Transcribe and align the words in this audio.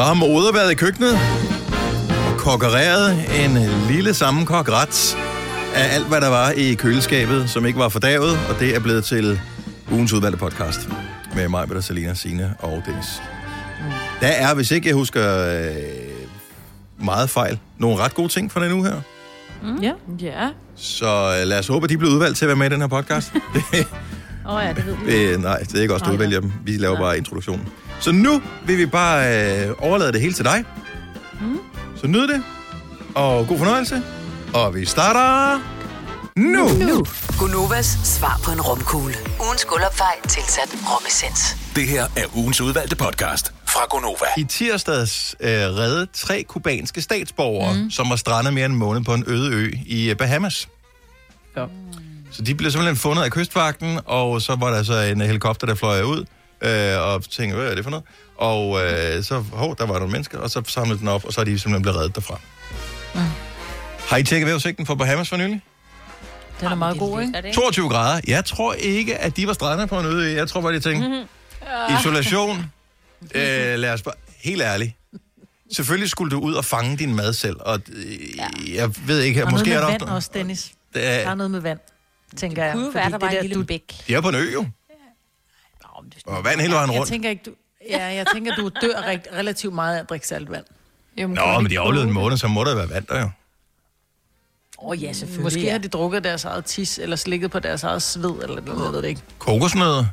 Så 0.00 0.04
har 0.04 0.14
moder 0.14 0.52
været 0.52 0.72
i 0.72 0.74
køkkenet 0.74 1.12
og 2.30 2.38
kokkereret 2.38 3.12
en 3.44 3.58
lille 3.88 4.14
sammenkok 4.14 4.68
ret 4.68 5.16
af 5.74 5.94
alt, 5.94 6.08
hvad 6.08 6.20
der 6.20 6.28
var 6.28 6.50
i 6.50 6.74
køleskabet, 6.74 7.50
som 7.50 7.66
ikke 7.66 7.78
var 7.78 7.88
fordavet, 7.88 8.38
og 8.48 8.60
det 8.60 8.76
er 8.76 8.80
blevet 8.80 9.04
til 9.04 9.40
ugens 9.92 10.12
udvalgte 10.12 10.38
podcast 10.38 10.88
med 11.34 11.48
mig, 11.48 11.68
Peter, 11.68 11.80
Selina, 11.80 12.14
Signe 12.14 12.54
og 12.58 12.82
Dennis. 12.86 13.22
Der 14.20 14.26
er, 14.26 14.54
hvis 14.54 14.70
ikke 14.70 14.88
jeg 14.88 14.94
husker 14.94 15.56
øh, 15.58 17.04
meget 17.04 17.30
fejl, 17.30 17.58
nogle 17.78 17.96
ret 17.96 18.14
gode 18.14 18.28
ting 18.28 18.52
for 18.52 18.60
den 18.60 18.72
uge 18.72 18.84
her. 18.84 19.00
Ja. 19.82 19.92
Ja. 20.20 20.48
Så 20.76 21.36
øh, 21.40 21.46
lad 21.46 21.58
os 21.58 21.68
håbe, 21.68 21.84
at 21.84 21.90
de 21.90 21.98
bliver 21.98 22.12
udvalgt 22.14 22.38
til 22.38 22.44
at 22.44 22.48
være 22.48 22.56
med 22.56 22.66
i 22.66 22.70
den 22.70 22.80
her 22.80 22.88
podcast. 22.88 23.32
Åh 24.48 24.54
oh, 24.54 24.62
ja, 24.64 24.72
det 24.72 24.86
ved 24.86 24.96
vi. 25.04 25.12
Øh, 25.12 25.42
nej, 25.42 25.58
det 25.58 25.74
er 25.74 25.82
ikke 25.82 25.94
os, 25.94 26.02
der 26.02 26.12
udvælger 26.12 26.40
dem. 26.40 26.52
Vi 26.64 26.76
laver 26.76 26.96
bare 26.96 27.18
introduktionen. 27.18 27.68
Så 28.00 28.12
nu 28.12 28.42
vil 28.66 28.78
vi 28.78 28.86
bare 28.86 29.26
øh, 29.68 29.74
overlade 29.78 30.12
det 30.12 30.20
hele 30.20 30.32
til 30.32 30.44
dig. 30.44 30.64
Mm. 31.40 31.58
Så 31.96 32.06
nyd 32.06 32.28
det, 32.28 32.42
og 33.14 33.46
god 33.46 33.58
fornøjelse. 33.58 34.02
Og 34.54 34.74
vi 34.74 34.84
starter 34.84 35.60
nu. 36.36 36.68
nu. 36.68 37.04
Gunovas 37.38 37.86
svar 38.04 38.40
på 38.44 38.50
en 38.50 38.60
romkugle. 38.60 39.14
Ugens 39.40 39.64
guldopfej 39.64 40.14
tilsat 40.28 40.68
romessens. 40.90 41.56
Det 41.76 41.88
her 41.88 42.04
er 42.16 42.36
ugens 42.36 42.60
udvalgte 42.60 42.96
podcast 42.96 43.52
fra 43.68 43.80
Gonova. 43.90 44.26
I 44.36 44.44
tirsdags 44.44 45.36
øh, 45.40 45.50
redde 45.50 46.06
tre 46.12 46.42
kubanske 46.42 47.02
statsborgere, 47.02 47.74
mm. 47.74 47.90
som 47.90 48.10
var 48.10 48.16
strandet 48.16 48.54
mere 48.54 48.64
end 48.64 48.72
en 48.72 48.78
måned 48.78 49.04
på 49.04 49.14
en 49.14 49.24
øde 49.26 49.54
ø 49.54 49.72
i 49.86 50.10
øh, 50.10 50.16
Bahamas. 50.16 50.68
Ja. 51.56 51.64
Så 52.30 52.42
de 52.42 52.54
blev 52.54 52.70
simpelthen 52.70 52.96
fundet 52.96 53.22
af 53.22 53.30
kystvagten, 53.30 54.00
og 54.06 54.42
så 54.42 54.56
var 54.60 54.70
der 54.70 54.82
så 54.82 55.00
en 55.00 55.20
helikopter, 55.20 55.66
der 55.66 55.74
fløj 55.74 56.02
ud, 56.02 56.24
øh, 56.62 57.00
og 57.00 57.24
tænkte, 57.30 57.56
hvad 57.58 57.70
er 57.70 57.74
det 57.74 57.84
for 57.84 57.90
noget? 57.90 58.04
Og 58.36 58.80
øh, 58.84 59.22
så, 59.24 59.38
hov, 59.52 59.76
der 59.78 59.86
var 59.86 59.98
nogle 59.98 60.12
mennesker, 60.12 60.38
og 60.38 60.50
så 60.50 60.62
samlede 60.66 60.98
den 60.98 61.08
op, 61.08 61.24
og 61.24 61.32
så 61.32 61.40
er 61.40 61.44
de 61.44 61.58
simpelthen 61.58 61.82
blevet 61.82 61.98
reddet 61.98 62.14
derfra. 62.14 62.40
Mm. 63.14 63.20
Har 64.08 64.16
I 64.16 64.22
tjekket 64.22 64.46
vejrudsigten 64.46 64.86
for 64.86 64.94
Bahamas 64.94 65.28
for 65.28 65.36
nylig? 65.36 65.60
Den 66.60 66.68
er 66.68 66.74
meget 66.74 66.98
god, 66.98 67.20
ikke? 67.20 67.32
Er 67.36 67.40
det 67.40 67.54
22 67.54 67.88
grader. 67.88 68.20
Jeg 68.26 68.44
tror 68.44 68.72
ikke, 68.72 69.18
at 69.18 69.36
de 69.36 69.46
var 69.46 69.52
strandet 69.52 69.88
på 69.88 70.00
en 70.00 70.06
øde 70.06 70.32
ø. 70.32 70.36
Jeg 70.36 70.48
tror 70.48 70.60
bare, 70.60 70.72
de 70.72 70.80
tænkte, 70.80 71.08
mm-hmm. 71.08 71.96
isolation, 72.00 72.66
øh, 73.34 73.78
lad 73.78 73.92
os 73.92 74.02
bare, 74.02 74.14
helt 74.42 74.62
ærligt. 74.62 74.92
Selvfølgelig 75.76 76.10
skulle 76.10 76.30
du 76.30 76.40
ud 76.40 76.54
og 76.54 76.64
fange 76.64 76.96
din 76.96 77.14
mad 77.14 77.32
selv, 77.32 77.56
og 77.60 77.80
øh, 77.92 78.74
jeg 78.74 78.90
ved 79.06 79.20
ikke, 79.20 79.44
Og 79.44 79.50
måske 79.50 79.68
noget 79.70 79.82
er 79.82 79.88
med 79.88 79.98
der 79.98 80.04
vand 80.06 80.14
også, 80.16 80.30
Dennis. 80.34 80.62
Det 80.94 81.02
Der 81.02 81.08
er 81.08 81.30
er, 81.30 81.34
noget 81.34 81.50
med 81.50 81.60
vand, 81.60 81.78
tænker 82.36 82.64
jeg. 82.64 82.72
kunne 82.72 82.84
Fordi 82.92 82.96
være, 82.96 83.10
der 83.10 83.18
var 83.18 83.28
det 83.28 83.36
en 83.36 83.42
lille 83.42 83.56
du, 83.56 83.64
bæk. 83.64 83.82
de 84.08 84.14
er 84.14 84.20
på 84.20 84.28
en 84.28 84.34
ø 84.34 84.52
jo, 84.52 84.66
og 86.26 86.44
vand 86.44 86.60
hele 86.60 86.74
vejen 86.74 86.90
Jeg 86.90 86.98
rundt. 87.00 87.12
tænker 87.12 87.30
ikke, 87.30 87.42
du... 87.46 87.50
Ja, 87.90 88.04
jeg 88.06 88.26
tænker, 88.34 88.54
du 88.54 88.68
dør 88.82 89.08
rigt, 89.08 89.28
relativt 89.32 89.74
meget 89.74 89.96
af 89.96 90.00
at 90.00 90.08
drikke 90.08 90.26
saltvand. 90.26 90.64
Jamen, 91.16 91.34
Nå, 91.36 91.60
men 91.60 91.70
de 91.70 91.76
har 91.76 92.02
en 92.02 92.12
måned, 92.12 92.36
så 92.36 92.48
må 92.48 92.64
der 92.64 92.74
være 92.74 92.90
vand 92.90 93.06
der 93.06 93.18
jo. 93.20 93.24
Åh 94.82 94.88
oh, 94.88 95.02
ja, 95.02 95.12
selvfølgelig. 95.12 95.42
Måske 95.44 95.60
ja. 95.64 95.70
har 95.70 95.78
de 95.78 95.88
drukket 95.88 96.24
deres 96.24 96.44
eget 96.44 96.64
tis, 96.64 96.98
eller 96.98 97.16
slikket 97.16 97.50
på 97.50 97.58
deres 97.58 97.82
eget 97.84 98.02
sved, 98.02 98.42
eller 98.42 98.60
noget, 98.60 98.84
jeg 98.84 98.92
ved 98.92 99.02
det 99.02 99.08
ikke. 99.08 99.20
Kokosnødder? 99.38 100.04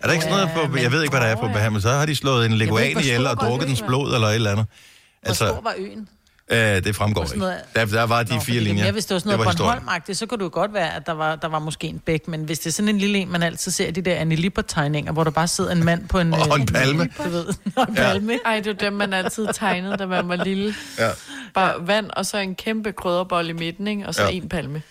Er 0.00 0.06
der 0.06 0.12
ikke 0.12 0.24
sådan 0.24 0.38
Ja, 0.38 0.44
noget 0.54 0.66
på, 0.68 0.72
men- 0.72 0.82
jeg 0.82 0.92
ved 0.92 1.02
ikke, 1.02 1.12
hvad 1.12 1.20
der 1.20 1.26
er 1.26 1.36
på 1.36 1.46
Bahamas, 1.46 1.82
så 1.82 1.90
har 1.90 2.06
de 2.06 2.16
slået 2.16 2.46
en 2.46 2.52
leguan 2.52 2.92
hvor 2.92 3.00
ihjel 3.00 3.26
og 3.26 3.36
drukket 3.36 3.68
dens 3.68 3.82
blod 3.82 4.14
eller 4.14 4.28
et 4.28 4.34
eller 4.34 4.50
andet. 4.50 4.66
Hvor 5.22 5.32
stor 5.34 5.46
Altså, 5.46 5.60
var 5.62 5.74
øen? 5.78 6.08
Øh, 6.50 6.58
det 6.84 6.96
fremgår 6.96 7.24
ikke. 7.24 7.38
noget- 7.38 7.60
Der, 7.74 7.84
der 7.84 8.02
var 8.02 8.22
de 8.22 8.34
Nå, 8.34 8.40
fire 8.40 8.56
er 8.56 8.60
linjer. 8.60 8.82
Mere, 8.84 8.92
hvis 8.92 9.06
det 9.06 9.14
var 9.14 9.18
sådan 9.18 9.38
noget 9.38 9.56
bornholm 9.58 9.88
så 10.12 10.26
kunne 10.26 10.38
det 10.38 10.44
jo 10.44 10.50
godt 10.52 10.74
være, 10.74 10.94
at 10.94 11.06
der 11.06 11.12
var, 11.12 11.36
der 11.36 11.48
var 11.48 11.58
måske 11.58 11.86
en 11.86 11.98
bæk. 11.98 12.28
Men 12.28 12.44
hvis 12.44 12.58
det 12.58 12.66
er 12.66 12.70
sådan 12.72 12.88
en 12.88 12.98
lille 12.98 13.18
en, 13.18 13.32
man 13.32 13.42
altid 13.42 13.72
ser 13.72 13.90
de 13.90 14.00
der 14.02 14.14
Annie 14.16 14.38
Lippert-tegninger, 14.38 15.12
hvor 15.12 15.24
der 15.24 15.30
bare 15.30 15.48
sidder 15.48 15.72
en 15.72 15.84
mand 15.84 16.08
på 16.08 16.18
en... 16.18 16.32
Og 16.34 16.56
en 16.56 16.62
øh, 16.62 16.66
palme. 16.66 17.08
Du 17.24 17.28
ved, 17.28 17.46
og 17.76 17.86
en 17.88 17.94
palme. 17.94 18.38
Ej, 18.44 18.56
det 18.60 18.66
var 18.66 18.72
dem, 18.72 18.92
man 18.92 19.12
altid 19.12 19.48
tegnede, 19.54 19.96
da 19.96 20.06
man 20.06 20.28
var 20.28 20.36
lille. 20.36 20.74
Ja. 20.98 21.10
Bare 21.54 21.86
vand, 21.86 22.10
og 22.10 22.26
så 22.26 22.38
en 22.38 22.54
kæmpe 22.54 22.92
krydderbold 22.92 23.48
i 23.48 23.52
midten, 23.52 23.86
ikke? 23.86 24.06
og 24.06 24.14
så 24.14 24.22
Ja. 24.22 24.28
en 24.30 24.48
palme. 24.48 24.82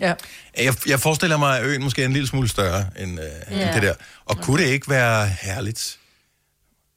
Ja. 0.00 0.14
Jeg, 0.58 0.74
jeg 0.88 1.00
forestiller 1.00 1.36
mig, 1.36 1.58
at 1.58 1.66
øen 1.66 1.82
måske 1.82 2.02
er 2.02 2.06
en 2.06 2.12
lille 2.12 2.28
smule 2.28 2.48
større 2.48 2.84
end, 2.98 3.20
øh, 3.20 3.26
ja. 3.58 3.66
end 3.66 3.74
det 3.74 3.82
der. 3.82 3.94
Og 4.24 4.36
kunne 4.42 4.62
det 4.62 4.68
ikke 4.68 4.90
være 4.90 5.28
herligt, 5.42 5.98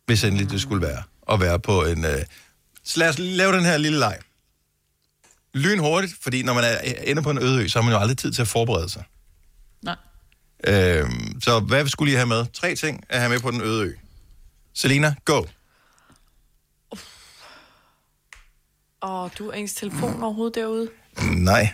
hvis 0.06 0.24
endelig 0.24 0.52
det 0.52 0.62
skulle 0.62 0.82
være, 0.88 1.04
at 1.32 1.40
være 1.42 1.60
på 1.60 1.84
en... 1.86 2.06
Øh... 2.06 2.22
Så 2.84 3.00
lad 3.00 3.10
os 3.10 3.20
lave 3.20 3.54
den 3.56 3.66
her 3.66 3.78
lille 3.78 4.00
leg. 4.00 4.20
Lyn 5.54 5.80
hurtigt, 5.80 6.14
fordi 6.22 6.44
når 6.44 6.54
man 6.54 6.64
er, 6.64 6.78
ender 7.04 7.24
på 7.24 7.30
en 7.30 7.38
øde 7.38 7.64
ø, 7.64 7.68
så 7.68 7.80
har 7.80 7.84
man 7.84 7.94
jo 7.94 8.00
aldrig 8.00 8.18
tid 8.18 8.32
til 8.34 8.42
at 8.42 8.48
forberede 8.48 8.90
sig. 8.90 9.04
Nej. 9.82 9.96
Øhm, 10.68 11.42
så 11.42 11.60
hvad 11.60 11.88
skulle 11.88 12.12
I 12.12 12.16
have 12.16 12.28
med? 12.28 12.46
Tre 12.54 12.76
ting 12.76 13.04
at 13.10 13.20
have 13.20 13.30
med 13.30 13.40
på 13.40 13.52
den 13.52 13.62
øde 13.62 13.84
ø. 13.86 13.94
Selina, 14.74 15.16
go. 15.26 15.44
Åh, 19.02 19.30
du 19.40 19.50
er 19.50 19.54
ens 19.54 19.74
telefon 19.74 20.24
overhovedet 20.24 20.56
derude? 20.56 20.90
Nej. 21.32 21.74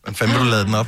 Hvordan 0.00 0.14
fanden 0.14 0.36
vil 0.36 0.44
du 0.44 0.50
lade 0.50 0.64
den 0.64 0.74
op? 0.74 0.86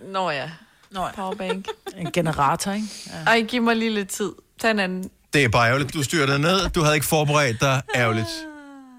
Nå 0.00 0.30
ja, 0.30 0.50
Nå, 0.90 1.04
ja. 1.06 1.12
powerbank. 1.12 1.66
en 1.96 2.12
generator, 2.12 2.72
ikke? 2.72 2.86
Ja. 3.06 3.24
Ej, 3.26 3.42
giv 3.42 3.62
mig 3.62 3.76
lige 3.76 3.94
lidt 3.94 4.08
tid. 4.08 4.32
Tag 4.60 4.70
en 4.70 4.78
anden. 4.78 5.10
Det 5.36 5.44
er 5.44 5.48
bare 5.48 5.68
ærgerligt. 5.68 5.94
Du 5.94 6.02
styrtede 6.02 6.38
ned. 6.38 6.68
Du 6.70 6.80
havde 6.82 6.94
ikke 6.94 7.06
forberedt 7.06 7.60
dig. 7.60 7.82
Ærgerligt. 7.94 8.28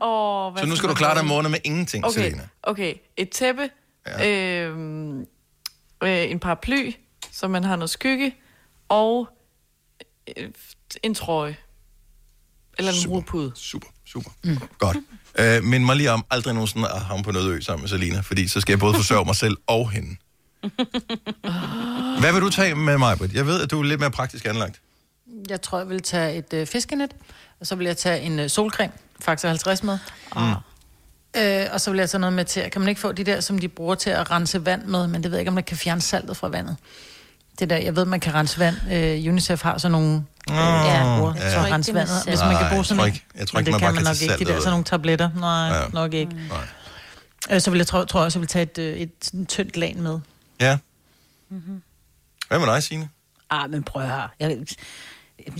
Åh, 0.01 0.53
hvad 0.53 0.63
Så 0.63 0.69
nu 0.69 0.75
skal 0.75 0.89
du 0.89 0.93
klare 0.93 1.15
dig 1.17 1.25
måned 1.25 1.49
med 1.49 1.59
ingenting, 1.63 2.05
Okay, 2.05 2.13
Selina. 2.21 2.47
okay. 2.63 2.93
Et 3.17 3.29
tæppe, 3.29 3.69
Ja. 4.07 4.61
øhm, 4.65 5.19
øh, 6.03 6.31
en 6.31 6.39
paraply, 6.39 6.91
så 7.31 7.47
man 7.47 7.63
har 7.63 7.75
noget 7.75 7.89
skygge, 7.89 8.35
og 8.89 9.29
øh, 10.37 10.49
en 11.03 11.13
trøje. 11.15 11.57
Eller 12.77 12.91
en 12.91 12.97
Super. 12.97 13.09
hovedpude. 13.09 13.51
Super, 13.55 13.87
super. 14.05 14.29
Mm. 14.43 14.57
Godt. 14.79 14.97
Øh, 15.39 15.63
men 15.63 15.85
mig 15.85 15.95
lige 15.95 16.11
om 16.11 16.25
aldrig 16.31 16.53
nogensinde 16.53 16.89
at 16.89 17.01
havne 17.01 17.23
på 17.23 17.31
noget 17.31 17.49
ø 17.51 17.61
sammen 17.61 17.81
med 17.83 17.89
Selina, 17.89 18.19
fordi 18.19 18.47
så 18.47 18.61
skal 18.61 18.71
jeg 18.71 18.79
både 18.79 18.93
forsørge 18.93 19.25
mig 19.25 19.35
selv 19.35 19.57
og 19.67 19.89
hende. 19.91 20.09
Hvad 22.21 22.33
vil 22.33 22.41
du 22.41 22.49
tage 22.49 22.75
med 22.75 22.97
mig, 22.97 23.17
Britt? 23.17 23.33
Jeg 23.33 23.45
ved, 23.47 23.61
at 23.61 23.71
du 23.71 23.79
er 23.79 23.83
lidt 23.83 23.99
mere 23.99 24.11
praktisk 24.11 24.45
anlagt. 24.45 24.81
Jeg 25.49 25.61
tror, 25.61 25.77
jeg 25.77 25.89
vil 25.89 26.01
tage 26.01 26.35
et 26.35 26.53
øh, 26.53 26.67
fiskenet, 26.67 27.11
og 27.59 27.67
så 27.67 27.75
vil 27.75 27.85
jeg 27.87 27.97
tage 27.97 28.21
en 28.21 28.39
øh, 28.39 28.49
solcreme, 28.49 28.93
faktisk 29.19 29.47
50 29.47 29.83
med. 29.83 29.97
Mm. 30.35 30.41
Øh, 31.41 31.65
og 31.71 31.81
så 31.81 31.91
vil 31.91 31.97
jeg 31.97 32.09
tage 32.09 32.19
noget 32.21 32.33
med 32.33 32.45
til, 32.45 32.69
kan 32.71 32.81
man 32.81 32.89
ikke 32.89 33.01
få 33.01 33.11
de 33.11 33.23
der, 33.23 33.39
som 33.39 33.59
de 33.59 33.67
bruger 33.67 33.95
til 33.95 34.09
at 34.09 34.31
rense 34.31 34.65
vand 34.65 34.83
med, 34.85 35.07
men 35.07 35.23
det 35.23 35.31
ved 35.31 35.37
jeg 35.37 35.41
ikke, 35.41 35.49
om 35.49 35.53
man 35.55 35.63
kan 35.63 35.77
fjerne 35.77 36.01
saltet 36.01 36.37
fra 36.37 36.47
vandet. 36.47 36.77
Det 37.59 37.69
der, 37.69 37.77
jeg 37.77 37.95
ved, 37.95 38.05
man 38.05 38.19
kan 38.19 38.33
rense 38.33 38.59
vand. 38.59 38.75
Øh, 38.91 39.29
UNICEF 39.31 39.61
har 39.61 39.77
sådan 39.77 39.91
nogle 39.91 40.23
øh, 40.51 40.55
ja, 40.55 40.63
ja. 40.63 40.73
Jeg 40.73 41.65
at 41.65 41.71
rense 41.71 41.91
ikke, 41.91 41.99
det 41.99 42.09
er 42.09 42.13
vandet. 42.13 42.23
Hvis 42.27 42.39
man 42.39 42.57
kan 42.57 42.67
bruge 42.71 42.85
sådan 42.85 42.97
tror 42.99 43.05
ikke- 43.05 43.25
jeg 43.35 43.47
tror 43.47 43.57
Men 43.57 43.61
ikke, 43.61 43.65
det 43.65 43.71
man 43.71 43.79
kan 43.79 43.87
man 43.87 43.95
kan 43.95 44.03
nok 44.03 44.21
ikke. 44.21 44.45
De 44.45 44.53
der, 44.53 44.59
sådan 44.59 44.71
nogle 44.71 44.83
tabletter. 44.83 45.29
Nej, 45.35 45.67
Ja. 45.67 45.81
ja. 45.81 45.87
nok 45.93 46.13
ikke. 46.13 46.31
Nej. 46.49 46.67
Øh, 47.51 47.61
så 47.61 47.71
vil 47.71 47.77
jeg, 47.77 47.87
tror, 47.87 48.03
tror 48.05 48.19
jeg 48.19 48.25
også, 48.25 48.39
jeg 48.39 48.41
vil 48.41 48.47
tage 48.47 48.63
et, 48.63 48.77
øh, 48.77 48.97
et 48.97 49.11
sådan 49.21 49.45
tyndt 49.45 49.77
lag 49.77 49.97
med. 49.97 50.19
Ja. 50.59 50.77
Mm-hmm. 51.49 51.81
Hvad 52.47 52.59
med 52.59 52.67
dig, 52.67 52.83
Signe? 52.83 53.09
Ah, 53.49 53.69
men 53.69 53.83
prøv 53.83 54.03
høre. 54.03 54.29
Jeg, 54.39 54.57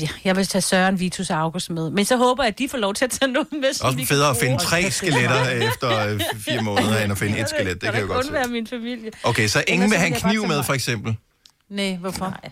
jeg, 0.02 0.10
jeg 0.24 0.36
vil 0.36 0.48
tage 0.48 0.62
Søren, 0.62 1.00
Vitus 1.00 1.30
og 1.30 1.38
August 1.38 1.70
med. 1.70 1.90
Men 1.90 2.06
så 2.06 2.18
håber 2.18 2.44
jeg, 2.44 2.48
at 2.48 2.60
de 2.60 2.70
får 2.70 2.78
lov 2.78 2.94
til 2.94 3.06
at 3.06 3.12
tage 3.12 3.32
noget 3.32 3.48
med. 3.52 3.74
som 3.74 3.86
Også 3.88 4.06
federe 4.06 4.30
at 4.30 4.38
finde 4.38 4.58
tre 4.58 4.92
skeletter 4.92 5.50
efter 5.50 6.00
øh, 6.08 6.22
fire 6.48 6.62
måneder, 6.62 7.04
end 7.04 7.12
at 7.12 7.18
finde 7.18 7.40
et 7.40 7.50
skelet. 7.50 7.82
Det 7.82 7.92
kan 7.92 8.00
jeg 8.00 8.08
godt 8.08 8.26
kun 8.26 8.34
være 8.34 8.48
min 8.48 8.68
familie. 8.68 9.12
Okay, 9.24 9.48
så 9.48 9.64
ingen 9.68 9.90
vil 9.90 9.94
så 9.94 10.00
have 10.00 10.08
en 10.16 10.22
kniv 10.22 10.48
med, 10.48 10.64
for 10.64 10.74
eksempel. 10.74 11.16
Nej, 11.70 11.96
hvorfor? 12.02 12.26
Nej. 12.44 12.52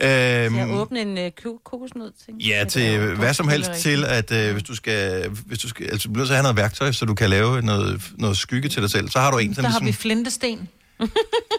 Øhm, 0.00 0.56
Jeg 0.56 0.70
åbne 0.70 1.00
en 1.00 1.18
uh, 1.46 1.54
kokosnød 1.64 2.12
ting. 2.26 2.42
Ja, 2.42 2.64
til 2.68 2.98
hvad 3.14 3.34
som 3.34 3.48
helst 3.48 3.70
til, 3.72 4.04
at 4.04 4.32
øh, 4.32 4.52
hvis 4.52 4.62
du 4.62 4.74
skal, 4.74 5.28
hvis 5.46 5.58
du 5.58 5.68
skal, 5.68 5.86
altså 5.90 6.08
bliver 6.10 6.26
så 6.26 6.32
have 6.32 6.42
noget 6.42 6.56
værktøj, 6.56 6.92
så 6.92 7.04
du 7.04 7.14
kan 7.14 7.30
lave 7.30 7.62
noget, 7.62 8.02
noget 8.18 8.36
skygge 8.36 8.68
til 8.68 8.82
dig 8.82 8.90
selv. 8.90 9.08
Så 9.10 9.18
har 9.18 9.30
du 9.30 9.38
en, 9.38 9.52
Der 9.54 9.68
har 9.68 9.80
vi 9.80 9.92
flintesten. 9.92 10.68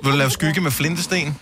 vil 0.03 0.11
du 0.11 0.17
lave 0.17 0.29
skygge 0.29 0.61
med 0.61 0.71
flintesten? 0.71 1.37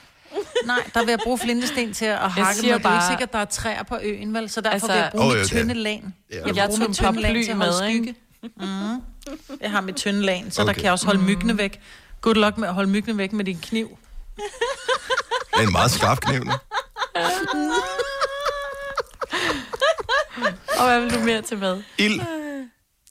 Nej, 0.66 0.90
der 0.94 1.00
vil 1.00 1.10
jeg 1.10 1.20
bruge 1.24 1.38
flintesten 1.40 1.94
til 1.94 2.06
at 2.06 2.18
hakke 2.18 2.40
med. 2.40 2.48
Det 2.48 2.56
siger 2.56 2.72
er 2.74 2.78
ikke 2.78 2.84
bare- 2.84 3.08
sikkert, 3.12 3.34
der 3.34 3.40
er 3.40 3.46
træer 3.46 3.84
på 3.84 3.98
øen, 4.04 4.34
vel? 4.34 4.50
Så 4.50 4.62
derfor 4.62 4.74
Altså- 4.74 4.88
vil 4.88 4.96
jeg 4.96 5.10
bruge 5.12 5.26
oh, 5.26 5.30
mit 5.38 5.50
det 5.50 5.58
er- 5.58 5.62
tynde 5.62 5.74
lagen. 5.74 6.14
Ja. 6.32 6.36
Jeg, 6.36 6.46
vil 6.46 6.56
Jeg 6.56 6.66
bruge 6.66 6.78
tog 6.78 6.80
mit 6.80 6.88
en 6.90 6.94
tynde 6.94 7.22
paraply 7.22 7.44
til 7.44 7.52
at 7.52 7.58
holde 7.58 7.72
med, 7.82 7.90
ikke? 7.90 8.16
skygge. 8.42 8.56
Mm. 8.58 9.02
Jeg 9.62 9.72
har 9.72 9.82
mit 9.82 9.96
tynde 9.96 10.22
lagen, 10.22 10.52
så 10.52 10.62
okay. 10.62 10.68
der 10.68 10.74
kan 10.74 10.84
jeg 10.84 10.92
også 10.92 11.06
holde 11.06 11.22
myggene 11.22 11.58
væk. 11.58 11.82
Good 12.22 12.36
luck 12.36 12.58
med 12.58 12.68
at 12.68 12.74
holde 12.74 12.90
myggene 12.90 13.18
væk 13.18 13.34
med 13.34 13.46
din 13.46 13.60
kniv. 13.62 13.98
Det 14.36 14.44
er 15.54 15.62
en 15.68 15.72
meget 15.72 15.92
skarp 15.92 16.20
kniv. 16.22 16.42
Og 20.80 20.86
hvad 20.88 21.00
vil 21.02 21.14
du 21.14 21.20
mere 21.20 21.42
til 21.42 21.58
med? 21.58 21.82
Ild. 21.98 22.22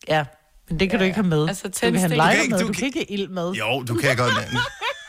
Ja, 0.08 0.24
men 0.68 0.80
det 0.80 0.90
kan 0.90 0.98
du 0.98 1.04
ikke 1.04 1.14
have 1.14 1.26
med. 1.26 1.48
Altså, 1.48 1.68
du 1.68 1.70
kan 1.80 1.94
have 1.94 2.32
ikke- 2.42 2.50
med, 2.50 2.58
du 2.58 2.66
du 2.66 2.72
kan- 2.72 2.74
kan 2.74 2.86
ikke 2.86 2.98
have 2.98 3.18
ild 3.18 3.28
med. 3.28 3.50
Jo, 3.52 3.82
du 3.88 3.94
kan 3.94 4.16
godt. 4.16 4.32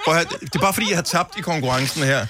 Prøv 0.05 0.15
at 0.15 0.27
det 0.41 0.55
er 0.55 0.59
bare 0.59 0.73
fordi, 0.73 0.89
jeg 0.89 0.97
har 0.97 1.03
tabt 1.03 1.37
i 1.37 1.41
konkurrencen 1.41 2.03
her. 2.03 2.25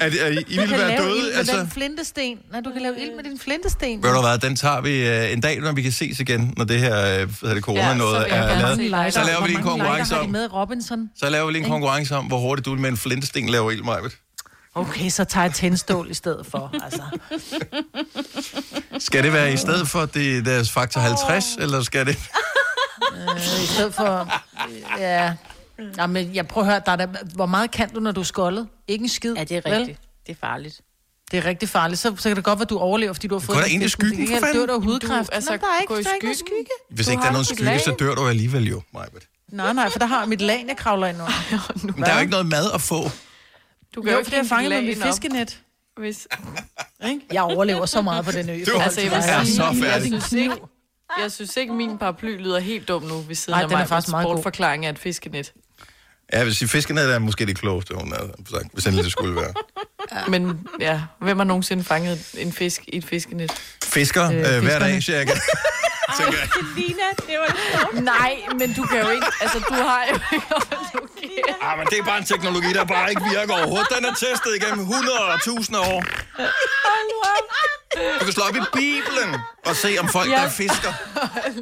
At, 0.00 0.14
at 0.14 0.44
I 0.48 0.58
ville 0.58 0.78
være 0.78 0.96
døde. 1.02 1.22
med 1.22 1.32
Altså, 1.38 1.56
den 1.56 1.70
flintesten. 1.70 2.38
Nej, 2.52 2.60
du 2.60 2.70
kan 2.72 2.82
lave 2.82 3.00
ild 3.00 3.14
med 3.16 3.24
din 3.24 3.38
flintesten. 3.38 4.02
ved 4.02 4.14
du 4.14 4.20
hvad, 4.20 4.38
den 4.38 4.56
tager 4.56 4.80
vi 4.80 5.08
øh, 5.08 5.32
en 5.32 5.40
dag, 5.40 5.60
når 5.60 5.72
vi 5.72 5.82
kan 5.82 5.92
ses 5.92 6.20
igen, 6.20 6.54
når 6.56 6.64
det 6.64 6.80
her 6.80 7.20
øh, 7.20 7.28
hvad 7.40 7.54
det, 7.54 7.62
corona 7.64 7.88
Ja, 7.88 7.94
noget 7.94 8.32
er 8.32 8.60
lavet. 8.60 8.78
Lighter. 8.78 9.10
Så 9.10 9.24
laver 9.26 9.40
vi 9.42 9.46
lige 9.48 9.58
en 9.58 9.64
konkurrence 9.64 10.18
om- 10.18 10.28
med 10.30 10.52
Robinson? 10.52 11.10
Så 11.16 11.30
laver 11.30 11.46
vi 11.46 11.52
lige 11.52 11.64
en 11.64 11.70
konkurrence 11.70 12.16
om, 12.16 12.24
hvor 12.26 12.38
hurtigt 12.38 12.66
du 12.66 12.74
med 12.74 12.90
en 12.90 12.96
flintesten 12.96 13.48
laver 13.48 13.70
ild, 13.70 13.82
Majbet. 13.82 14.12
Okay, 14.74 15.08
så 15.10 15.24
tager 15.24 15.44
jeg 15.44 15.54
tændstål 15.54 16.10
i 16.10 16.14
stedet 16.14 16.46
for. 16.46 16.74
Altså. 16.84 17.02
Skal 18.98 19.24
det 19.24 19.32
være 19.32 19.52
i 19.52 19.56
stedet 19.56 19.88
for 19.88 20.06
det, 20.06 20.44
deres 20.46 20.70
faktor 20.70 21.00
50, 21.00 21.44
eller 21.58 21.82
skal 21.82 22.06
det... 22.06 22.18
Øh, 23.16 23.62
I 23.62 23.66
stedet 23.66 23.94
for... 23.94 24.28
Ja. 24.98 25.32
Nå, 25.96 26.06
men 26.06 26.34
jeg 26.34 26.48
prøver 26.48 26.66
at 26.66 26.72
høre, 26.72 26.82
der 26.86 26.92
er 26.92 26.96
der, 26.96 27.06
hvor 27.34 27.46
meget 27.46 27.70
kan 27.70 27.90
du, 27.90 28.00
når 28.00 28.12
du 28.12 28.20
er 28.20 28.24
skoldet? 28.24 28.68
Ikke 28.88 29.02
en 29.02 29.08
skid. 29.08 29.34
Ja, 29.34 29.44
det 29.44 29.56
er 29.56 29.70
vel? 29.70 29.78
rigtigt. 29.78 29.98
Det 30.26 30.32
er 30.32 30.36
farligt. 30.40 30.80
Det 31.30 31.38
er 31.38 31.44
rigtig 31.44 31.68
farligt. 31.68 32.00
Så, 32.00 32.16
så 32.16 32.28
kan 32.28 32.36
det 32.36 32.44
godt 32.44 32.58
være, 32.58 32.64
at 32.64 32.70
du 32.70 32.78
overlever, 32.78 33.12
fordi 33.12 33.26
du 33.28 33.34
har 33.34 33.40
fået... 33.40 33.56
går 33.58 33.62
den 33.64 33.72
ind 33.72 33.82
i 33.82 33.88
skyggen, 33.88 34.20
Det 34.20 34.28
for 34.28 34.32
kan- 34.34 34.42
fanden. 34.42 34.62
Det 34.62 34.70
er 34.70 34.74
jo 34.74 34.80
hudkræft. 34.80 35.28
Du, 35.30 35.34
altså, 35.34 35.50
Nå, 35.50 35.56
der 35.56 35.62
er 35.76 35.80
ikke, 35.80 35.94
der 36.04 36.10
er 36.10 36.14
ikke 36.14 36.34
skygge. 36.34 36.70
Hvis 36.90 37.06
Du 37.06 37.10
ikke 37.12 37.20
der 37.20 37.28
er 37.28 37.32
nogen 37.32 37.44
skygge, 37.44 37.78
så 37.78 37.94
dør 37.98 38.14
du 38.14 38.26
alligevel 38.28 38.68
jo, 38.68 38.82
Majbert. 38.94 39.22
Nej, 39.52 39.72
nej, 39.72 39.90
for 39.90 39.98
der 39.98 40.06
har 40.06 40.20
jeg 40.20 40.28
mit 40.28 40.40
lag, 40.40 40.64
jeg 40.68 40.76
kravler 40.76 41.06
ind 41.06 41.16
under. 41.16 41.84
Men 41.96 42.04
der 42.04 42.10
er 42.10 42.14
jo 42.14 42.20
ikke 42.20 42.30
noget 42.30 42.46
mad 42.46 42.70
at 42.74 42.80
få. 42.80 43.02
Du 43.94 44.02
Jo, 44.06 44.10
jo 44.12 44.16
fordi 44.24 44.36
jeg 44.36 44.42
ikke 44.42 44.48
fanger 44.48 44.68
med 44.70 44.82
mit 44.82 45.02
fiskenet. 45.02 45.60
Hvis, 45.96 46.28
Ikke? 47.08 47.20
Jeg 47.32 47.42
overlever 47.42 47.86
så 47.86 48.02
meget 48.02 48.24
på 48.24 48.32
den 48.32 48.48
ø. 48.50 48.60
Du 48.66 48.70
forhold 48.70 48.92
til, 48.92 49.04
er 49.04 49.08
hvad 49.08 49.18
jeg 49.24 49.46
så 49.46 49.62
færdig. 49.62 49.82
jeg, 49.84 50.02
synes 50.02 50.32
ikke, 50.32 50.54
jeg 51.22 51.32
synes 51.32 51.56
ikke, 51.56 51.72
min 51.72 51.98
paraply 51.98 52.36
lyder 52.42 52.58
helt 52.58 52.88
dum 52.88 53.02
nu 53.02 53.18
ved 53.18 53.34
siden 53.34 53.54
Ej, 53.54 53.62
af 53.62 53.68
den 53.68 53.74
er 53.76 53.78
mig. 53.80 53.88
faktisk 53.88 54.10
meget 54.10 54.26
god. 54.26 54.34
Sportforklaring 54.34 54.86
af 54.86 54.90
et 54.90 54.98
fiskenet. 54.98 55.52
Ja, 56.32 56.38
jeg 56.38 56.46
vil 56.46 56.56
sige, 56.56 56.68
fiskenet 56.68 57.14
er 57.14 57.18
måske 57.18 57.46
det 57.46 57.58
klogeste, 57.58 57.94
hun 57.94 58.12
har 58.12 58.28
sagt, 58.50 58.66
hvis 58.72 58.86
endelig 58.86 59.04
det 59.04 59.12
skulle 59.12 59.36
være. 59.36 59.54
Men 60.32 60.68
ja, 60.80 61.00
hvem 61.20 61.36
har 61.36 61.44
nogensinde 61.44 61.84
fanget 61.84 62.34
en 62.34 62.52
fisk 62.52 62.82
i 62.88 62.96
et 62.96 63.04
fiskenet? 63.04 63.52
Fisker 63.84 64.24
øh, 64.24 64.32
hver 64.32 64.60
fiskerne. 64.60 64.84
dag, 64.84 65.02
cirka. 65.02 65.32
Lina, 66.76 67.08
det 67.26 67.38
var 67.38 68.00
Nej, 68.00 68.36
men 68.58 68.72
du 68.72 68.82
kan 68.82 69.00
jo 69.00 69.08
ikke... 69.10 69.26
Altså, 69.40 69.58
du 69.58 69.74
har 69.74 70.04
jo 70.10 70.14
ikke... 70.32 70.46
Ah, 71.62 71.78
men 71.78 71.86
det 71.86 71.98
er 71.98 72.04
bare 72.04 72.18
en 72.18 72.24
teknologi, 72.24 72.72
der 72.72 72.84
bare 72.84 73.10
ikke 73.10 73.22
virker 73.34 73.54
overhovedet. 73.54 73.88
Den 73.96 74.04
er 74.04 74.14
testet 74.14 74.52
igennem 74.56 74.86
100.000 74.86 75.76
år. 75.76 76.04
Du 78.20 78.24
kan 78.24 78.32
slå 78.32 78.44
op 78.44 78.56
i 78.56 78.60
Bibelen 78.72 79.36
og 79.66 79.76
se, 79.76 79.96
om 80.00 80.08
folk, 80.08 80.30
der 80.30 80.50
fisker 80.50 80.92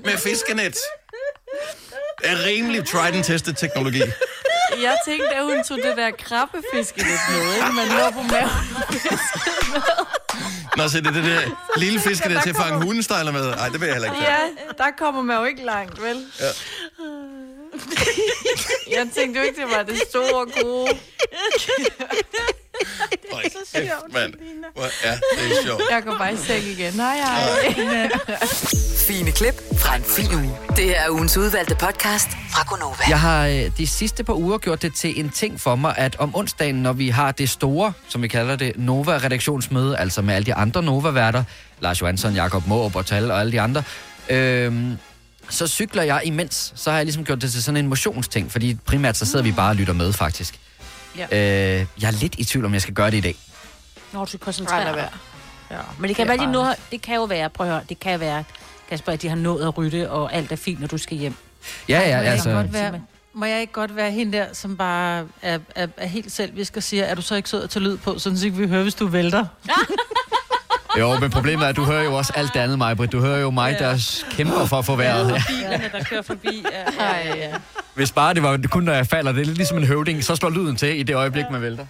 med 0.04 0.18
fiskenet, 0.18 0.76
er 2.24 2.44
rimelig 2.44 2.86
tried 2.88 3.14
and 3.14 3.24
tested 3.24 3.54
teknologi. 3.54 4.02
Jeg 4.82 4.96
tænkte, 5.06 5.34
at 5.34 5.44
hun 5.44 5.64
tog 5.64 5.76
det 5.76 5.96
der 5.96 6.10
krabbefiskenet 6.10 7.18
med, 7.30 7.54
ikke? 7.54 7.72
Man 7.72 7.88
lå 7.88 8.10
på 8.10 8.22
maven. 8.22 8.50
Nå, 10.76 10.88
så 10.88 10.98
det 11.00 11.06
er 11.06 11.10
det 11.12 11.24
der 11.24 11.40
lille 11.76 12.00
fiskenet 12.00 12.42
til 12.42 12.50
at 12.50 12.56
fange 12.56 12.84
hundestejler 12.84 13.32
med. 13.32 13.50
Nej, 13.56 13.68
det 13.68 13.80
vil 13.80 13.86
jeg 13.86 13.94
heller 13.94 14.12
ikke. 14.12 14.22
Ja, 14.24 14.38
der 14.78 14.90
kommer 14.98 15.22
man 15.22 15.36
jo 15.36 15.44
ikke 15.44 15.64
langt, 15.64 16.02
vel? 16.02 16.26
Ja. 16.40 16.46
Jeg 18.96 19.08
tænkte 19.14 19.40
jo 19.40 19.46
ikke, 19.46 19.60
det 19.60 19.70
var 19.76 19.82
det 19.82 19.98
store 20.10 20.62
gode. 20.62 20.88
Hold 23.32 23.44
kæft, 23.74 23.92
mand. 24.12 24.32
Hvor 24.74 24.84
er 25.04 25.14
det 25.14 25.56
sjovt. 25.64 25.82
Jeg 25.90 26.02
går 26.02 26.18
bare 26.18 26.34
i 26.34 26.36
seng 26.36 26.64
igen. 26.64 26.94
Nej, 26.94 27.18
nej. 27.20 28.08
Fine 29.08 29.32
klip 29.32 29.54
fra 29.78 29.96
en 29.96 30.02
fin 30.02 30.34
uge. 30.34 30.56
Det 30.76 30.84
her 30.84 31.00
er 31.00 31.10
ugens 31.10 31.36
udvalgte 31.36 31.74
podcast 31.74 32.28
fra 32.52 32.64
Gonova. 32.68 33.02
Jeg 33.08 33.20
har 33.20 33.46
øh, 33.46 33.70
de 33.78 33.86
sidste 33.86 34.24
par 34.24 34.32
uger 34.34 34.58
gjort 34.58 34.82
det 34.82 34.94
til 34.94 35.20
en 35.20 35.30
ting 35.30 35.60
for 35.60 35.76
mig, 35.76 35.94
at 35.98 36.16
om 36.18 36.36
onsdagen, 36.36 36.74
når 36.74 36.92
vi 36.92 37.08
har 37.08 37.32
det 37.32 37.50
store, 37.50 37.92
som 38.08 38.22
vi 38.22 38.28
kalder 38.28 38.56
det, 38.56 38.72
Nova-redaktionsmøde, 38.76 39.98
altså 39.98 40.22
med 40.22 40.34
alle 40.34 40.46
de 40.46 40.54
andre 40.54 40.82
Nova-værter, 40.82 41.44
Lars 41.80 42.00
Johansson, 42.00 42.34
Jakob 42.34 42.66
Måb 42.66 42.96
og 42.96 43.06
Tal 43.06 43.30
og 43.30 43.40
alle 43.40 43.52
de 43.52 43.60
andre, 43.60 43.82
øhm, 44.28 44.96
så 45.48 45.66
cykler 45.66 46.02
jeg 46.02 46.20
imens. 46.24 46.72
Så 46.76 46.90
har 46.90 46.98
jeg 46.98 47.06
ligesom 47.06 47.24
gjort 47.24 47.42
det 47.42 47.52
til 47.52 47.62
sådan 47.62 47.76
en 47.76 47.86
motionsting, 47.88 48.52
fordi 48.52 48.76
primært 48.86 49.16
så 49.16 49.24
sidder 49.24 49.42
vi 49.42 49.52
bare 49.52 49.70
og 49.70 49.76
lytter 49.76 49.92
med, 49.94 50.12
faktisk. 50.12 50.58
Ja. 51.16 51.24
Øh, 51.80 51.86
jeg 52.00 52.06
er 52.06 52.10
lidt 52.10 52.34
i 52.38 52.44
tvivl, 52.44 52.64
om 52.64 52.72
jeg 52.72 52.82
skal 52.82 52.94
gøre 52.94 53.10
det 53.10 53.16
i 53.16 53.20
dag. 53.20 53.36
Når 54.12 54.20
du 54.24 54.26
skal 54.28 54.38
Nej, 54.38 54.44
koncentrere 54.44 54.84
lad 54.84 54.92
dig. 54.94 55.10
Ja. 55.70 55.76
Men 55.98 56.08
det 56.08 56.16
kan, 56.16 56.28
Det 56.28 56.38
være, 56.40 56.46
de 56.46 56.52
nu, 56.52 56.64
det 56.90 57.02
kan 57.02 57.14
jo 57.14 57.24
være, 57.24 57.50
prøv 57.50 57.66
at 57.66 57.72
høre, 57.72 57.82
det 57.88 58.00
kan 58.00 58.20
være, 58.20 58.44
Kasper, 58.90 59.12
at 59.12 59.22
de 59.22 59.28
har 59.28 59.36
nået 59.36 59.66
at 59.66 59.78
rydde, 59.78 60.10
og 60.10 60.34
alt 60.34 60.52
er 60.52 60.56
fint, 60.56 60.80
når 60.80 60.86
du 60.86 60.98
skal 60.98 61.16
hjem. 61.16 61.34
Ja, 61.88 62.00
ja, 62.00 62.16
Må 62.16 62.22
jeg, 62.22 62.32
altså... 62.32 62.48
ikke 62.48 62.60
godt 62.60 62.72
være, 62.72 63.00
må 63.32 63.44
jeg 63.44 63.60
ikke 63.60 63.72
godt 63.72 63.96
være 63.96 64.10
hende 64.10 64.38
der, 64.38 64.46
som 64.52 64.76
bare 64.76 65.26
er, 65.42 65.58
er, 65.74 65.86
er 65.96 66.06
helt 66.06 66.32
selvisk 66.32 66.76
og 66.76 66.82
siger, 66.82 67.04
er 67.04 67.14
du 67.14 67.22
så 67.22 67.34
ikke 67.34 67.48
sød 67.48 67.62
at 67.62 67.70
tage 67.70 67.82
lyd 67.82 67.96
på, 67.96 68.18
sådan 68.18 68.38
så 68.38 68.46
ikke 68.46 68.58
vi 68.58 68.68
hører, 68.68 68.82
hvis 68.82 68.94
du 68.94 69.06
vælter? 69.06 69.46
Jo, 70.98 71.18
men 71.20 71.30
problemet 71.30 71.64
er, 71.64 71.68
at 71.68 71.76
du 71.76 71.84
hører 71.84 72.04
jo 72.04 72.14
også 72.14 72.32
alt 72.36 72.54
det 72.54 72.60
andet, 72.60 72.78
Majbrit. 72.78 73.12
Du 73.12 73.20
hører 73.20 73.38
jo 73.38 73.50
mig, 73.50 73.76
der 73.78 74.22
kæmper 74.30 74.66
for 74.66 74.78
at 74.78 74.84
få 74.84 74.96
vejret. 74.96 75.28
Ja. 75.32 75.42
Bilerne, 75.48 75.90
der 75.92 76.04
kører 76.04 76.22
forbi. 76.22 76.64
Ja, 76.72 77.04
ja, 77.04 77.36
ja. 77.36 77.54
Hvis 77.94 78.12
bare 78.12 78.34
det 78.34 78.42
var 78.42 78.60
kun, 78.70 78.82
når 78.82 78.92
jeg 78.92 79.06
falder, 79.06 79.32
det 79.32 79.40
er 79.40 79.44
lidt 79.44 79.56
ligesom 79.56 79.78
en 79.78 79.84
høvding, 79.84 80.24
så 80.24 80.36
slår 80.36 80.50
lyden 80.50 80.76
til 80.76 81.00
i 81.00 81.02
det 81.02 81.14
øjeblik, 81.16 81.44
man 81.50 81.62
vælter. 81.62 81.86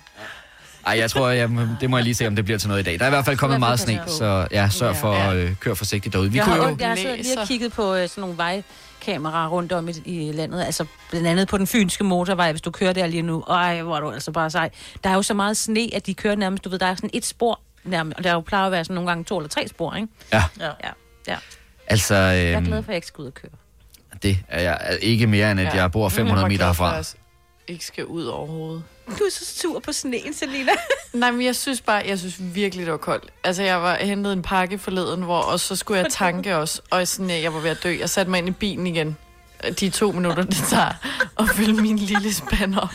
Ej, 0.87 0.99
jeg 0.99 1.11
tror, 1.11 1.29
jeg, 1.29 1.51
det 1.81 1.91
må 1.91 1.97
jeg 1.97 2.05
lige 2.05 2.15
se, 2.15 2.27
om 2.27 2.37
det 2.37 2.45
bliver 2.45 2.59
til 2.59 2.69
noget 2.69 2.81
i 2.81 2.85
dag. 2.85 2.99
Der 2.99 3.05
er 3.05 3.09
i 3.09 3.11
hvert 3.11 3.25
fald 3.25 3.37
kommet 3.37 3.59
meget 3.61 3.81
sne, 3.81 4.01
så 4.07 4.47
ja, 4.51 4.69
sørg 4.69 4.97
for 4.97 5.13
at 5.13 5.37
øh, 5.37 5.55
køre 5.61 5.77
forsigtigt 5.77 6.13
derude. 6.13 6.31
Vi 6.33 6.39
Jeg 6.39 6.45
kunne 6.45 6.57
har, 6.63 6.69
jo... 6.69 6.77
jeg 6.81 6.89
har 6.89 6.97
siddet 6.97 7.19
lige 7.19 7.41
og 7.41 7.49
kigget 7.49 7.73
på 7.73 7.95
øh, 7.95 8.09
sådan 8.09 8.21
nogle 8.21 8.37
vejkameraer 8.37 9.49
rundt 9.49 9.73
om 9.73 9.89
i, 9.89 9.93
i 10.29 10.33
landet. 10.33 10.65
Altså 10.65 10.85
blandt 11.11 11.27
andet 11.27 11.49
på 11.49 11.59
den 11.59 11.67
fynske 11.67 12.05
motorvej, 12.05 12.51
hvis 12.51 12.61
du 12.61 12.71
kører 12.71 12.93
der 12.93 13.07
lige 13.07 13.23
nu. 13.23 13.41
Ej, 13.43 13.83
hvor 13.83 13.97
er 13.97 14.01
du 14.01 14.11
altså 14.11 14.33
bare 14.33 14.51
sej. 14.51 14.71
Der 15.05 15.11
er 15.11 15.15
jo 15.15 15.23
så 15.23 15.35
meget 15.35 15.57
sne, 15.57 15.89
at 15.95 16.07
de 16.07 16.15
kører 16.15 16.37
nærmest, 16.37 16.65
du 16.65 16.69
ved, 16.69 16.79
der 16.79 16.87
er 16.87 16.95
sådan 16.95 17.11
et 17.13 17.27
spor 17.27 17.61
nærmest. 17.89 18.19
Og 18.19 18.25
der 18.25 18.33
jo 18.33 18.41
plejer 18.41 18.67
at 18.67 18.73
være 18.73 18.85
sådan 18.85 18.95
nogle 18.95 19.11
gange 19.11 19.25
to 19.25 19.39
eller 19.39 19.49
tre 19.49 19.69
spor, 19.69 19.95
ikke? 19.95 20.09
Ja, 20.33 20.43
Ja. 20.61 20.65
Ja, 20.67 20.91
ja. 21.29 21.37
altså... 21.87 22.15
Jeg 22.15 22.53
er 22.53 22.61
glad 22.61 22.83
for, 22.83 22.89
at 22.89 22.89
jeg 22.89 22.97
ikke 22.97 23.07
skal 23.07 23.23
ud 23.23 23.27
og 23.27 23.35
køre. 23.35 23.51
det 24.23 24.39
er 24.49 24.61
jeg 24.61 24.99
ikke 25.03 25.27
mere, 25.27 25.51
end 25.51 25.61
at 25.61 25.75
jeg 25.75 25.93
bor 25.93 26.09
500 26.09 26.49
meter 26.49 26.67
herfra. 26.67 26.95
Jeg 26.95 27.05
ikke 27.69 27.85
skal 27.85 28.05
ud 28.05 28.25
overhovedet. 28.25 28.83
Du 29.09 29.13
er 29.25 29.31
så 29.31 29.45
sur 29.61 29.81
på 29.81 29.93
sneen, 29.93 30.35
Selina. 30.35 30.73
Nej, 31.13 31.31
men 31.31 31.45
jeg 31.45 31.57
synes 31.57 31.81
bare, 31.81 32.03
jeg 32.07 32.19
synes 32.19 32.37
virkelig, 32.55 32.85
det 32.87 32.93
var 32.93 32.99
koldt. 32.99 33.31
Altså, 33.45 33.63
jeg 33.63 33.83
var 33.83 33.95
hentet 33.97 34.33
en 34.33 34.43
pakke 34.43 34.79
forleden, 34.79 35.23
hvor 35.23 35.39
og 35.41 35.61
så 35.61 35.77
skulle 35.77 36.01
jeg 36.03 36.13
tanke 36.13 36.57
også, 36.63 36.83
og 36.91 37.09
sådan, 37.09 37.43
jeg 37.43 37.55
var 37.55 37.61
ved 37.61 37.71
at 37.71 37.83
dø. 37.83 37.97
Jeg 38.01 38.11
satte 38.11 38.31
mig 38.31 38.39
ind 38.39 38.49
i 38.49 38.53
bilen 38.53 38.87
igen. 38.87 39.17
De 39.81 39.91
to 39.91 40.13
minutter, 40.13 40.43
det 40.43 40.57
tager 40.69 40.93
at 41.39 41.49
fylde 41.55 41.83
min 41.83 41.97
lille 41.97 42.35
spand 42.35 42.75
op. 42.79 42.89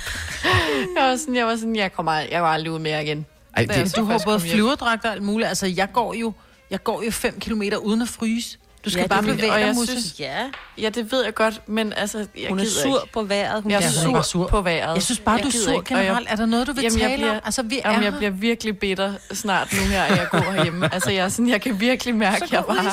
Jeg 0.97 1.03
var 1.03 1.15
sådan, 1.15 1.35
jeg 1.35 1.45
var 1.45 1.55
sådan, 1.55 1.75
jeg 1.75 1.93
kommer 1.93 2.13
jeg 2.13 2.39
går 2.39 2.47
aldrig 2.47 2.71
ud 2.71 2.79
mere 2.79 3.03
igen. 3.03 3.25
Ej, 3.57 3.65
jeg 3.69 3.85
det, 3.85 3.95
Du 3.95 4.03
har 4.05 4.21
både 4.25 4.39
flyverdragt 4.39 5.05
og 5.05 5.11
alt 5.11 5.23
muligt. 5.23 5.47
Altså, 5.49 5.67
jeg 5.67 5.91
går 5.93 6.13
jo, 6.13 6.33
jeg 6.71 6.83
går 6.83 7.03
jo 7.03 7.11
5 7.11 7.39
kilometer 7.39 7.77
uden 7.77 8.01
at 8.01 8.07
fryse. 8.09 8.57
Du 8.85 8.89
skal 8.89 8.99
Ja, 8.99 9.03
ja, 9.03 9.07
bare 9.07 9.19
er- 9.19 9.21
bevæge 9.21 9.51
og 9.51 9.59
dig, 9.59 9.65
jeg 9.67 9.75
Musse. 9.75 9.91
synes- 10.01 10.19
Ja, 10.19 10.37
Ja, 10.77 10.89
det 10.89 11.11
ved 11.11 11.23
jeg 11.23 11.33
godt, 11.33 11.61
men 11.69 11.93
altså, 11.93 12.17
jeg 12.17 12.49
hun 12.49 12.59
er 12.59 12.63
gider 12.63 12.81
sur 12.81 13.01
ikke. 13.03 13.13
på 13.13 13.23
vejret. 13.23 13.61
Hun 13.63 13.71
Jeg 13.71 13.77
er 13.77 13.81
Ja, 13.81 13.87
er 14.07 14.11
bare 14.13 14.23
sur 14.23 14.39
sur. 14.43 14.47
på 14.47 14.61
vejret. 14.61 14.93
Jeg 14.95 15.03
synes 15.03 15.19
bare, 15.19 15.39
du 15.41 15.47
er 15.47 15.51
sur 15.51 15.71
ikke, 15.71 15.93
og 15.95 15.97
jeg- 15.97 16.05
generelt. 16.05 16.27
Er 16.31 16.35
der 16.35 16.45
noget, 16.45 16.67
du 16.67 16.73
vil 16.73 16.81
Jamen, 16.83 16.99
jeg 16.99 17.09
tale 17.09 17.17
bliver, 17.21 17.31
om? 17.35 17.41
Altså, 17.45 17.61
vi 17.63 17.79
er 17.83 17.89
jamen, 17.89 18.03
her. 18.03 18.09
jeg 18.11 18.17
bliver 18.17 18.31
virkelig 18.31 18.77
bitter 18.79 19.13
snart 19.33 19.73
nu 19.73 19.79
her, 19.79 20.03
at 20.03 20.17
jeg 20.17 20.27
går 20.31 20.39
herhjemme. 20.51 20.93
Altså, 20.93 21.11
jeg, 21.11 21.25
er 21.25 21.29
sådan, 21.29 21.49
jeg 21.49 21.61
kan 21.61 21.79
virkelig 21.79 22.15
mærke, 22.15 22.43
at 22.43 22.51
jeg 22.51 22.63
bare 22.67 22.77
og 22.79 22.83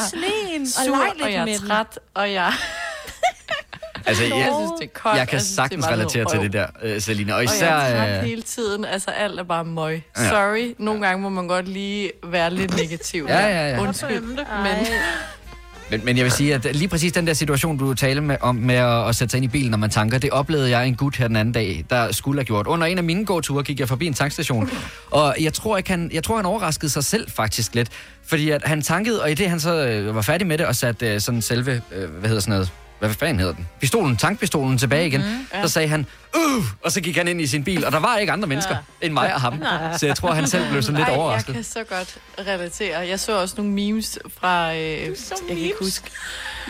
sur, 0.84 0.96
og 0.96 1.02
lidt 1.16 1.28
jeg 1.34 1.48
er 1.50 1.58
træt, 1.58 1.98
og 2.14 2.32
jeg, 2.32 2.52
altså, 4.06 4.24
jeg 4.24 4.30
jeg, 4.36 4.52
synes, 4.58 4.70
det 4.80 4.86
er 4.86 4.98
koldt. 5.00 5.18
jeg 5.18 5.28
kan 5.28 5.40
synes, 5.40 5.50
det 5.50 5.58
er 5.58 5.62
sagtens 5.62 5.84
noget 5.84 5.98
relatere 5.98 6.24
til 6.30 6.40
det 6.40 6.52
der, 6.52 6.66
øh, 6.82 7.00
Selina. 7.00 7.32
Og 7.32 7.38
Og 7.38 7.44
især... 7.44 7.66
jeg 7.80 8.08
er 8.08 8.18
øh, 8.18 8.24
hele 8.24 8.42
tiden. 8.42 8.84
Altså, 8.84 9.10
alt 9.10 9.40
er 9.40 9.44
bare 9.44 9.64
møg. 9.64 10.02
Ja. 10.18 10.28
Sorry. 10.28 10.74
Nogle 10.78 11.06
gange 11.06 11.22
må 11.22 11.28
man 11.28 11.48
godt 11.48 11.68
lige 11.68 12.10
være 12.24 12.54
lidt 12.54 12.76
negativ. 12.76 13.26
Ja, 13.28 13.46
ja, 13.46 13.68
ja. 13.70 13.80
Undskyld. 13.82 14.20
Men 14.20 14.86
Men, 15.90 16.04
men 16.04 16.16
jeg 16.16 16.24
vil 16.24 16.32
sige, 16.32 16.54
at 16.54 16.76
lige 16.76 16.88
præcis 16.88 17.12
den 17.12 17.26
der 17.26 17.32
situation, 17.32 17.78
du 17.78 17.94
taler 17.94 18.20
med, 18.22 18.36
om 18.40 18.54
med 18.56 18.74
at, 18.74 19.08
at 19.08 19.16
sætte 19.16 19.30
sig 19.30 19.38
ind 19.38 19.44
i 19.44 19.48
bilen, 19.48 19.70
når 19.70 19.78
man 19.78 19.90
tanker, 19.90 20.18
det 20.18 20.30
oplevede 20.30 20.70
jeg 20.70 20.86
en 20.86 20.94
gut 20.94 21.16
her 21.16 21.26
den 21.26 21.36
anden 21.36 21.52
dag, 21.52 21.84
der 21.90 22.12
skulle 22.12 22.38
have 22.40 22.44
gjort. 22.44 22.66
Under 22.66 22.86
en 22.86 22.98
af 22.98 23.04
mine 23.04 23.24
gåture 23.26 23.62
gik 23.62 23.80
jeg 23.80 23.88
forbi 23.88 24.06
en 24.06 24.14
tankstation, 24.14 24.70
og 25.10 25.36
jeg 25.40 25.52
tror, 25.52 25.76
jeg, 25.76 25.84
kan, 25.84 26.10
jeg 26.12 26.24
tror, 26.24 26.36
han 26.36 26.46
overraskede 26.46 26.90
sig 26.90 27.04
selv 27.04 27.30
faktisk 27.30 27.74
lidt. 27.74 27.88
Fordi 28.26 28.50
at 28.50 28.62
han 28.64 28.82
tankede, 28.82 29.22
og 29.22 29.30
i 29.30 29.34
det 29.34 29.50
han 29.50 29.60
så 29.60 29.86
øh, 29.86 30.14
var 30.14 30.22
færdig 30.22 30.46
med 30.46 30.58
det, 30.58 30.66
og 30.66 30.76
satte 30.76 31.14
øh, 31.14 31.20
sådan 31.20 31.42
selve, 31.42 31.82
øh, 31.92 32.10
hvad 32.10 32.28
hedder 32.28 32.40
sådan 32.40 32.52
noget, 32.52 32.70
hvad 33.00 33.14
fanden 33.14 33.38
hedder 33.38 33.54
den? 33.54 33.68
Pistolen, 33.80 34.16
tankpistolen 34.16 34.78
tilbage 34.78 35.06
igen. 35.06 35.20
Mm-hmm. 35.20 35.62
Så 35.62 35.68
sagde 35.68 35.88
han, 35.88 36.06
uh, 36.36 36.64
og 36.84 36.92
så 36.92 37.00
gik 37.00 37.16
han 37.16 37.28
ind 37.28 37.40
i 37.40 37.46
sin 37.46 37.64
bil, 37.64 37.84
og 37.84 37.92
der 37.92 38.00
var 38.00 38.16
ikke 38.16 38.32
andre 38.32 38.48
mennesker 38.48 38.74
ja. 38.74 39.06
end 39.06 39.12
mig 39.12 39.34
og 39.34 39.40
ham. 39.40 39.62
Så 39.96 40.06
jeg 40.06 40.16
tror, 40.16 40.32
han 40.32 40.46
selv 40.48 40.70
blev 40.70 40.82
sådan 40.82 40.96
lidt 40.96 41.08
Ej, 41.08 41.12
jeg 41.12 41.20
overrasket. 41.20 41.54
kan 41.54 41.64
så 41.64 41.84
godt 41.84 42.18
relatere. 42.38 42.98
Jeg 42.98 43.20
så 43.20 43.40
også 43.40 43.54
nogle 43.58 43.72
memes 43.72 44.18
fra... 44.40 44.74
Øh, 44.74 44.80
jeg 44.80 45.14
kan 45.48 45.58
ikke 45.58 45.76
huske. 45.80 46.10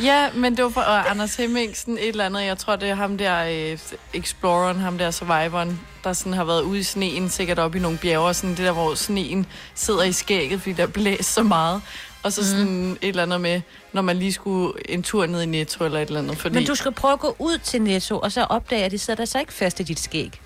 Ja, 0.03 0.29
men 0.35 0.57
det 0.57 0.65
var 0.65 0.71
fra 0.71 0.99
øh, 0.99 1.11
Anders 1.11 1.37
Hemmingsen, 1.37 1.99
et 1.99 2.09
eller 2.09 2.27
andet. 2.27 2.45
Jeg 2.45 2.59
tror, 2.59 2.77
det 2.77 2.89
er 2.89 2.95
ham 2.95 3.19
der, 3.19 3.45
øh, 3.73 3.79
Exploreren, 4.15 4.81
ham 4.81 4.99
der 4.99 5.11
Survivoren, 5.11 5.81
der 6.05 6.13
sådan 6.13 6.33
har 6.33 6.45
været 6.45 6.63
ude 6.63 6.79
i 6.79 6.83
sneen, 6.83 7.31
sikkert 7.31 7.59
op 7.59 7.75
i 7.75 7.79
nogle 7.79 7.99
bjerge, 7.99 8.35
sådan 8.35 8.51
det 8.51 8.59
der, 8.59 8.73
hvor 8.73 8.95
sneen 8.95 9.47
sidder 9.75 10.03
i 10.03 10.13
skægget, 10.13 10.61
fordi 10.61 10.73
der 10.73 10.87
blæser 10.87 11.23
så 11.23 11.43
meget. 11.43 11.83
Og 12.23 12.33
så 12.33 12.51
sådan 12.51 12.91
et 12.91 13.09
eller 13.09 13.23
andet 13.23 13.41
med, 13.41 13.61
når 13.93 14.03
man 14.03 14.17
lige 14.17 14.33
skulle 14.33 14.73
en 14.89 15.03
tur 15.03 15.27
ned 15.27 15.43
i 15.43 15.47
Netto 15.47 15.85
eller 15.85 16.01
et 16.01 16.07
eller 16.07 16.21
andet. 16.21 16.39
Fordi, 16.39 16.55
Men 16.55 16.67
du 16.67 16.75
skal 16.75 16.93
prøve 16.93 17.13
at 17.13 17.21
gå 17.21 17.37
ud 17.39 17.59
til 17.59 17.83
Netto, 17.83 18.19
og 18.19 18.33
så 18.33 18.45
opdage, 18.45 18.85
at 18.85 18.91
de 18.91 18.99
sætter 18.99 19.25
sig 19.25 19.41
ikke 19.41 19.53
fast 19.53 19.81
i 19.81 19.83
dit 19.83 20.01
skæg. 20.01 20.41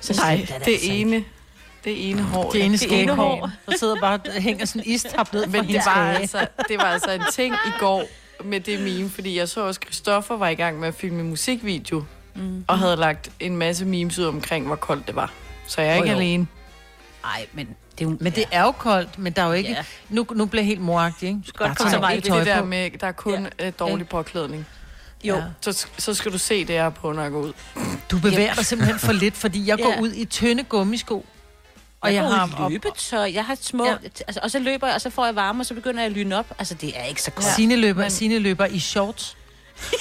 Så 0.00 0.14
Nej, 0.16 0.32
er 0.32 0.36
det 0.36 0.54
altså 0.54 0.70
ikke. 0.70 0.86
ene, 0.86 1.24
det 1.84 2.10
ene 2.10 2.22
hår. 2.22 2.50
Det 2.50 2.64
ene 2.64 2.76
det 2.78 2.92
ene 2.92 3.06
skæghår, 3.06 3.50
der 3.66 3.76
sidder 3.78 4.00
bare 4.00 4.18
og 4.26 4.42
hænger 4.42 4.64
sådan 4.64 4.82
en 4.86 4.94
istap 4.94 5.32
ned 5.32 5.46
Men 5.46 5.68
det 5.68 5.82
var, 5.86 6.12
altså, 6.12 6.46
det 6.68 6.78
var 6.78 6.84
altså 6.84 7.10
en 7.10 7.22
ting 7.32 7.54
i 7.54 7.70
går 7.78 8.04
med 8.44 8.60
det 8.60 8.80
meme, 8.80 9.10
fordi 9.10 9.38
jeg 9.38 9.48
så 9.48 9.66
også, 9.66 9.80
Christoffer 9.84 10.36
var 10.36 10.48
i 10.48 10.54
gang 10.54 10.80
med 10.80 10.88
at 10.88 10.94
filme 10.94 11.22
musikvideo, 11.22 12.04
mm. 12.34 12.64
og 12.68 12.78
havde 12.78 12.96
lagt 12.96 13.30
en 13.40 13.56
masse 13.56 13.84
memes 13.84 14.18
ud 14.18 14.24
omkring, 14.24 14.66
hvor 14.66 14.76
koldt 14.76 15.06
det 15.06 15.16
var. 15.16 15.32
Så 15.66 15.80
jeg 15.80 15.90
er 15.90 15.94
ikke 15.94 16.08
jo. 16.08 16.14
alene. 16.16 16.46
Ej, 17.24 17.46
men 17.52 17.68
det 18.00 18.06
er 18.06 18.10
jo... 18.10 18.16
Men 18.20 18.32
det 18.32 18.44
er 18.50 18.62
jo 18.62 18.70
koldt, 18.70 19.18
men 19.18 19.32
der 19.32 19.42
er 19.42 19.46
jo 19.46 19.52
ikke... 19.52 19.70
Ja. 19.70 19.84
Nu, 20.08 20.26
nu 20.34 20.46
bliver 20.46 20.62
jeg 20.62 20.66
helt 20.66 20.80
moragtig, 20.80 21.28
ikke? 21.28 21.40
Du 21.40 21.48
skal 21.48 21.66
godt 21.66 21.78
komme 21.78 21.90
så 21.92 21.98
meget 22.00 22.24
Det 22.24 22.32
er 22.32 22.44
der 22.44 22.64
med, 22.64 22.90
der 23.00 23.06
er 23.06 23.12
kun 23.12 23.48
ja. 23.60 23.70
dårlig 23.70 24.08
påklædning. 24.08 24.66
Jo. 25.24 25.36
Ja. 25.36 25.42
Så, 25.60 25.86
så 25.98 26.14
skal 26.14 26.32
du 26.32 26.38
se 26.38 26.58
det 26.64 26.74
her 26.76 26.90
på, 26.90 27.12
når 27.12 27.22
jeg 27.22 27.30
går 27.30 27.40
ud. 27.40 27.52
Du 28.10 28.18
bevæger 28.18 28.54
dig 28.54 28.66
simpelthen 28.66 28.98
for 28.98 29.12
lidt, 29.12 29.36
fordi 29.36 29.66
jeg 29.68 29.78
går 29.78 29.92
Ja. 29.96 30.00
ud 30.00 30.12
i 30.12 30.24
tynde 30.24 30.62
gummisko. 30.64 31.26
Og 32.00 32.14
jeg, 32.14 32.22
jeg 32.22 32.32
har- 32.32 32.68
løbetøj, 32.68 33.30
jeg 33.34 33.44
har 33.44 33.56
små... 33.60 33.86
Ja. 33.86 33.94
Altså, 34.02 34.40
og 34.42 34.50
så 34.50 34.58
løber 34.58 34.86
jeg, 34.86 34.94
og 34.94 35.00
så 35.00 35.10
får 35.10 35.24
jeg 35.24 35.36
varme, 35.36 35.62
og 35.62 35.66
så 35.66 35.74
begynder 35.74 36.00
jeg 36.00 36.06
at 36.06 36.12
lyne 36.12 36.36
op. 36.38 36.46
Altså, 36.58 36.74
det 36.74 36.92
er 37.00 37.04
ikke 37.04 37.22
så 37.22 37.30
godt. 37.30 37.46
Ja. 37.46 37.52
Sine 37.54 37.76
løber, 37.76 38.00
men... 38.02 38.10
Sine 38.10 38.38
løber 38.38 38.66
i 38.66 38.78
shorts. 38.78 39.36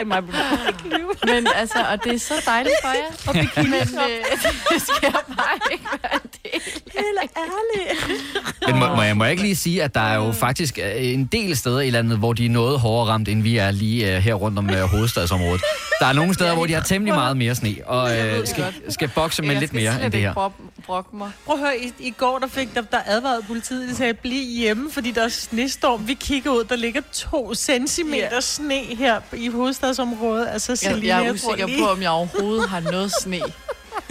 Ej, 0.00 0.04
mig, 0.04 0.22
Men 1.24 1.46
altså, 1.54 1.78
og 1.90 2.04
det 2.04 2.14
er 2.14 2.18
så 2.18 2.34
dejligt 2.46 2.74
for 2.82 2.88
jer. 2.88 3.10
Og 3.28 3.34
men 3.64 3.74
øh, 3.74 4.24
det 4.70 4.82
skal 4.82 5.12
bare 5.12 5.72
ikke 5.72 5.84
være 6.02 6.14
en 6.14 6.30
del. 6.44 6.79
Helt 7.00 7.32
ærligt. 7.36 8.30
Men 8.66 8.78
må, 8.78 8.96
må, 8.96 9.02
jeg, 9.02 9.16
må 9.16 9.24
jeg 9.24 9.30
ikke 9.30 9.42
lige 9.42 9.56
sige, 9.56 9.82
at 9.82 9.94
der 9.94 10.00
er 10.00 10.14
jo 10.14 10.32
faktisk 10.32 10.78
øh, 10.78 10.90
en 10.96 11.24
del 11.26 11.56
steder 11.56 11.80
i 11.80 11.90
landet, 11.90 12.18
hvor 12.18 12.32
de 12.32 12.46
er 12.46 12.50
noget 12.50 12.80
hårdere 12.80 13.12
ramt, 13.12 13.28
end 13.28 13.42
vi 13.42 13.56
er 13.56 13.70
lige 13.70 14.06
uh, 14.16 14.22
her 14.22 14.34
rundt 14.34 14.58
om 14.58 14.66
uh, 14.70 14.76
hovedstadsområdet. 14.80 15.60
Der 16.00 16.06
er 16.06 16.12
nogle 16.12 16.34
steder, 16.34 16.54
hvor 16.54 16.66
de 16.66 16.72
har 16.74 16.82
temmelig 16.82 17.14
meget 17.14 17.36
mere 17.36 17.54
sne, 17.54 17.74
og 17.86 18.02
uh, 18.02 18.46
skal, 18.46 18.64
skal 18.88 19.08
bokse 19.14 19.42
med 19.42 19.50
Jeg 19.50 19.60
lidt 19.60 19.72
mere 19.72 20.04
end 20.04 20.12
det 20.12 20.20
her. 20.20 20.34
brok- 20.34 20.82
brokke 20.86 21.16
mig. 21.16 21.30
Prøv 21.46 21.54
at 21.54 21.60
høre, 21.60 21.78
i, 21.78 21.92
i 21.98 22.10
går 22.10 22.38
der 22.38 22.46
fik 22.48 22.74
der, 22.74 22.80
der 22.82 22.98
advarede 23.06 23.42
politiet, 23.46 23.88
de 23.88 23.94
sagde, 23.96 24.14
bliv 24.14 24.44
hjemme, 24.58 24.90
fordi 24.90 25.10
der 25.10 25.24
er 25.24 25.28
snestorm. 25.28 26.08
Vi 26.08 26.14
kigger 26.14 26.50
ud, 26.50 26.64
der 26.64 26.76
ligger 26.76 27.00
to 27.12 27.54
centimeter 27.54 28.28
Ja. 28.32 28.40
sne 28.40 28.74
her 28.98 29.20
i 29.36 29.48
hovedstadsområdet. 29.48 30.48
Altså, 30.52 30.72
Jeg, 30.72 30.78
Selina, 30.78 31.06
jeg 31.16 31.26
er 31.26 31.36
tror 31.36 31.48
usikker 31.50 31.66
lige- 31.66 31.78
på, 31.82 31.88
om 31.90 32.02
jeg 32.02 32.10
overhovedet 32.10 32.68
har 32.68 32.80
noget 32.80 33.12
sne. 33.22 33.40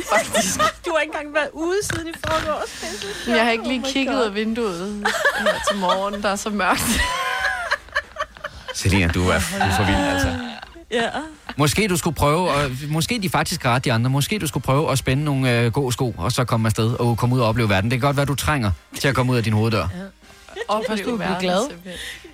Faktisk. 0.10 0.60
Du 0.86 0.92
har 0.96 1.00
ikke 1.02 1.14
engang 1.18 1.34
været 1.36 1.50
ude 1.54 1.78
siden 1.84 2.08
i 2.08 2.12
forgårs. 2.28 2.84
Jeg 3.28 3.44
har 3.46 3.52
ikke 3.52 3.64
Oh 3.64 3.68
lige 3.70 3.80
my 3.80 3.86
kigget 3.86 4.14
God. 4.14 4.22
ud 4.22 4.26
af 4.28 4.36
vinduet 4.36 5.04
her 5.40 5.48
til 5.70 5.78
morgen. 5.78 6.22
Der 6.24 6.30
er 6.30 6.36
så 6.36 6.50
mørkt. 6.50 7.00
Selina, 8.74 9.08
du 9.08 9.20
er, 9.30 9.34
du 9.34 9.64
er 9.64 9.76
for 9.76 9.84
vild, 9.84 9.96
altså. 9.98 10.36
Ja. 10.92 11.10
Måske 11.58 11.88
du 11.88 11.98
skulle 11.98 12.16
prøve, 12.16 12.50
og 12.52 12.72
måske 12.90 13.20
de 13.22 13.30
faktisk 13.30 13.66
ret, 13.66 13.86
de 13.86 13.94
andre, 13.94 14.10
måske 14.10 14.40
du 14.40 14.48
skulle 14.48 14.64
prøve 14.64 14.92
at 14.92 14.98
spænde 14.98 15.24
nogle 15.24 15.60
øh, 15.60 15.72
gode 15.72 15.94
sko, 15.94 16.16
og 16.18 16.32
så 16.32 16.44
komme 16.44 16.68
afsted 16.68 16.94
og 17.00 17.18
komme 17.18 17.36
ud 17.36 17.42
og 17.42 17.48
opleve 17.48 17.70
verden. 17.70 17.92
Det 17.92 18.00
kan 18.00 18.08
godt 18.08 18.18
være, 18.18 18.26
du 18.26 18.36
trænger 18.36 18.72
til 19.00 19.08
at 19.08 19.16
komme 19.16 19.32
ud 19.32 19.38
af 19.38 19.44
din 19.44 19.54
hoveddør. 19.54 19.88
Og 20.68 20.84
først, 20.88 21.04
du 21.04 21.16
vil 21.16 21.26
blive 21.26 21.52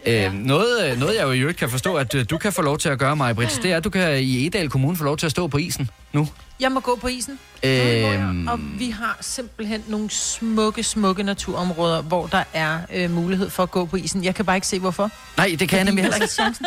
glad. 0.05 0.25
Øh, 0.25 0.33
noget, 0.33 0.91
øh, 0.91 0.99
noget, 0.99 1.15
jeg 1.15 1.23
jo 1.23 1.31
i 1.31 1.39
øvrigt 1.39 1.57
kan 1.57 1.69
forstå, 1.69 1.95
at 1.95 2.15
øh, 2.15 2.25
du 2.29 2.37
kan 2.37 2.53
få 2.53 2.61
lov 2.61 2.77
til 2.77 2.89
at 2.89 2.99
gøre, 2.99 3.15
mig, 3.15 3.35
Britt, 3.35 3.59
det 3.63 3.71
er, 3.71 3.77
at 3.77 3.83
du 3.83 3.89
kan 3.89 4.19
i 4.19 4.45
Edal 4.47 4.69
Kommune 4.69 4.97
få 4.97 5.03
lov 5.03 5.17
til 5.17 5.25
at 5.25 5.31
stå 5.31 5.47
på 5.47 5.57
isen 5.57 5.89
nu. 6.13 6.27
Jeg 6.59 6.71
må 6.71 6.79
gå 6.79 6.95
på 7.01 7.07
isen. 7.07 7.39
Øhm, 7.63 8.47
Og 8.47 8.59
vi 8.79 8.89
har 8.89 9.17
simpelthen 9.21 9.83
nogle 9.87 10.09
smukke, 10.09 10.83
smukke 10.83 11.23
naturområder, 11.23 12.01
hvor 12.01 12.27
der 12.27 12.43
er 12.53 12.79
øh, 12.93 13.11
mulighed 13.11 13.49
for 13.49 13.63
at 13.63 13.71
gå 13.71 13.85
på 13.85 13.95
isen. 13.95 14.23
Jeg 14.23 14.35
kan 14.35 14.45
bare 14.45 14.57
ikke 14.57 14.67
se, 14.67 14.79
hvorfor. 14.79 15.09
nej, 15.37 15.55
det 15.59 15.69
kan 15.69 15.77
jeg 15.77 15.85
nemlig 15.85 16.03
heller 16.03 16.21
ikke. 16.21 16.59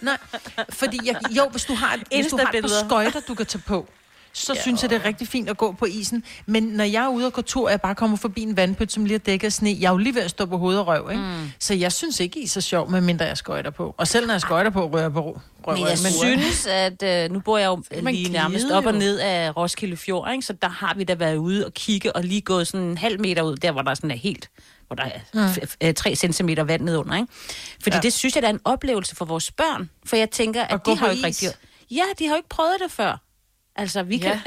Nej, 0.00 0.16
fordi 0.70 0.98
jeg, 1.04 1.16
jo, 1.30 1.48
hvis 1.50 1.64
du 1.64 1.74
har 1.74 1.94
et, 1.94 2.02
hvis 2.22 2.26
du 2.26 2.36
har 2.36 2.52
et 2.54 2.62
par 2.62 2.86
skøjter, 2.86 3.20
du 3.28 3.34
kan 3.34 3.46
tage 3.46 3.62
på, 3.66 3.88
så 4.36 4.52
ja. 4.54 4.60
synes 4.60 4.82
jeg, 4.82 4.90
det 4.90 4.96
er 4.96 5.04
rigtig 5.04 5.28
fint 5.28 5.48
at 5.48 5.56
gå 5.56 5.72
på 5.72 5.84
isen. 5.84 6.24
Men 6.46 6.62
når 6.62 6.84
jeg 6.84 7.04
er 7.04 7.08
ude 7.08 7.26
og 7.26 7.32
gå 7.32 7.42
tur, 7.42 7.64
og 7.64 7.70
jeg 7.70 7.80
bare 7.80 7.94
kommer 7.94 8.16
forbi 8.16 8.42
en 8.42 8.56
vandpøt, 8.56 8.92
som 8.92 9.04
lige 9.04 9.14
er 9.14 9.18
dækket 9.18 9.46
af 9.46 9.52
sne, 9.52 9.76
jeg 9.80 9.86
er 9.86 9.90
jo 9.90 9.96
lige 9.96 10.14
ved 10.14 10.22
at 10.22 10.30
stå 10.30 10.46
på 10.46 10.58
hoved 10.58 10.78
og 10.78 10.86
røv, 10.86 11.10
ikke? 11.10 11.22
Mm. 11.22 11.50
Så 11.58 11.74
jeg 11.74 11.92
synes 11.92 12.20
ikke, 12.20 12.40
is 12.40 12.56
er 12.56 12.60
sjov, 12.60 12.90
medmindre 12.90 13.24
jeg 13.24 13.36
skøjter 13.36 13.70
på. 13.70 13.94
Og 13.98 14.08
selv 14.08 14.26
når 14.26 14.34
jeg 14.34 14.40
skøjter 14.40 14.70
på, 14.70 14.86
rører 14.86 15.02
jeg 15.02 15.12
på 15.12 15.40
røv. 15.66 15.76
Men 15.76 15.86
jeg 15.86 15.98
synes, 15.98 16.66
at 16.66 17.02
øh, 17.02 17.30
nu 17.30 17.40
bor 17.40 17.58
jeg 17.58 17.66
jo 17.66 17.82
man 18.02 18.14
lige 18.14 18.32
nærmest 18.32 18.66
op 18.70 18.86
og 18.86 18.92
jo. 18.92 18.98
ned 18.98 19.18
af 19.18 19.56
Roskilde 19.56 19.96
Fjord, 19.96 20.32
ikke? 20.32 20.42
så 20.46 20.52
der 20.52 20.68
har 20.68 20.94
vi 20.96 21.04
da 21.04 21.14
været 21.14 21.36
ude 21.36 21.66
og 21.66 21.74
kigge 21.74 22.16
og 22.16 22.24
lige 22.24 22.40
gået 22.40 22.66
sådan 22.66 22.86
en 22.86 22.98
halv 22.98 23.20
meter 23.20 23.42
ud, 23.42 23.56
der 23.56 23.72
hvor 23.72 23.82
der 23.82 23.94
sådan 23.94 24.10
er 24.10 24.16
helt, 24.16 24.50
hvor 24.86 24.96
der 24.96 25.04
er 25.80 25.92
3 25.92 26.14
cm 26.14 26.48
vand 26.66 26.82
nedunder. 26.82 27.16
Ikke? 27.16 27.28
Fordi 27.82 27.96
Ja. 27.96 28.00
det 28.00 28.12
synes 28.12 28.34
jeg, 28.34 28.42
der 28.42 28.48
er 28.48 28.52
en 28.52 28.60
oplevelse 28.64 29.16
for 29.16 29.24
vores 29.24 29.50
børn. 29.50 29.90
For 30.06 30.16
jeg 30.16 30.30
tænker, 30.30 30.62
at 30.62 30.82
gå 30.82 30.90
de 30.90 30.96
har 30.96 31.06
jo 31.06 31.12
ikke 31.12 31.26
rigtig... 31.26 31.48
Ja, 31.90 32.02
de 32.18 32.24
har 32.26 32.34
jo 32.34 32.36
ikke 32.36 32.48
prøvet 32.48 32.76
det 32.84 32.92
før. 32.92 33.25
Altså, 33.76 34.02
vi 34.02 34.18
kan... 34.18 34.30
Ja. 34.30 34.40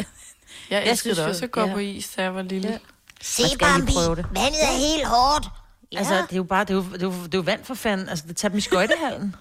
Jeg 0.69 0.83
Jeg 0.85 0.91
elskede 0.91 1.27
også 1.27 1.45
at 1.45 1.51
gå 1.51 1.61
ja. 1.61 1.73
på 1.73 1.79
is, 1.79 2.09
da 2.09 2.21
jeg 2.21 2.35
var 2.35 2.41
lille. 2.41 2.69
Ja. 2.69 2.77
Se, 3.21 3.43
Bambi, 3.59 3.91
prøve 3.91 4.15
det. 4.15 4.25
vandet 4.35 4.63
er 4.63 4.77
helt 4.95 5.07
hårdt. 5.07 5.47
Ja. 5.91 5.97
Altså, 5.97 6.13
det 6.13 6.31
er 6.31 6.37
jo 6.37 6.43
bare, 6.43 6.63
det 6.63 6.69
er 6.69 6.73
jo, 6.75 6.83
det 6.93 7.01
er 7.03 7.05
jo, 7.05 7.11
det 7.11 7.33
er 7.33 7.37
jo 7.37 7.41
vand 7.41 7.59
for 7.63 7.73
fanden. 7.73 8.09
Altså, 8.09 8.25
det 8.27 8.37
tager 8.37 8.49
dem 8.49 8.57
i 8.57 8.61
skøjtehallen. 8.61 9.35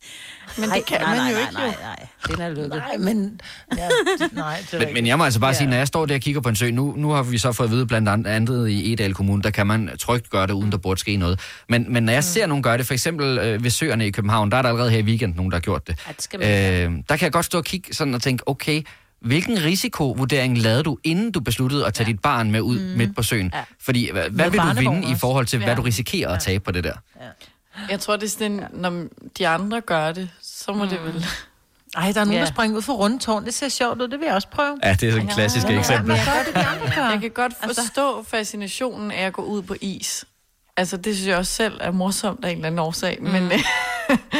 Men 0.58 0.70
det 0.70 0.84
kan 0.86 1.00
nej, 1.00 1.08
man 1.16 1.18
nej, 1.18 1.28
jo 1.30 1.34
nej, 1.34 1.40
ikke, 1.42 1.54
nej, 1.54 1.64
jo. 1.66 1.72
nej, 1.82 2.06
den 2.26 2.40
er 2.40 2.48
lukket. 2.48 2.68
Nej, 2.70 2.96
men... 2.96 3.40
Ja, 3.76 3.88
nej, 4.32 4.64
det 4.70 4.78
Men, 4.80 4.94
men 4.94 5.06
jeg 5.06 5.18
må 5.18 5.24
altså 5.24 5.40
bare 5.40 5.50
Ja. 5.50 5.56
sige, 5.56 5.68
når 5.70 5.76
jeg 5.76 5.86
står 5.88 6.06
der 6.06 6.14
og 6.14 6.20
kigger 6.20 6.40
på 6.40 6.48
en 6.48 6.56
sø, 6.56 6.70
nu, 6.70 6.94
nu 6.96 7.10
har 7.10 7.22
vi 7.22 7.38
så 7.38 7.52
fået 7.52 7.66
at 7.66 7.72
vide 7.72 7.86
blandt 7.86 8.08
an- 8.08 8.26
andet 8.26 8.68
i 8.68 8.92
Edal 8.92 9.14
Kommune, 9.14 9.42
der 9.42 9.50
kan 9.50 9.66
man 9.66 9.90
trygt 10.00 10.30
gøre 10.30 10.46
det, 10.46 10.52
uden 10.52 10.72
der 10.72 10.78
burde 10.78 11.00
ske 11.00 11.16
noget. 11.16 11.40
Men, 11.68 11.92
men 11.92 12.02
når 12.02 12.12
jeg 12.12 12.24
ser 12.24 12.46
nogen 12.46 12.62
gøre 12.62 12.78
det, 12.78 12.86
for 12.86 12.94
eksempel 12.94 13.38
øh, 13.38 13.64
ved 13.64 13.70
søerne 13.70 14.06
i 14.06 14.10
København, 14.10 14.50
der 14.50 14.56
er 14.56 14.62
der 14.62 14.68
allerede 14.68 14.90
her 14.90 14.98
i 14.98 15.02
weekend 15.02 15.34
nogen, 15.34 15.50
der 15.52 15.56
har 15.56 15.60
gjort 15.62 15.86
det. 15.86 15.98
Ja, 16.06 16.12
det 16.12 16.22
skal 16.22 16.40
man 16.40 16.92
øh, 16.92 17.02
der 17.08 17.16
kan 17.16 17.24
jeg 17.24 17.32
godt 17.32 17.44
stå 17.46 17.58
og 17.58 17.64
kigge 17.64 17.94
sådan 17.94 18.14
og 18.14 18.22
tænke, 18.22 18.48
okay, 18.48 18.82
hvilken 19.20 19.64
risikovurdering 19.64 20.58
lavede 20.58 20.82
du, 20.82 20.98
inden 21.04 21.32
du 21.32 21.40
besluttede 21.40 21.86
at 21.86 21.94
tage 21.94 22.06
ja. 22.06 22.12
dit 22.12 22.20
barn 22.20 22.50
med 22.50 22.60
ud 22.60 22.78
mm. 22.80 22.96
midt 22.96 23.16
på 23.16 23.22
søen? 23.22 23.50
Ja. 23.54 23.64
Fordi 23.80 24.10
hvad, 24.12 24.30
hvad 24.30 24.50
vil 24.50 24.60
du 24.60 24.72
vinde 24.78 25.00
i 25.02 25.04
også. 25.04 25.16
forhold 25.16 25.46
til, 25.46 25.58
hvad 25.58 25.68
Ja. 25.68 25.74
du 25.74 25.82
risikerer 25.82 26.34
at 26.34 26.42
tabe 26.42 26.64
på 26.64 26.72
det 26.72 26.84
der? 26.84 26.94
Jeg 27.90 28.00
tror, 28.00 28.16
det 28.16 28.26
er 28.26 28.30
sådan, 28.30 28.64
når 28.72 29.04
de 29.38 29.48
andre 29.48 29.80
gør 29.80 30.12
det, 30.12 30.30
så 30.42 30.72
må 30.72 30.84
det 30.84 31.04
vel... 31.04 31.26
Ej, 31.96 32.12
der 32.12 32.20
er 32.20 32.24
nogen, 32.24 32.32
Ja. 32.38 32.40
der 32.40 32.46
springer 32.46 32.76
ud 32.76 32.82
for 32.82 32.92
rundtårn. 32.92 33.44
Det 33.44 33.54
ser 33.54 33.68
sjovt 33.68 34.02
ud. 34.02 34.08
Det 34.08 34.18
vil 34.18 34.26
jeg 34.26 34.34
også 34.34 34.48
prøve. 34.48 34.78
Ja, 34.84 34.92
det 35.00 35.08
er 35.08 35.12
sådan 35.12 35.28
et 35.28 35.34
klassisk 35.34 35.66
eksempel. 35.70 36.06
Men 36.08 36.16
jeg. 36.16 36.86
Jeg 36.96 37.18
kan 37.20 37.30
godt 37.30 37.52
forstå 37.64 38.22
fascinationen 38.22 39.10
af 39.10 39.26
at 39.26 39.32
gå 39.32 39.42
ud 39.42 39.62
på 39.62 39.74
is. 39.80 40.24
Altså, 40.76 40.96
det 40.96 41.16
synes 41.16 41.28
jeg 41.28 41.36
også 41.36 41.52
selv 41.52 41.78
er 41.80 41.90
morsomt 41.90 42.44
af 42.44 42.50
en 42.50 42.56
eller 42.56 42.66
anden 42.66 42.78
årsag. 42.78 43.18
Mm. 43.20 43.28
Men, 43.28 43.52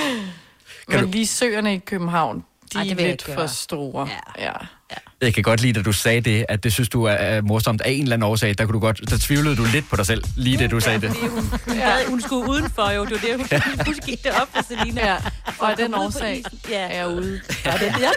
men 0.89 1.11
lige 1.11 1.27
søerne 1.27 1.75
i 1.75 1.79
København, 1.79 2.45
de 2.69 2.79
Ej, 2.79 2.85
er 2.85 2.89
det 2.95 3.01
jeg 3.01 3.09
lidt 3.09 3.31
for 3.35 3.47
store. 3.47 4.09
Ja. 4.39 4.45
ja. 4.45 4.53
Jeg 5.21 5.35
kan 5.35 5.43
godt 5.43 5.61
lide, 5.63 5.79
at 5.79 5.85
du 5.85 5.93
sagde 5.93 6.21
det, 6.21 6.47
at 6.49 6.65
det 6.65 6.73
synes 6.73 6.89
du 6.89 7.05
er, 7.05 7.13
er 7.13 7.43
morsomt 7.43 7.81
af 7.81 7.91
en 7.91 8.03
eller 8.03 8.15
anden 8.17 8.29
årsag. 8.29 8.55
Der, 8.59 8.65
kunne 8.65 8.73
du 8.73 8.79
godt, 8.79 9.11
der 9.11 9.19
tvivlede 9.21 9.57
du 9.57 9.65
lidt 9.73 9.91
på 9.91 9.97
dig 9.97 10.07
selv, 10.07 10.25
lige 10.37 10.59
det 10.59 10.71
du 10.71 10.81
sagde 10.81 11.01
det. 11.01 11.17
Ja. 11.75 12.09
Hun 12.09 12.21
skulle 12.21 12.51
udenfor 12.51 12.91
jo, 12.91 13.05
det 13.05 13.13
var 13.13 13.19
det, 13.19 13.37
hun 13.37 13.47
ja. 13.53 13.61
huske 13.87 14.07
gik 14.07 14.25
det 14.25 14.33
op 14.43 14.49
for 14.55 14.65
Selina. 14.69 15.07
ja. 15.07 15.17
Og 15.59 15.71
af 15.71 15.77
den 15.77 15.95
årsag. 15.95 16.43
Ja. 16.71 16.79
er 16.79 16.97
jeg 16.97 17.09
ude. 17.09 17.41
Ja, 17.65 17.73
det, 17.73 17.83
ja. 18.01 18.11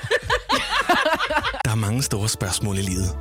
Der 1.65 1.71
er 1.71 1.75
mange 1.75 2.03
store 2.03 2.29
spørgsmål 2.29 2.77
i 2.77 2.81
livet. 2.81 3.17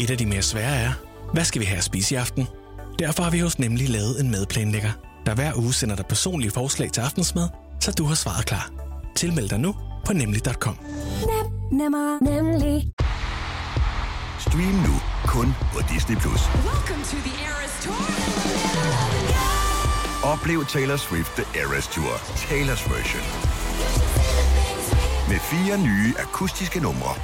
Et 0.00 0.10
af 0.10 0.18
de 0.18 0.26
mere 0.26 0.42
svære 0.42 0.76
er, 0.76 0.92
hvad 1.32 1.44
skal 1.44 1.60
vi 1.60 1.66
have 1.66 1.78
at 1.78 1.84
spise 1.84 2.14
i 2.14 2.18
aften? 2.18 2.48
Derfor 2.98 3.22
har 3.22 3.30
vi 3.30 3.38
hos 3.38 3.58
Nemlig 3.58 3.88
lavet 3.88 4.20
en 4.20 4.30
madplanlægger, 4.30 4.90
der 5.26 5.34
hver 5.34 5.52
uge 5.56 5.74
sender 5.74 5.96
dig 5.96 6.06
personlige 6.06 6.50
forslag 6.50 6.92
til 6.92 7.00
aftensmad, 7.00 7.48
så 7.80 7.92
du 7.92 8.04
har 8.04 8.14
svaret 8.14 8.46
klar. 8.46 8.70
Tilmeld 9.16 9.48
dig 9.48 9.60
nu 9.60 9.74
på 10.06 10.12
nemlig.com. 10.12 10.76
Nemmer, 11.72 12.24
nemlig. 12.24 12.92
Stream 14.38 14.74
nu 14.86 14.94
kun 15.26 15.54
på 15.72 15.80
Disney+. 15.94 16.16
Plus. 16.16 16.40
Oplev 20.24 20.66
Taylor 20.66 20.96
Swift 20.96 21.32
The 21.36 21.60
Eras 21.60 21.88
Tour, 21.88 22.14
Taylor's 22.36 22.84
version. 22.94 23.22
Med 25.28 25.38
fire 25.40 25.78
nye 25.78 26.14
akustiske 26.18 26.80
numre. 26.80 27.14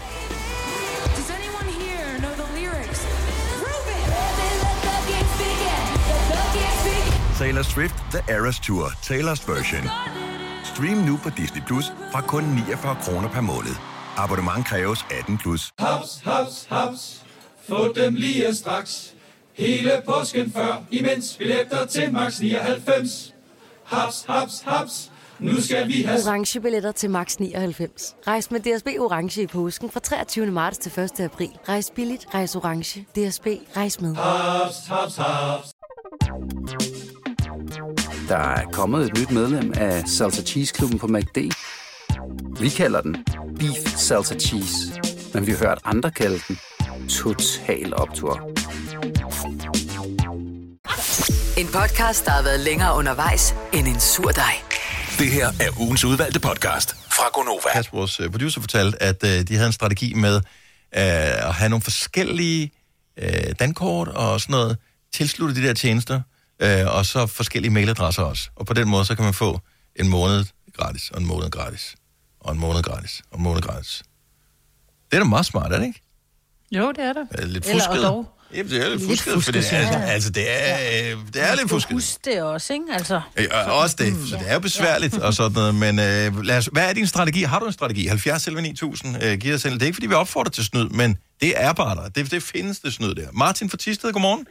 Taylor 7.38 7.62
Swift 7.62 7.94
The 8.10 8.32
Eras 8.34 8.60
Tour, 8.60 8.90
Taylor's 9.02 9.48
version. 9.48 10.37
Stream 10.78 10.98
nu 10.98 11.16
på 11.22 11.30
Disney 11.30 11.62
Plus 11.66 11.92
fra 12.12 12.20
kun 12.20 12.44
49 12.44 12.96
kroner 13.02 13.28
per 13.28 13.40
måned. 13.40 13.74
Abonnement 14.16 14.66
kræves 14.66 15.06
18 15.10 15.38
plus. 15.38 15.72
Haps, 15.78 16.20
haps, 16.24 16.66
haps. 16.70 17.24
Få 17.68 17.92
dem 17.92 18.14
lige 18.14 18.54
straks. 18.54 19.14
Hele 19.54 20.02
påsken 20.06 20.52
før, 20.52 20.82
imens 20.90 21.36
billetter 21.38 21.86
til 21.86 22.12
max 22.12 22.40
99. 22.40 23.34
Haps, 23.84 24.24
haps, 24.28 24.62
haps. 24.66 25.12
Nu 25.38 25.60
skal 25.60 25.88
vi 25.88 26.02
have... 26.02 26.18
Orange 26.26 26.60
billetter 26.60 26.92
til 26.92 27.10
max 27.10 27.36
99. 27.36 28.14
Rejs 28.26 28.50
med 28.50 28.60
DSB 28.60 28.86
Orange 28.86 29.42
i 29.42 29.46
påsken 29.46 29.90
fra 29.90 30.00
23. 30.00 30.46
marts 30.46 30.78
til 30.78 31.00
1. 31.00 31.20
april. 31.20 31.50
Rejs 31.68 31.92
billigt, 31.94 32.26
rejs 32.34 32.56
orange. 32.56 33.00
DSB, 33.00 33.46
rejs 33.76 34.00
med. 34.00 34.14
Haps, 34.14 34.86
haps, 34.86 35.16
haps. 35.16 35.77
Der 38.28 38.36
er 38.36 38.64
kommet 38.72 39.06
et 39.06 39.18
nyt 39.18 39.30
medlem 39.30 39.72
af 39.76 40.08
Salsa 40.08 40.42
Cheese 40.42 40.74
Klubben 40.74 40.98
på 40.98 41.06
MACD. 41.06 41.38
Vi 42.60 42.68
kalder 42.68 43.00
den 43.00 43.16
Beef 43.58 43.96
Salsa 43.96 44.34
Cheese, 44.34 44.76
men 45.34 45.46
vi 45.46 45.52
har 45.52 45.58
hørt 45.58 45.78
andre 45.84 46.10
kalde 46.10 46.40
den 46.48 46.58
Total 47.08 47.94
Optor. 47.94 48.50
En 51.60 51.66
podcast, 51.66 52.24
der 52.24 52.30
har 52.30 52.42
været 52.42 52.60
længere 52.60 52.94
undervejs 52.96 53.54
end 53.72 53.88
en 53.88 54.00
sur 54.00 54.30
dej. 54.30 54.54
Det 55.18 55.30
her 55.30 55.46
er 55.46 55.80
ugens 55.80 56.04
udvalgte 56.04 56.40
podcast 56.40 56.96
fra 57.10 57.24
Gonova. 57.32 57.72
Kas, 57.72 57.92
vores 57.92 58.20
øh, 58.20 58.30
producer, 58.30 58.60
fortalte, 58.60 59.02
at 59.02 59.24
øh, 59.24 59.48
de 59.48 59.54
havde 59.54 59.66
en 59.66 59.72
strategi 59.72 60.14
med, 60.14 60.36
øh, 60.36 60.42
at 61.48 61.54
have 61.54 61.68
nogle 61.68 61.82
forskellige 61.82 62.70
øh, 63.18 63.54
dankort 63.58 64.08
og 64.08 64.40
sådan 64.40 64.52
noget, 64.52 64.76
tilslutte 65.14 65.54
de 65.54 65.66
der 65.66 65.74
tjenester, 65.74 66.20
øh, 66.62 66.96
og 66.96 67.06
så 67.06 67.26
forskellige 67.26 67.72
mailadresser 67.72 68.22
også. 68.22 68.50
Og 68.56 68.66
på 68.66 68.74
den 68.74 68.88
måde, 68.88 69.04
så 69.04 69.14
kan 69.14 69.24
man 69.24 69.34
få 69.34 69.60
en 69.96 70.08
måned 70.08 70.44
gratis, 70.76 71.10
og 71.10 71.20
en 71.20 71.26
måned 71.26 71.50
gratis, 71.50 71.94
og 72.40 72.52
en 72.54 72.60
måned 72.60 72.82
gratis, 72.82 73.22
og 73.30 73.38
en 73.38 73.42
måned 73.44 73.62
gratis. 73.62 74.02
Det 75.10 75.16
er 75.16 75.20
da 75.22 75.28
meget 75.28 75.46
smart, 75.46 75.72
er 75.72 75.78
det 75.78 75.86
ikke? 75.86 76.02
Jo, 76.72 76.92
det 76.92 77.04
er 77.04 77.12
det. 77.12 77.28
Er 77.30 77.36
det 77.36 77.48
lidt 77.48 77.66
Eller 77.68 77.84
fusket? 77.84 78.02
dog. 78.02 78.28
Jamen, 78.54 78.70
det 78.72 78.84
er 78.84 78.88
lidt 78.88 79.00
Lidt 79.00 79.10
fusket, 79.10 79.44
for 79.44 79.52
det 79.52 79.72
er, 79.72 79.80
ja. 79.80 80.00
altså, 80.00 80.30
det 80.30 80.44
er, 80.48 80.74
øh, 81.12 81.18
det 81.34 81.42
er 81.50 81.54
lidt 81.56 81.70
fusket. 81.70 81.92
Husk 81.92 82.24
det 82.24 82.42
også, 82.42 82.72
ikke? 82.72 82.84
Altså, 82.90 83.20
Ja, 83.38 83.70
og 83.70 83.78
også 83.78 83.96
det, 83.98 84.28
så 84.28 84.36
det 84.36 84.48
er 84.50 84.54
jo 84.54 84.60
besværligt 84.60 85.18
og 85.18 85.34
sådan 85.34 85.52
noget, 85.52 85.74
men 85.74 85.98
øh, 85.98 86.42
lad 86.44 86.56
os, 86.58 86.66
hvad 86.72 86.88
er 86.88 86.92
din 86.92 87.06
strategi? 87.06 87.42
Har 87.42 87.58
du 87.58 87.66
en 87.66 87.72
strategi? 87.72 88.06
70 88.06 88.42
selv 88.42 88.60
9000 88.60 89.24
øh, 89.24 89.38
giver 89.38 89.56
selv. 89.56 89.74
Det 89.74 89.82
er 89.82 89.86
ikke, 89.86 89.96
fordi 89.96 90.06
vi 90.06 90.14
opfordrer 90.14 90.50
til 90.50 90.64
snyd, 90.64 90.88
men 90.88 91.18
det 91.40 91.52
er 91.56 91.72
bare 91.72 91.94
der. 91.96 92.08
Det, 92.08 92.30
det 92.30 92.42
findes 92.42 92.80
det 92.80 92.92
snyd 92.92 93.14
der. 93.14 93.28
Martin 93.32 93.70
fra 93.70 93.76
Tisted, 93.76 94.12
godmorgen. 94.12 94.46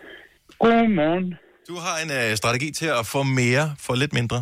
Godmorgen. 0.60 1.34
Du 1.68 1.76
har 1.86 1.96
en 2.04 2.12
øh, 2.20 2.30
strategi 2.42 2.72
til 2.72 2.90
at 3.00 3.06
få 3.14 3.22
mere 3.42 3.66
for 3.86 3.94
lidt 4.02 4.14
mindre. 4.20 4.40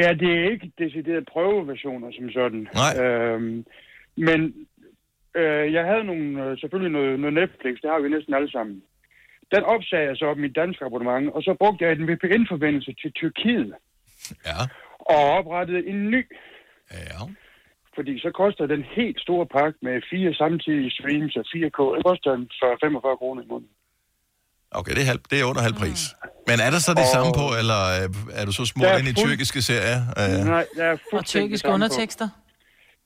Ja, 0.00 0.08
det 0.22 0.30
er 0.38 0.50
ikke 0.52 0.72
decideret 0.78 1.28
prøveversioner 1.32 2.08
som 2.16 2.26
sådan. 2.38 2.62
Nej. 2.82 2.92
Øhm, 3.02 3.64
men 4.16 4.40
øh, 5.40 5.72
jeg 5.76 5.84
havde 5.90 6.04
nogle, 6.04 6.44
øh, 6.44 6.58
selvfølgelig 6.60 6.92
noget, 6.98 7.20
noget 7.20 7.34
Netflix, 7.34 7.74
det 7.82 7.90
har 7.90 8.00
vi 8.00 8.08
næsten 8.08 8.34
alle 8.34 8.50
sammen. 8.50 8.82
Den 9.54 9.62
opsagde 9.74 10.08
jeg 10.08 10.16
så 10.16 10.24
op 10.24 10.38
mit 10.38 10.56
danske 10.56 10.84
abonnement, 10.84 11.32
og 11.34 11.42
så 11.42 11.56
brugte 11.60 11.84
jeg 11.84 11.92
en 11.92 12.08
VPN-forbindelse 12.10 12.92
til 13.02 13.10
Tyrkiet. 13.12 13.72
Ja. 14.48 14.60
Og 15.14 15.22
oprettede 15.38 15.86
en 15.86 16.10
ny. 16.10 16.22
Ja. 16.92 17.20
Fordi 17.96 18.18
så 18.18 18.30
koster 18.30 18.66
den 18.66 18.82
helt 18.96 19.20
store 19.20 19.46
pakke 19.46 19.78
med 19.82 20.02
fire 20.10 20.34
samtidige 20.34 20.90
streams 20.90 21.36
og 21.36 21.44
4K, 21.54 21.80
det 21.96 22.04
koster 22.10 22.30
en 22.32 22.50
40-45 22.64 23.16
kroner 23.20 23.42
i 23.42 23.46
måneden. 23.46 23.77
Okay, 24.70 24.92
det 24.96 25.02
er, 25.04 25.08
halv, 25.12 25.20
det 25.30 25.36
er 25.40 25.44
under 25.50 25.62
halv 25.68 25.74
pris. 25.82 26.00
Men 26.48 26.56
er 26.66 26.70
der 26.74 26.78
så 26.88 26.92
det 27.00 27.06
Og- 27.08 27.14
samme 27.16 27.32
på, 27.40 27.46
eller 27.60 27.80
øh, 27.96 28.38
er 28.40 28.44
du 28.48 28.52
så 28.52 28.64
smurt 28.72 28.84
Der 28.86 28.92
er 28.94 28.98
ind 29.00 29.08
i 29.08 29.14
fuld- 29.14 29.28
tyrkiske 29.28 29.60
serier? 29.70 30.00
Øh, 30.20 30.46
Nej, 30.54 30.64
der 30.78 30.84
er 30.92 30.96
Og 31.12 31.24
tyrkiske 31.32 31.58
samme 31.58 31.72
på. 31.72 31.74
undertekster. 31.78 32.28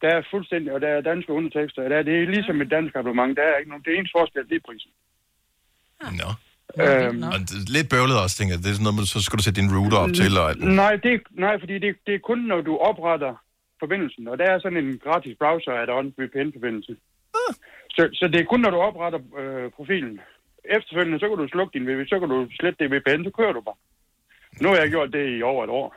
Der 0.02 0.08
er 0.18 0.22
fuldstændig, 0.34 0.68
og 0.74 0.80
der 0.84 0.88
er 0.96 1.00
danske 1.12 1.30
undertekster. 1.38 1.80
Der 1.92 1.96
er, 2.00 2.02
det 2.10 2.14
er 2.22 2.26
ligesom 2.36 2.56
et 2.64 2.70
dansk 2.76 2.92
abonnement. 3.00 3.32
Der 3.38 3.44
er 3.50 3.54
ikke 3.60 3.70
nogen, 3.72 3.84
det 3.88 3.92
eneste 3.98 4.14
forskel, 4.18 4.42
det 4.50 4.56
er 4.60 4.64
prisen. 4.68 4.90
Nå. 6.22 6.30
Øhm, 6.84 7.22
Og 7.34 7.38
det 7.48 7.56
er 7.60 7.72
lidt 7.76 7.88
bøvlet 7.94 8.16
også, 8.24 8.34
tænker 8.38 8.52
jeg. 8.54 8.60
Det 8.64 8.70
er 8.70 8.76
sådan 8.78 8.88
noget, 8.94 9.08
så 9.14 9.18
skal 9.26 9.36
du 9.38 9.42
sætte 9.44 9.58
din 9.60 9.70
router 9.76 9.98
op 10.04 10.12
til. 10.20 10.32
Og, 10.44 10.48
nej, 10.82 10.92
det, 11.04 11.12
er- 11.16 11.28
nej, 11.46 11.54
fordi 11.62 11.74
det, 11.84 11.90
det 12.06 12.12
er 12.14 12.22
kun, 12.30 12.38
når 12.52 12.60
du 12.68 12.72
opretter 12.90 13.32
forbindelsen. 13.82 14.22
Og 14.30 14.34
der 14.40 14.46
er 14.52 14.58
sådan 14.64 14.80
en 14.84 14.90
gratis 15.06 15.34
browser 15.40 15.72
add-on 15.82 16.06
VPN-forbindelse. 16.18 16.92
Ah. 17.40 17.52
Så, 17.96 18.02
så 18.18 18.24
det 18.32 18.38
er 18.40 18.44
kun, 18.52 18.60
når 18.64 18.70
du 18.76 18.80
opretter 18.88 19.20
øh, 19.40 19.66
profilen. 19.76 20.14
Efterfølgende, 20.64 21.18
så 21.20 21.28
kan 21.28 21.38
du 21.38 21.48
slukke 21.48 21.78
din 21.78 21.86
VPN, 21.88 22.08
så 22.08 22.18
kan 22.20 22.28
du 22.28 22.38
slette 22.58 22.78
det 22.84 22.90
VPN, 22.92 23.24
så 23.24 23.30
kører 23.38 23.52
du 23.52 23.60
bare. 23.60 23.78
Nu 24.60 24.68
har 24.68 24.76
jeg 24.76 24.90
gjort 24.90 25.12
det 25.12 25.38
i 25.38 25.42
over 25.42 25.64
et 25.64 25.70
år. 25.70 25.96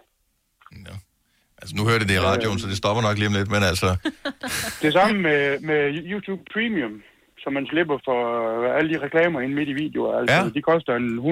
altså, 1.62 1.75
nu 1.75 1.84
hører 1.88 2.00
det 2.00 2.12
i 2.12 2.19
radioen, 2.19 2.60
så 2.60 2.67
det 2.67 2.77
stopper 2.77 3.01
nok 3.01 3.17
lige 3.17 3.27
om 3.27 3.34
lidt, 3.34 3.51
men 3.51 3.63
altså... 3.72 3.89
Det 4.84 4.93
samme 4.93 5.22
med, 5.22 5.60
med 5.60 5.81
YouTube 6.12 6.41
Premium, 6.53 7.03
så 7.41 7.50
man 7.50 7.65
slipper 7.72 7.98
for 8.07 8.19
øh, 8.62 8.77
alle 8.77 8.89
de 8.93 9.00
reklamer 9.05 9.41
ind 9.41 9.53
midt 9.53 9.69
i 9.69 9.74
videoer. 9.74 10.19
Altså, 10.19 10.36
Ja. 10.36 10.50
De 10.50 10.62
koster 10.62 10.93
en 10.95 11.10
120-30 11.19 11.25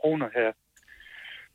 kroner 0.00 0.28
her. 0.38 0.50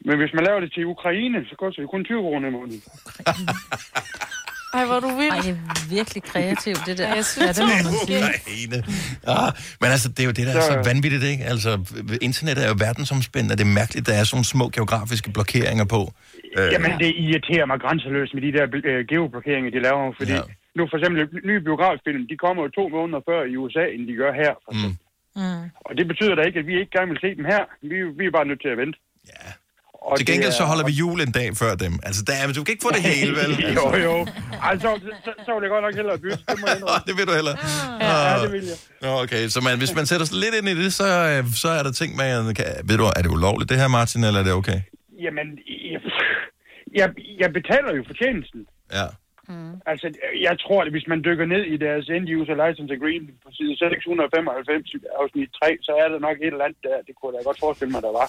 Men 0.07 0.17
hvis 0.17 0.33
man 0.33 0.43
laver 0.43 0.59
det 0.59 0.73
til 0.73 0.85
Ukraine, 0.85 1.45
så 1.49 1.55
koster 1.55 1.81
det 1.81 1.89
kun 1.91 2.05
20 2.05 2.21
kroner 2.21 2.47
i 2.47 2.51
måneden. 2.51 2.81
Ej, 4.73 4.85
hvor 4.89 4.99
du 5.05 5.09
vild. 5.21 5.31
Ej, 5.31 5.41
det 5.45 5.49
er 5.49 5.89
virkelig 5.97 6.21
kreativt, 6.23 6.81
det 6.88 6.97
der. 6.97 7.07
Ja, 7.07 7.13
jeg 7.15 7.25
synes, 7.25 7.45
Ja, 7.47 7.51
det 7.57 7.63
må 7.69 7.75
man 7.83 7.93
sige. 8.07 8.17
Ukraine. 8.17 8.77
Ah, 9.27 9.51
men 9.81 9.88
altså, 9.95 10.07
det 10.09 10.19
er 10.19 10.27
jo 10.31 10.35
det, 10.39 10.45
der 10.47 10.53
er 10.60 10.62
så 10.73 10.75
vanvittigt, 10.91 11.23
ikke? 11.34 11.43
Altså, 11.53 11.69
internettet 12.21 12.62
er 12.65 12.69
jo 12.73 12.77
verdensomspændende, 12.88 13.53
og 13.53 13.58
det 13.60 13.65
er 13.69 13.73
mærkeligt, 13.82 14.05
der 14.10 14.13
er 14.21 14.23
sådan 14.32 14.43
små 14.55 14.65
geografiske 14.77 15.29
blokeringer 15.38 15.86
på. 15.95 16.01
Øh, 16.58 16.67
Jamen, 16.73 16.91
det 17.03 17.10
irriterer 17.25 17.65
mig 17.71 17.77
grænseløst 17.84 18.32
med 18.36 18.41
de 18.47 18.51
der 18.58 18.65
øh, 18.91 19.05
geoblokeringer, 19.12 19.69
de 19.75 19.79
laver. 19.88 20.13
Fordi 20.19 20.32
Ja. 20.32 20.38
ja. 20.38 20.77
nu 20.77 20.82
for 20.91 20.97
eksempel 20.97 21.19
nye 21.49 21.62
biograffilm, 21.67 22.23
de 22.32 22.36
kommer 22.45 22.60
jo 22.65 22.69
to 22.79 22.84
måneder 22.97 23.21
før 23.29 23.39
i 23.51 23.53
USA, 23.62 23.84
end 23.95 24.03
de 24.10 24.13
gør 24.21 24.32
her. 24.41 24.53
For 24.65 24.73
mm. 24.77 24.93
Mm. 25.41 25.63
Og 25.88 25.91
det 25.97 26.05
betyder 26.12 26.36
da 26.36 26.41
ikke, 26.49 26.60
at 26.60 26.67
vi 26.71 26.73
ikke 26.82 26.91
gerne 26.97 27.10
vil 27.13 27.19
se 27.25 27.29
dem 27.39 27.45
her. 27.53 27.62
Vi, 27.91 27.97
vi 28.19 28.23
er 28.29 28.34
bare 28.38 28.47
nødt 28.49 28.62
til 28.65 28.71
at 28.75 28.77
vente. 28.84 28.97
Ja. 29.34 29.47
Og 30.12 30.17
Til 30.17 30.28
det 30.28 30.34
gengæld 30.34 30.52
så 30.62 30.63
er- 30.63 30.67
holder 30.72 30.86
vi 30.89 30.93
jul 31.02 31.19
en 31.28 31.32
dag 31.39 31.48
før 31.62 31.72
dem. 31.84 31.93
Altså, 32.08 32.22
der, 32.28 32.34
er- 32.41 32.54
du 32.58 32.63
kan 32.65 32.72
ikke 32.76 32.86
få 32.88 32.91
det 32.98 33.04
hele, 33.12 33.32
vel? 33.41 33.52
Altså. 33.56 33.67
jo, 33.80 33.86
jo. 34.08 34.15
Altså, 34.72 34.89
så, 35.06 35.10
så, 35.26 35.32
så 35.45 35.50
vil 35.56 35.62
jeg 35.65 35.72
godt 35.76 35.84
nok 35.88 35.95
hellere 36.00 36.17
bytte. 36.26 36.41
Det 36.52 36.58
må 36.62 36.67
jeg 36.74 36.80
det 37.08 37.13
vil 37.17 37.26
du 37.30 37.34
heller. 37.39 37.54
Ja, 38.02 38.13
ja, 38.30 38.36
det 38.43 38.52
vil 38.56 38.65
jeg. 38.72 39.10
Okay, 39.24 39.43
så 39.54 39.60
man, 39.67 39.74
hvis 39.84 39.93
man 40.00 40.06
sætter 40.12 40.26
sig 40.30 40.38
lidt 40.43 40.54
ind 40.60 40.67
i 40.74 40.76
det, 40.84 40.89
så, 41.02 41.08
øh, 41.32 41.41
så 41.63 41.69
er 41.78 41.84
der 41.88 41.91
ting, 42.02 42.10
man 42.24 42.56
kan... 42.60 42.65
Ved 42.89 42.98
du, 43.02 43.04
er 43.17 43.22
det 43.26 43.32
ulovligt 43.38 43.69
det 43.72 43.78
her, 43.82 43.88
Martin, 43.98 44.24
eller 44.28 44.39
er 44.39 44.45
det 44.50 44.54
okay? 44.62 44.80
Jamen, 45.26 45.48
jeg, 45.93 46.00
jeg, 47.00 47.08
jeg 47.43 47.50
betaler 47.60 47.91
jo 47.98 48.04
fortjenesten. 48.12 48.62
Ja. 49.00 49.08
Mm. 49.54 49.74
Altså, 49.91 50.08
jeg 50.48 50.56
tror, 50.63 50.80
at 50.86 50.89
hvis 50.95 51.08
man 51.12 51.19
dykker 51.28 51.45
ned 51.54 51.63
i 51.74 51.78
deres 51.86 52.06
end-user 52.15 52.56
license 52.63 52.91
agreement 53.00 53.36
på 53.43 53.50
side 53.58 53.74
695 53.78 54.89
afsnit 55.22 55.50
3, 55.60 55.67
så 55.88 55.91
er 56.04 56.08
der 56.13 56.19
nok 56.28 56.38
et 56.45 56.54
eller 56.56 56.65
andet 56.67 56.82
der. 56.88 56.98
Det 57.08 57.13
kunne 57.17 57.30
jeg 57.32 57.38
da 57.39 57.43
godt 57.50 57.60
forestille 57.65 57.91
mig, 57.95 58.02
der 58.08 58.13
var. 58.19 58.28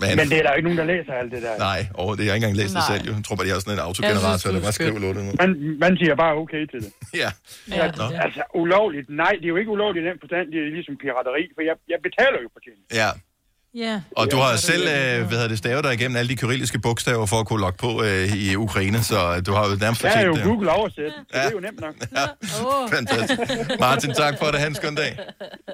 Men, 0.00 0.16
Men 0.18 0.26
det 0.30 0.36
er 0.40 0.42
der 0.44 0.50
jo 0.52 0.56
ikke 0.60 0.68
nogen, 0.68 0.80
der 0.82 0.88
læser 0.94 1.12
alt 1.20 1.30
det 1.34 1.42
der. 1.46 1.54
Nej, 1.70 1.80
over 2.02 2.12
det. 2.16 2.22
Jeg 2.24 2.30
har 2.32 2.36
ikke 2.38 2.46
engang 2.46 2.56
læst 2.62 2.74
det 2.78 2.84
selv. 2.92 3.02
Jo. 3.08 3.12
Jeg 3.16 3.24
tror 3.26 3.34
bare, 3.36 3.46
de 3.46 3.52
har 3.54 3.60
sådan 3.64 3.74
en 3.78 3.84
autogenerator, 3.88 4.48
der 4.56 4.60
bare 4.66 4.72
skriver 4.78 4.98
lortet 5.04 5.22
ned. 5.26 5.34
Man, 5.42 5.50
man 5.84 5.92
siger 6.00 6.14
bare 6.24 6.34
okay 6.42 6.62
til 6.72 6.78
det. 6.84 6.90
Ja. 7.22 7.30
Ja, 7.78 7.82
altså, 8.26 8.42
ulovligt. 8.62 9.06
Nej, 9.22 9.32
det 9.40 9.44
er 9.48 9.52
jo 9.54 9.58
ikke 9.62 9.70
ulovligt 9.76 10.02
i 10.04 10.08
den 10.10 10.18
forstand. 10.22 10.44
Det 10.52 10.58
er 10.66 10.70
ligesom 10.78 10.94
pirateri, 11.04 11.42
for 11.56 11.62
jeg, 11.68 11.76
jeg 11.92 11.98
betaler 12.06 12.38
jo 12.44 12.48
fortjeneste. 12.56 12.90
Ja. 13.02 13.10
Ja. 13.84 14.00
Og 14.16 14.30
du 14.32 14.36
har 14.36 14.56
selv, 14.56 14.82
øh, 14.82 15.26
hvad 15.28 15.36
hedder 15.38 15.48
det, 15.48 15.58
stavet 15.58 15.84
dig 15.84 15.92
igennem 15.94 16.16
alle 16.16 16.28
de 16.28 16.36
kyrilliske 16.36 16.78
bogstaver 16.78 17.26
for 17.26 17.36
at 17.36 17.46
kunne 17.46 17.60
logge 17.60 17.78
på 17.78 18.02
øh, 18.04 18.36
i 18.36 18.56
Ukraine, 18.56 19.02
så 19.02 19.42
du 19.46 19.52
har 19.52 19.62
jo 19.68 19.76
nærmest 19.80 20.02
Der 20.02 20.08
er 20.08 20.12
fortjent 20.12 20.26
jo 20.28 20.34
det. 20.34 20.44
Google 20.44 20.70
oversæt, 20.70 21.12
så 21.12 21.38
det 21.38 21.46
er 21.46 21.50
jo 21.50 21.60
nemt 21.60 21.80
nok. 21.80 21.94
Ja, 22.18 22.26
fantastisk. 22.96 23.40
Martin, 23.80 24.12
tak 24.14 24.38
for 24.38 24.46
det. 24.46 24.60
Ha' 24.60 24.66
en 24.66 24.74
skøn 24.74 24.94
dag. 24.94 25.18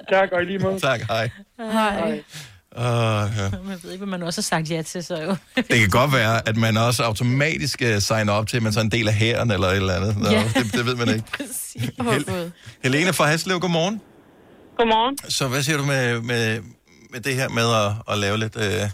Tak, 0.09 0.31
og 0.31 0.41
i 0.41 0.45
lige 0.45 0.59
måde. 0.59 0.79
Tak, 0.79 0.99
hej. 1.01 1.29
Hej. 1.59 2.23
Uh, 2.77 2.83
ja. 3.39 3.47
Man 3.69 3.77
ved 3.83 3.89
ikke, 3.93 4.03
hvad 4.05 4.11
man 4.17 4.23
også 4.27 4.39
har 4.41 4.49
sagt 4.53 4.71
ja 4.71 4.81
til, 4.81 5.03
så 5.09 5.15
jo. 5.27 5.33
Det 5.71 5.77
kan 5.83 5.89
godt 5.99 6.11
være, 6.19 6.35
at 6.49 6.57
man 6.65 6.73
også 6.87 7.01
automatisk 7.09 7.77
uh, 7.89 7.97
signer 8.09 8.33
op 8.39 8.47
til, 8.49 8.57
at 8.59 8.63
man 8.63 8.73
så 8.73 8.79
er 8.79 8.83
en 8.91 8.95
del 8.97 9.07
af 9.13 9.15
hæren 9.23 9.49
eller 9.55 9.67
et 9.67 9.75
eller 9.83 9.95
andet. 9.99 10.13
Nå, 10.23 10.29
Ja. 10.37 10.43
det, 10.57 10.65
det 10.77 10.83
ved 10.89 10.95
man 11.01 11.09
ikke. 11.15 11.27
Hel- 12.13 12.51
Helene 12.85 13.11
fra 13.17 13.25
Haslev, 13.31 13.57
godmorgen. 13.65 13.95
Godmorgen. 14.79 15.15
Så 15.37 15.43
hvad 15.51 15.61
siger 15.65 15.77
du 15.81 15.85
med, 15.93 16.03
med, 16.31 16.43
med 17.13 17.19
det 17.27 17.33
her 17.39 17.49
med 17.59 17.67
at, 17.83 17.89
at 18.11 18.15
lave 18.23 18.35
lidt 18.43 18.55
uh, 18.65 18.85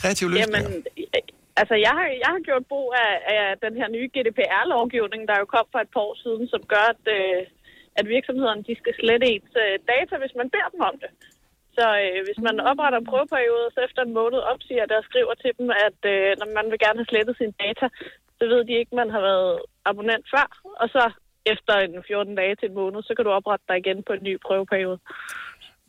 kreative 0.00 0.28
løsninger? 0.34 0.70
Jamen, 0.70 0.84
altså, 1.60 1.74
jeg 1.86 1.92
har, 1.98 2.06
jeg 2.24 2.30
har 2.34 2.42
gjort 2.48 2.64
brug 2.72 2.88
af, 3.06 3.12
af 3.36 3.44
den 3.64 3.72
her 3.80 3.88
nye 3.96 4.08
GDPR-lovgivning, 4.14 5.22
der 5.30 5.34
jo 5.42 5.46
kom 5.56 5.66
for 5.74 5.80
et 5.86 5.90
par 5.94 6.02
år 6.08 6.14
siden, 6.24 6.42
som 6.52 6.60
gør, 6.74 6.86
at, 6.94 7.02
øh, 7.18 7.40
at 8.00 8.04
virksomhederne 8.16 8.62
de 8.68 8.74
skal 8.82 8.92
slette 9.00 9.26
ens 9.34 9.52
øh, 9.64 9.74
data, 9.92 10.14
hvis 10.22 10.34
man 10.40 10.46
beder 10.54 10.68
dem 10.74 10.82
om 10.90 10.96
det. 11.04 11.10
Så 11.76 11.84
øh, 12.04 12.18
hvis 12.26 12.40
man 12.46 12.56
opretter 12.70 12.98
en 12.98 13.10
prøveperiode, 13.10 13.66
så 13.74 13.78
efter 13.86 14.00
en 14.02 14.16
måned 14.20 14.40
opsiger 14.52 14.86
der 14.90 14.98
og 15.02 15.08
skriver 15.10 15.34
til 15.42 15.52
dem, 15.58 15.68
at 15.86 15.98
øh, 16.14 16.28
når 16.40 16.48
man 16.58 16.66
vil 16.70 16.82
gerne 16.84 17.00
have 17.00 17.10
slettet 17.12 17.34
sine 17.40 17.54
data, 17.64 17.86
så 18.38 18.44
ved 18.52 18.60
de 18.68 18.74
ikke, 18.80 18.92
at 18.94 19.00
man 19.02 19.10
har 19.14 19.22
været 19.30 19.52
abonnent 19.90 20.26
før. 20.34 20.46
Og 20.82 20.86
så 20.94 21.02
efter 21.52 21.74
en 21.84 21.94
14 22.06 22.34
dage 22.40 22.54
til 22.56 22.68
en 22.68 22.78
måned, 22.80 23.00
så 23.02 23.12
kan 23.16 23.24
du 23.24 23.30
oprette 23.38 23.64
dig 23.68 23.76
igen 23.82 23.98
på 24.06 24.12
en 24.16 24.22
ny 24.28 24.34
prøveperiode. 24.46 24.98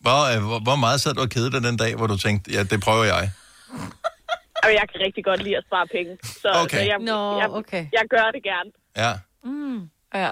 Hvor, 0.05 0.21
øh, 0.31 0.39
hvor, 0.67 0.77
meget 0.85 0.99
sad 1.01 1.13
du 1.17 1.21
og 1.27 1.31
kedede 1.35 1.51
dig 1.55 1.61
den 1.69 1.77
dag, 1.83 1.91
hvor 1.97 2.07
du 2.13 2.17
tænkte, 2.25 2.45
ja, 2.55 2.61
det 2.71 2.79
prøver 2.87 3.05
jeg? 3.13 3.23
Og 4.65 4.71
jeg 4.79 4.85
kan 4.91 4.99
rigtig 5.05 5.23
godt 5.29 5.41
lide 5.43 5.57
at 5.57 5.65
spare 5.69 5.87
penge. 5.95 6.13
Så, 6.23 6.49
Okay. 6.63 6.77
så 6.77 6.83
jeg, 6.91 6.99
Nå, 6.99 7.39
jeg, 7.41 7.49
okay. 7.49 7.83
jeg 7.97 8.05
gør 8.09 8.27
det 8.35 8.43
gerne. 8.51 8.69
Ja. 9.03 9.11
Mm. 9.43 9.89
Ja. 10.13 10.31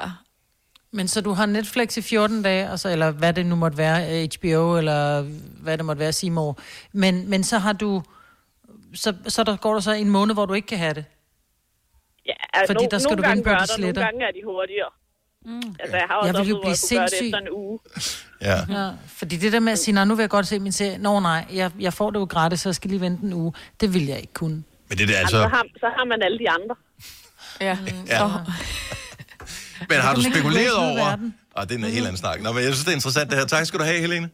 Men 0.94 1.08
så 1.08 1.22
du 1.22 1.32
har 1.32 1.46
Netflix 1.46 1.98
i 1.98 2.02
14 2.02 2.44
dage, 2.44 2.70
altså, 2.70 2.90
eller 2.90 3.12
hvad 3.12 3.34
det 3.34 3.46
nu 3.46 3.56
måtte 3.56 3.78
være, 3.78 4.28
HBO, 4.38 4.78
eller 4.78 5.22
hvad 5.62 5.78
det 5.78 5.86
måtte 5.86 6.00
være, 6.00 6.14
Seymour. 6.14 6.58
Men, 6.92 7.30
men 7.30 7.44
så 7.44 7.58
har 7.58 7.74
du... 7.74 8.04
Så, 8.96 9.14
så 9.28 9.44
der 9.44 9.56
går 9.58 9.74
der 9.74 9.80
så 9.80 9.92
en 9.92 10.10
måned, 10.10 10.34
hvor 10.34 10.46
du 10.46 10.54
ikke 10.54 10.68
kan 10.68 10.78
have 10.78 10.94
det. 10.94 11.06
Ja, 12.26 12.34
altså, 12.54 12.74
Fordi 12.74 12.86
no, 12.86 12.90
der 12.92 12.98
skal 12.98 13.10
nogle 13.10 13.24
du 13.24 13.28
gange 13.28 13.44
gør 13.44 13.58
de 13.58 13.66
der. 13.68 13.78
Nogle 13.78 13.94
gange 13.94 14.26
er 14.26 14.32
de 14.32 14.40
hurtigere. 14.46 14.90
Mm. 15.46 15.76
Altså, 15.80 15.98
jeg 15.98 16.06
har 16.10 16.26
Jeg 16.26 16.36
også 16.36 16.44
vil 16.44 16.50
jo 16.50 16.56
jeg 16.56 16.62
kunne 16.62 16.62
gøre 16.62 16.62
blive 16.62 16.72
det 16.72 16.80
sindssyg. 16.80 17.26
efter 17.26 17.38
en 17.40 17.48
uge. 17.52 17.80
Ja. 18.42 18.58
Ja, 18.84 18.90
fordi 19.08 19.36
det 19.38 19.54
der 19.54 19.60
med 19.60 19.72
at 19.72 19.80
sige, 19.80 19.96
nej, 19.96 20.06
nu 20.06 20.16
vil 20.16 20.24
jeg 20.24 20.30
godt 20.30 20.48
se 20.48 20.60
min 20.60 20.72
serie. 20.72 20.98
Nå 20.98 21.20
nej, 21.20 21.46
jeg, 21.54 21.72
jeg 21.80 21.94
får 21.94 22.10
det 22.12 22.20
jo 22.20 22.24
gratis, 22.26 22.60
så 22.60 22.70
jeg 22.70 22.76
skal 22.76 22.90
lige 22.90 23.02
vente 23.02 23.24
en 23.26 23.34
uge. 23.34 23.54
Det 23.82 23.94
vil 23.94 24.06
jeg 24.06 24.20
ikke 24.20 24.34
kunne. 24.34 24.64
Men 24.90 24.98
det 24.98 25.10
er 25.10 25.20
Altså, 25.20 25.20
altså... 25.20 25.38
så, 25.38 25.48
har, 25.48 25.64
så 25.80 25.86
har 25.98 26.06
man 26.06 26.22
alle 26.24 26.40
de 26.40 26.50
andre. 26.50 26.76
Ja. 27.62 27.78
Ja. 28.08 28.30
Men 29.90 30.00
har 30.00 30.16
du 30.16 30.22
spekuleret 30.22 30.76
over... 30.76 31.18
Og 31.56 31.70
det 31.70 31.82
er 31.82 31.86
en 31.86 31.92
helt 31.92 32.06
anden 32.06 32.18
snak. 32.18 32.42
Nå, 32.42 32.52
men 32.52 32.64
jeg 32.64 32.74
synes, 32.74 32.86
det 32.86 32.92
er 32.92 32.96
interessant 32.96 33.30
det 33.30 33.38
her. 33.40 33.46
Tak 33.46 33.66
skal 33.66 33.80
du 33.80 33.84
have, 33.84 34.00
Helene. 34.00 34.30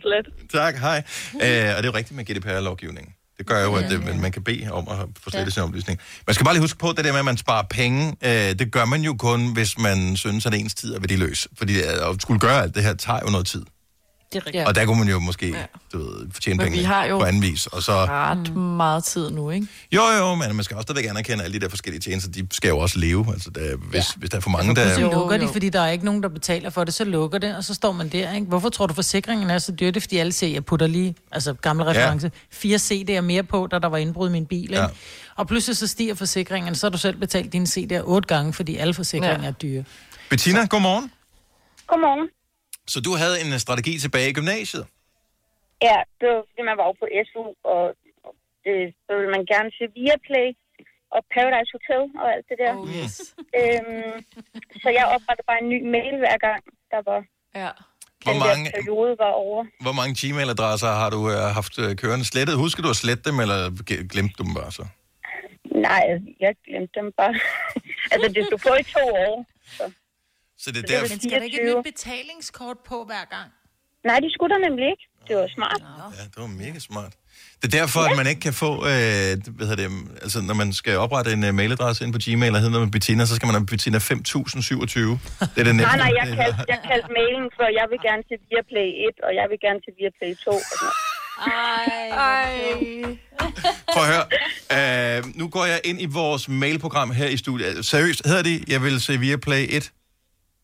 Slet. 0.00 0.26
Tak, 0.52 0.76
hej. 0.76 1.02
Øh, 1.34 1.40
og 1.40 1.42
det 1.42 1.56
er 1.56 1.82
jo 1.84 1.94
rigtigt 1.94 2.16
med 2.16 2.24
GDPR-lovgivningen. 2.24 3.14
Det 3.32 3.38
Det 3.38 3.46
gør 3.46 3.62
jo, 3.62 3.74
at 3.74 3.92
øh, 3.92 4.20
man 4.20 4.32
kan 4.32 4.44
bede 4.44 4.68
om 4.70 4.88
at 4.88 4.96
få 5.22 5.30
slettet 5.30 5.54
sin 5.54 5.62
oplysning. 5.62 6.00
Man 6.26 6.34
skal 6.34 6.44
bare 6.44 6.54
lige 6.54 6.60
huske 6.62 6.78
på, 6.78 6.92
det 6.96 7.04
der 7.04 7.12
med, 7.12 7.18
at 7.18 7.24
man 7.24 7.36
sparer 7.36 7.62
penge, 7.70 8.16
øh, 8.24 8.30
det 8.30 8.72
gør 8.72 8.84
man 8.84 9.02
jo 9.02 9.14
kun, 9.14 9.52
hvis 9.52 9.78
man 9.78 10.16
synes, 10.16 10.46
at 10.46 10.54
ens 10.54 10.74
tid 10.74 10.94
er 10.94 11.00
værdiløs. 11.00 11.48
Fordi 11.58 11.80
øh, 11.80 12.10
at 12.10 12.22
skulle 12.22 12.40
gøre 12.40 12.62
alt 12.62 12.74
det 12.74 12.82
her, 12.82 12.94
tager 12.94 13.20
jo 13.26 13.30
noget 13.30 13.46
tid. 13.46 13.62
Det 14.32 14.38
er 14.38 14.46
rigtigt. 14.46 14.62
Ja. 14.62 14.68
Og 14.68 14.74
der 14.74 14.86
kunne 14.86 14.98
man 14.98 15.08
jo 15.08 15.18
måske 15.18 15.48
ja. 15.48 15.64
du 15.92 15.98
ved, 15.98 16.26
fortjene 16.32 16.56
Men 16.56 16.64
penge 16.64 16.78
vi 16.78 16.84
har 16.84 17.04
jo 17.04 17.18
på 17.18 17.24
anden 17.24 17.42
vis. 17.42 17.66
Og 17.66 17.82
så, 17.82 17.92
ret 17.92 18.56
meget 18.56 19.04
tid 19.04 19.30
nu, 19.30 19.50
ikke? 19.50 19.66
jo, 19.92 20.02
jo, 20.18 20.34
men 20.34 20.56
man 20.56 20.64
skal 20.64 20.76
også 20.76 20.82
stadigvæk 20.82 21.10
anerkende, 21.10 21.38
at 21.38 21.44
alle 21.44 21.60
de 21.60 21.64
der 21.64 21.68
forskellige 21.68 22.00
tjenester, 22.00 22.30
de 22.30 22.46
skal 22.50 22.68
jo 22.68 22.78
også 22.78 22.98
leve. 22.98 23.26
Altså, 23.32 23.50
der, 23.50 23.76
hvis, 23.76 23.94
ja. 23.94 24.02
hvis 24.16 24.30
der 24.30 24.36
er 24.36 24.40
for 24.40 24.50
mange, 24.50 24.76
Så 24.76 24.82
der... 24.82 25.10
lukker 25.10 25.36
de, 25.36 25.48
fordi 25.48 25.68
der 25.68 25.80
er 25.80 25.90
ikke 25.90 26.04
nogen, 26.04 26.22
der 26.22 26.28
betaler 26.28 26.70
for 26.70 26.84
det, 26.84 26.94
så 26.94 27.04
lukker 27.04 27.38
det, 27.38 27.56
og 27.56 27.64
så 27.64 27.74
står 27.74 27.92
man 27.92 28.08
der, 28.08 28.32
ikke? 28.34 28.46
Hvorfor 28.46 28.68
tror 28.68 28.86
du, 28.86 28.94
forsikringen 28.94 29.50
er 29.50 29.58
så 29.58 29.72
dyr? 29.72 29.86
Det 29.86 29.96
er, 29.96 30.00
fordi 30.00 30.16
alle 30.16 30.32
siger, 30.32 30.52
jeg 30.52 30.64
putter 30.64 30.86
lige, 30.86 31.14
altså 31.32 31.52
gammel 31.52 31.86
reference, 31.86 32.30
fire 32.50 32.76
CD'er 32.76 33.20
mere 33.20 33.42
på, 33.42 33.66
da 33.70 33.78
der 33.78 33.88
var 33.88 33.96
indbrud 33.96 34.28
i 34.28 34.32
min 34.32 34.46
bil, 34.46 34.62
ikke? 34.62 34.76
Ja. 34.76 34.86
Og 35.36 35.46
pludselig 35.46 35.76
så 35.76 35.86
stiger 35.86 36.14
forsikringen, 36.14 36.74
så 36.74 36.86
har 36.86 36.90
du 36.90 36.98
selv 36.98 37.16
betalt 37.16 37.52
dine 37.52 37.66
CD'er 37.66 38.02
otte 38.04 38.26
gange, 38.26 38.52
fordi 38.52 38.76
alle 38.76 38.94
forsikringer 38.94 39.42
ja. 39.42 39.48
er 39.48 39.52
dyre. 39.52 39.84
Bettina, 40.30 40.66
godmorgen. 40.66 41.10
Godmorgen. 41.86 42.28
Så 42.86 43.00
du 43.00 43.12
havde 43.22 43.36
en 43.44 43.52
øh, 43.52 43.58
strategi 43.58 43.98
tilbage 43.98 44.30
i 44.30 44.32
gymnasiet? 44.32 44.86
Ja, 45.82 45.98
det 46.18 46.26
var 46.28 46.42
fordi, 46.48 46.62
man 46.70 46.76
var 46.80 46.86
jo 46.90 46.94
på 47.02 47.06
SU, 47.28 47.44
og 47.72 47.82
det, 48.64 48.94
så 49.04 49.10
ville 49.16 49.30
man 49.36 49.44
gerne 49.52 49.70
se 49.78 49.84
Viaplay 49.96 50.48
og 51.16 51.20
Paradise 51.34 51.70
Hotel 51.76 52.02
og 52.22 52.26
alt 52.34 52.46
det 52.50 52.56
der. 52.62 52.72
Oh, 52.78 52.88
yes. 52.98 53.14
øhm, 53.60 54.14
så 54.82 54.88
jeg 54.98 55.04
oprettede 55.14 55.46
bare 55.50 55.60
en 55.64 55.68
ny 55.74 55.80
mail 55.96 56.14
hver 56.22 56.38
gang, 56.46 56.62
der 56.92 57.00
var 57.10 57.20
ja. 57.62 57.70
Hvor 58.24 58.32
den 58.32 58.40
mange, 58.40 58.64
der 58.64 58.70
periode 58.80 59.14
var 59.18 59.32
over. 59.46 59.60
hvor 59.80 59.92
mange 59.92 60.12
Gmail-adresser 60.20 60.92
har 61.02 61.10
du 61.10 61.20
øh, 61.30 61.36
haft 61.58 61.78
øh, 61.78 61.96
kørende 61.96 62.24
slettet? 62.24 62.56
Husker 62.56 62.82
du 62.82 62.90
at 62.90 62.96
slette 62.96 63.30
dem, 63.30 63.40
eller 63.40 63.58
glemte 64.12 64.34
du 64.38 64.42
dem 64.42 64.54
bare 64.54 64.72
så? 64.72 64.84
Nej, 65.88 66.02
jeg 66.40 66.54
glemte 66.66 67.00
dem 67.00 67.12
bare. 67.16 67.34
altså, 68.12 68.28
det 68.34 68.46
stod 68.46 68.58
på 68.68 68.74
i 68.82 68.82
to 68.82 69.04
år. 69.28 69.46
Så. 69.76 69.84
Så 70.62 70.66
det 70.72 70.76
er 70.78 70.80
det 70.82 70.90
der... 70.90 71.00
var 71.00 71.08
Men 71.12 71.20
skal 71.20 71.30
der 71.30 71.42
ikke 71.48 71.56
et 71.56 71.66
24. 71.66 71.78
nyt 71.78 71.84
betalingskort 71.92 72.78
på 72.90 72.96
hver 73.10 73.24
gang? 73.34 73.48
Nej, 74.08 74.18
de 74.24 74.28
skulle 74.34 74.50
der 74.54 74.60
nemlig 74.68 74.86
ikke. 74.94 75.04
Det 75.28 75.34
var 75.42 75.48
smart. 75.58 75.80
Ja, 76.18 76.22
det 76.32 76.38
var 76.44 76.50
mega 76.64 76.78
smart. 76.90 77.12
Det 77.62 77.66
er 77.74 77.74
derfor, 77.80 78.00
at 78.10 78.16
man 78.20 78.26
ikke 78.32 78.40
kan 78.48 78.54
få, 78.64 78.70
øh, 78.92 79.30
hvad 79.56 79.66
hedder 79.68 79.80
det, 79.82 79.90
altså 80.24 80.38
når 80.48 80.54
man 80.62 80.68
skal 80.80 80.94
oprette 81.04 81.30
en 81.36 81.44
uh, 81.48 81.54
mailadresse 81.60 82.04
ind 82.04 82.12
på 82.16 82.20
Gmail, 82.24 82.52
og 82.54 82.58
hedder 82.60 82.74
noget 82.76 82.86
med 82.88 82.92
Bettina, 82.92 83.22
så 83.30 83.34
skal 83.36 83.46
man 83.46 83.54
have 83.54 83.66
Bettina 83.66 83.98
5027. 83.98 85.10
Det 85.40 85.60
er 85.60 85.64
det 85.64 85.74
Nej, 85.76 85.96
nej, 86.04 86.10
jeg 86.18 86.26
det- 86.26 86.36
kaldte, 86.40 86.58
jeg 86.74 86.80
kaldte 86.90 87.08
mailen 87.18 87.46
for, 87.56 87.64
jeg 87.80 87.86
vil 87.92 87.98
gerne 88.08 88.22
til 88.30 88.36
Viaplay 88.50 88.88
1, 89.08 89.16
og 89.26 89.30
jeg 89.40 89.46
vil 89.50 89.58
gerne 89.66 89.80
til 89.84 89.92
Viaplay 89.98 90.32
2. 90.44 90.50
Og 90.50 90.60
sådan. 90.70 90.94
Ej, 91.46 92.08
Ej. 92.28 93.16
Prøv 93.92 94.02
at 94.04 94.10
høre. 94.14 94.24
Uh, 95.20 95.36
nu 95.38 95.48
går 95.48 95.64
jeg 95.64 95.80
ind 95.84 96.00
i 96.00 96.06
vores 96.06 96.48
mailprogram 96.48 97.10
her 97.10 97.26
i 97.26 97.36
studiet. 97.36 97.84
Seriøst, 97.86 98.26
hedder 98.26 98.42
det, 98.42 98.68
jeg 98.68 98.82
vil 98.82 99.00
se 99.00 99.18
via 99.18 99.36
Play 99.36 99.66
1? 99.70 99.92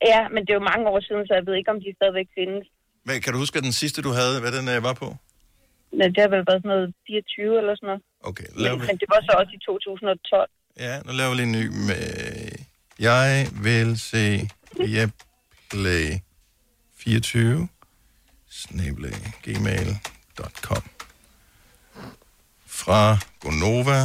Ja, 0.06 0.28
men 0.28 0.40
det 0.44 0.50
er 0.50 0.58
jo 0.60 0.70
mange 0.72 0.88
år 0.88 1.00
siden, 1.00 1.26
så 1.26 1.34
jeg 1.34 1.46
ved 1.46 1.54
ikke, 1.54 1.70
om 1.70 1.80
de 1.80 1.94
stadigvæk 1.98 2.28
findes. 2.38 2.64
Hvad, 3.04 3.20
kan 3.20 3.32
du 3.32 3.38
huske, 3.38 3.56
at 3.58 3.64
den 3.64 3.72
sidste, 3.72 4.02
du 4.02 4.10
havde, 4.20 4.40
hvad 4.40 4.52
den 4.58 4.66
uh, 4.76 4.82
var 4.88 4.92
på? 4.92 5.08
Men 5.98 6.06
det 6.14 6.20
har 6.24 6.28
vel 6.34 6.44
været 6.48 6.60
sådan 6.62 6.68
noget 6.74 6.94
24 7.06 7.58
eller 7.58 7.74
sådan 7.74 7.86
noget. 7.86 8.02
Okay, 8.20 8.48
laver 8.56 8.76
Men, 8.76 8.82
vi. 8.82 8.86
men 8.90 8.96
det 9.02 9.08
var 9.14 9.20
så 9.28 9.32
også 9.40 9.52
i 9.58 9.60
2012. 9.66 10.50
Ja, 10.78 10.94
nu 11.06 11.12
laver 11.12 11.30
vi 11.30 11.36
lige 11.36 11.46
en 11.46 11.56
ny 11.60 11.66
med... 11.88 12.04
Jeg 13.08 13.46
vil 13.62 13.98
se 13.98 14.24
via 14.76 15.04
Play 15.70 16.08
24 16.98 17.68
snabel-a 18.50 19.16
gmail.com 19.42 20.82
fra 22.66 23.18
Gonova. 23.40 24.00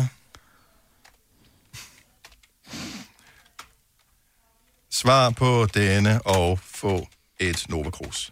Svar 5.01 5.29
på 5.29 5.49
denne 5.73 6.13
og 6.37 6.59
få 6.59 7.07
et 7.39 7.65
Nova 7.69 7.89
Cruz. 7.89 8.29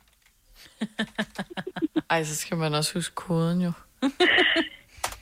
Ej, 2.11 2.23
så 2.23 2.35
skal 2.35 2.57
man 2.57 2.73
også 2.73 2.93
huske 2.93 3.15
koden 3.15 3.61
jo. 3.61 3.71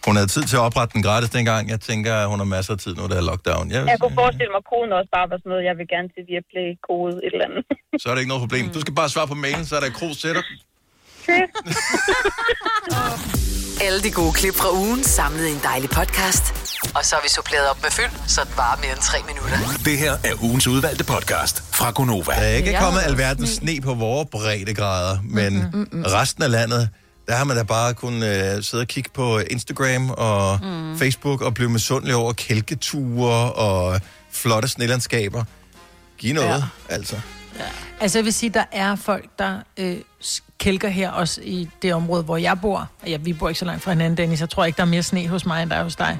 Hun 0.06 0.16
havde 0.16 0.28
tid 0.28 0.44
til 0.44 0.56
at 0.56 0.60
oprette 0.60 0.94
den 0.94 1.04
gratis 1.04 1.30
dengang. 1.30 1.70
Jeg 1.70 1.82
tænker, 1.82 2.16
at 2.16 2.28
hun 2.28 2.40
har 2.40 2.46
masser 2.46 2.74
af 2.74 2.80
tid 2.80 2.96
nu, 2.96 3.08
der 3.08 3.18
er 3.18 3.22
lockdown. 3.22 3.72
Jeg, 3.72 3.88
Jeg 3.88 4.00
kunne 4.00 4.16
forestille 4.16 4.52
mig, 4.52 4.58
at 4.58 4.66
koden 4.74 4.92
også 4.94 5.10
bare 5.14 5.30
var 5.30 5.38
sådan 5.38 5.50
noget, 5.50 5.64
jeg 5.66 5.78
vil 5.78 5.88
gerne 5.88 6.08
til 6.08 6.24
Viaplay 6.28 6.68
kode 6.90 7.16
et 7.26 7.34
eller 7.34 7.46
andet. 7.46 7.64
så 8.02 8.10
er 8.10 8.14
det 8.14 8.22
ikke 8.22 8.34
noget 8.34 8.42
problem. 8.42 8.70
Du 8.70 8.82
skal 8.82 8.96
bare 8.96 9.10
svare 9.10 9.28
på 9.28 9.34
mailen, 9.34 9.66
så 9.66 9.76
er 9.76 9.80
der 9.80 9.90
Cruz 10.00 10.22
dig. 10.22 10.44
Alle 13.82 14.02
de 14.02 14.12
gode 14.12 14.34
klip 14.34 14.56
fra 14.56 14.74
ugen 14.74 15.04
samlet 15.04 15.48
i 15.48 15.52
en 15.52 15.60
dejlig 15.64 15.90
podcast. 15.90 16.44
Og 16.96 17.06
så 17.06 17.16
har 17.16 17.22
vi 17.24 17.30
suppleret 17.30 17.70
op 17.70 17.82
med 17.84 17.92
fyld, 17.92 18.28
så 18.28 18.42
det 18.42 18.58
varer 18.58 18.78
mere 18.82 18.92
end 18.92 19.00
tre 19.02 19.18
minutter. 19.28 19.58
Det 19.86 19.98
her 19.98 20.12
er 20.12 20.44
ugens 20.44 20.68
udvalgte 20.68 21.04
podcast 21.04 21.64
fra 21.74 21.92
Gonova. 21.92 22.32
Der 22.32 22.38
er 22.40 22.56
ikke 22.56 22.72
Jeg 22.72 22.82
kommet 22.82 23.02
alverdens 23.02 23.50
sne 23.50 23.82
på 23.82 23.94
vores 23.94 24.28
breddegrader, 24.32 25.20
men 25.24 25.54
Mm-mm. 25.74 26.04
resten 26.08 26.44
af 26.44 26.52
landet, 26.52 26.90
der 27.28 27.36
har 27.36 27.44
man 27.44 27.58
da 27.58 27.64
bare 27.64 27.94
kunnet 27.94 28.58
uh, 28.58 28.64
sidde 28.64 28.82
og 28.82 28.88
kigge 28.88 29.10
på 29.14 29.40
Instagram 29.40 30.10
og 30.10 30.60
mm. 30.64 31.00
Facebook 31.00 31.42
og 31.42 31.54
blive 31.54 31.70
misundelig 31.70 32.16
over 32.16 32.34
kælketure 32.34 33.54
og 33.54 34.02
flotte 34.32 34.68
snelandskaber. 34.68 35.44
Giv 36.18 36.34
noget, 36.34 36.50
ja. 36.50 36.94
altså. 36.96 37.20
Altså 38.00 38.18
jeg 38.18 38.26
vil 38.26 38.34
sige, 38.34 38.50
der 38.50 38.64
er 38.72 38.96
folk, 38.96 39.26
der 39.40 39.60
øh, 39.78 39.98
kælker 40.60 40.90
her 40.90 41.10
også 41.10 41.42
i 41.44 41.70
det 41.82 41.94
område, 41.94 42.24
hvor 42.24 42.38
jeg 42.38 42.58
bor. 42.62 42.90
Ja, 43.08 43.18
vi 43.18 43.34
bor 43.34 43.50
ikke 43.50 43.60
så 43.60 43.66
langt 43.66 43.84
fra 43.84 43.92
hinanden, 43.92 44.18
Dennis. 44.18 44.40
Jeg 44.42 44.50
tror 44.50 44.66
ikke, 44.66 44.78
der 44.78 44.84
er 44.84 44.88
mere 44.88 45.04
sne 45.04 45.28
hos 45.28 45.46
mig, 45.46 45.62
end 45.64 45.70
der 45.70 45.76
er 45.76 45.84
hos 45.84 45.96
dig. 45.96 46.18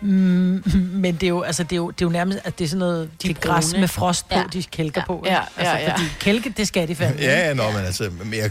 Mm, 0.00 0.62
men 0.92 1.14
det 1.14 1.22
er 1.22 1.28
jo, 1.28 1.42
altså, 1.42 1.62
det 1.62 1.72
er 1.72 1.76
jo, 1.76 1.90
det 1.90 2.02
er 2.02 2.06
jo 2.06 2.10
nærmest, 2.10 2.38
at 2.44 2.58
det 2.58 2.64
er 2.64 2.68
sådan 2.68 2.78
noget 2.78 3.10
de 3.22 3.28
det 3.28 3.36
er 3.36 3.40
græs 3.40 3.64
brune. 3.70 3.80
med 3.80 3.88
frost 3.88 4.28
på, 4.28 4.34
Ja. 4.34 4.40
ja. 4.40 4.46
de 4.52 4.62
kælker 4.62 5.00
ja. 5.00 5.06
på. 5.06 5.22
Ja, 5.26 5.40
altså, 5.56 5.74
ja, 5.74 5.82
ja. 5.82 5.92
Fordi 5.92 6.04
kælke, 6.20 6.54
det 6.56 6.68
skal 6.68 6.88
de 6.88 6.94
fandme. 6.94 7.22
Ja, 7.22 7.46
ja, 7.46 7.54
nå, 7.54 7.70
men 7.70 7.80
altså, 7.80 8.10
men 8.24 8.34
jeg, 8.34 8.50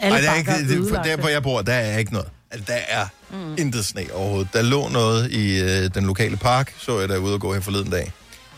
Alle 0.00 0.16
Ej, 0.16 0.20
der 0.20 0.30
er 0.30 0.34
ikke, 0.34 0.52
det, 0.52 1.04
der, 1.04 1.16
hvor 1.16 1.28
jeg 1.28 1.42
bor, 1.42 1.62
der 1.62 1.72
er 1.72 1.98
ikke 1.98 2.12
noget. 2.12 2.28
Altså, 2.50 2.72
der 2.72 2.78
er 2.88 3.06
mm. 3.30 3.54
intet 3.58 3.84
sne 3.84 4.02
overhovedet. 4.14 4.48
Der 4.52 4.62
lå 4.62 4.88
noget 4.88 5.30
i 5.30 5.60
øh, 5.60 5.90
den 5.94 6.06
lokale 6.06 6.36
park, 6.36 6.74
så 6.78 7.00
jeg 7.00 7.08
derude 7.08 7.34
og 7.34 7.40
gå 7.40 7.54
her 7.54 7.60
forleden 7.60 7.90
dag. 7.90 8.12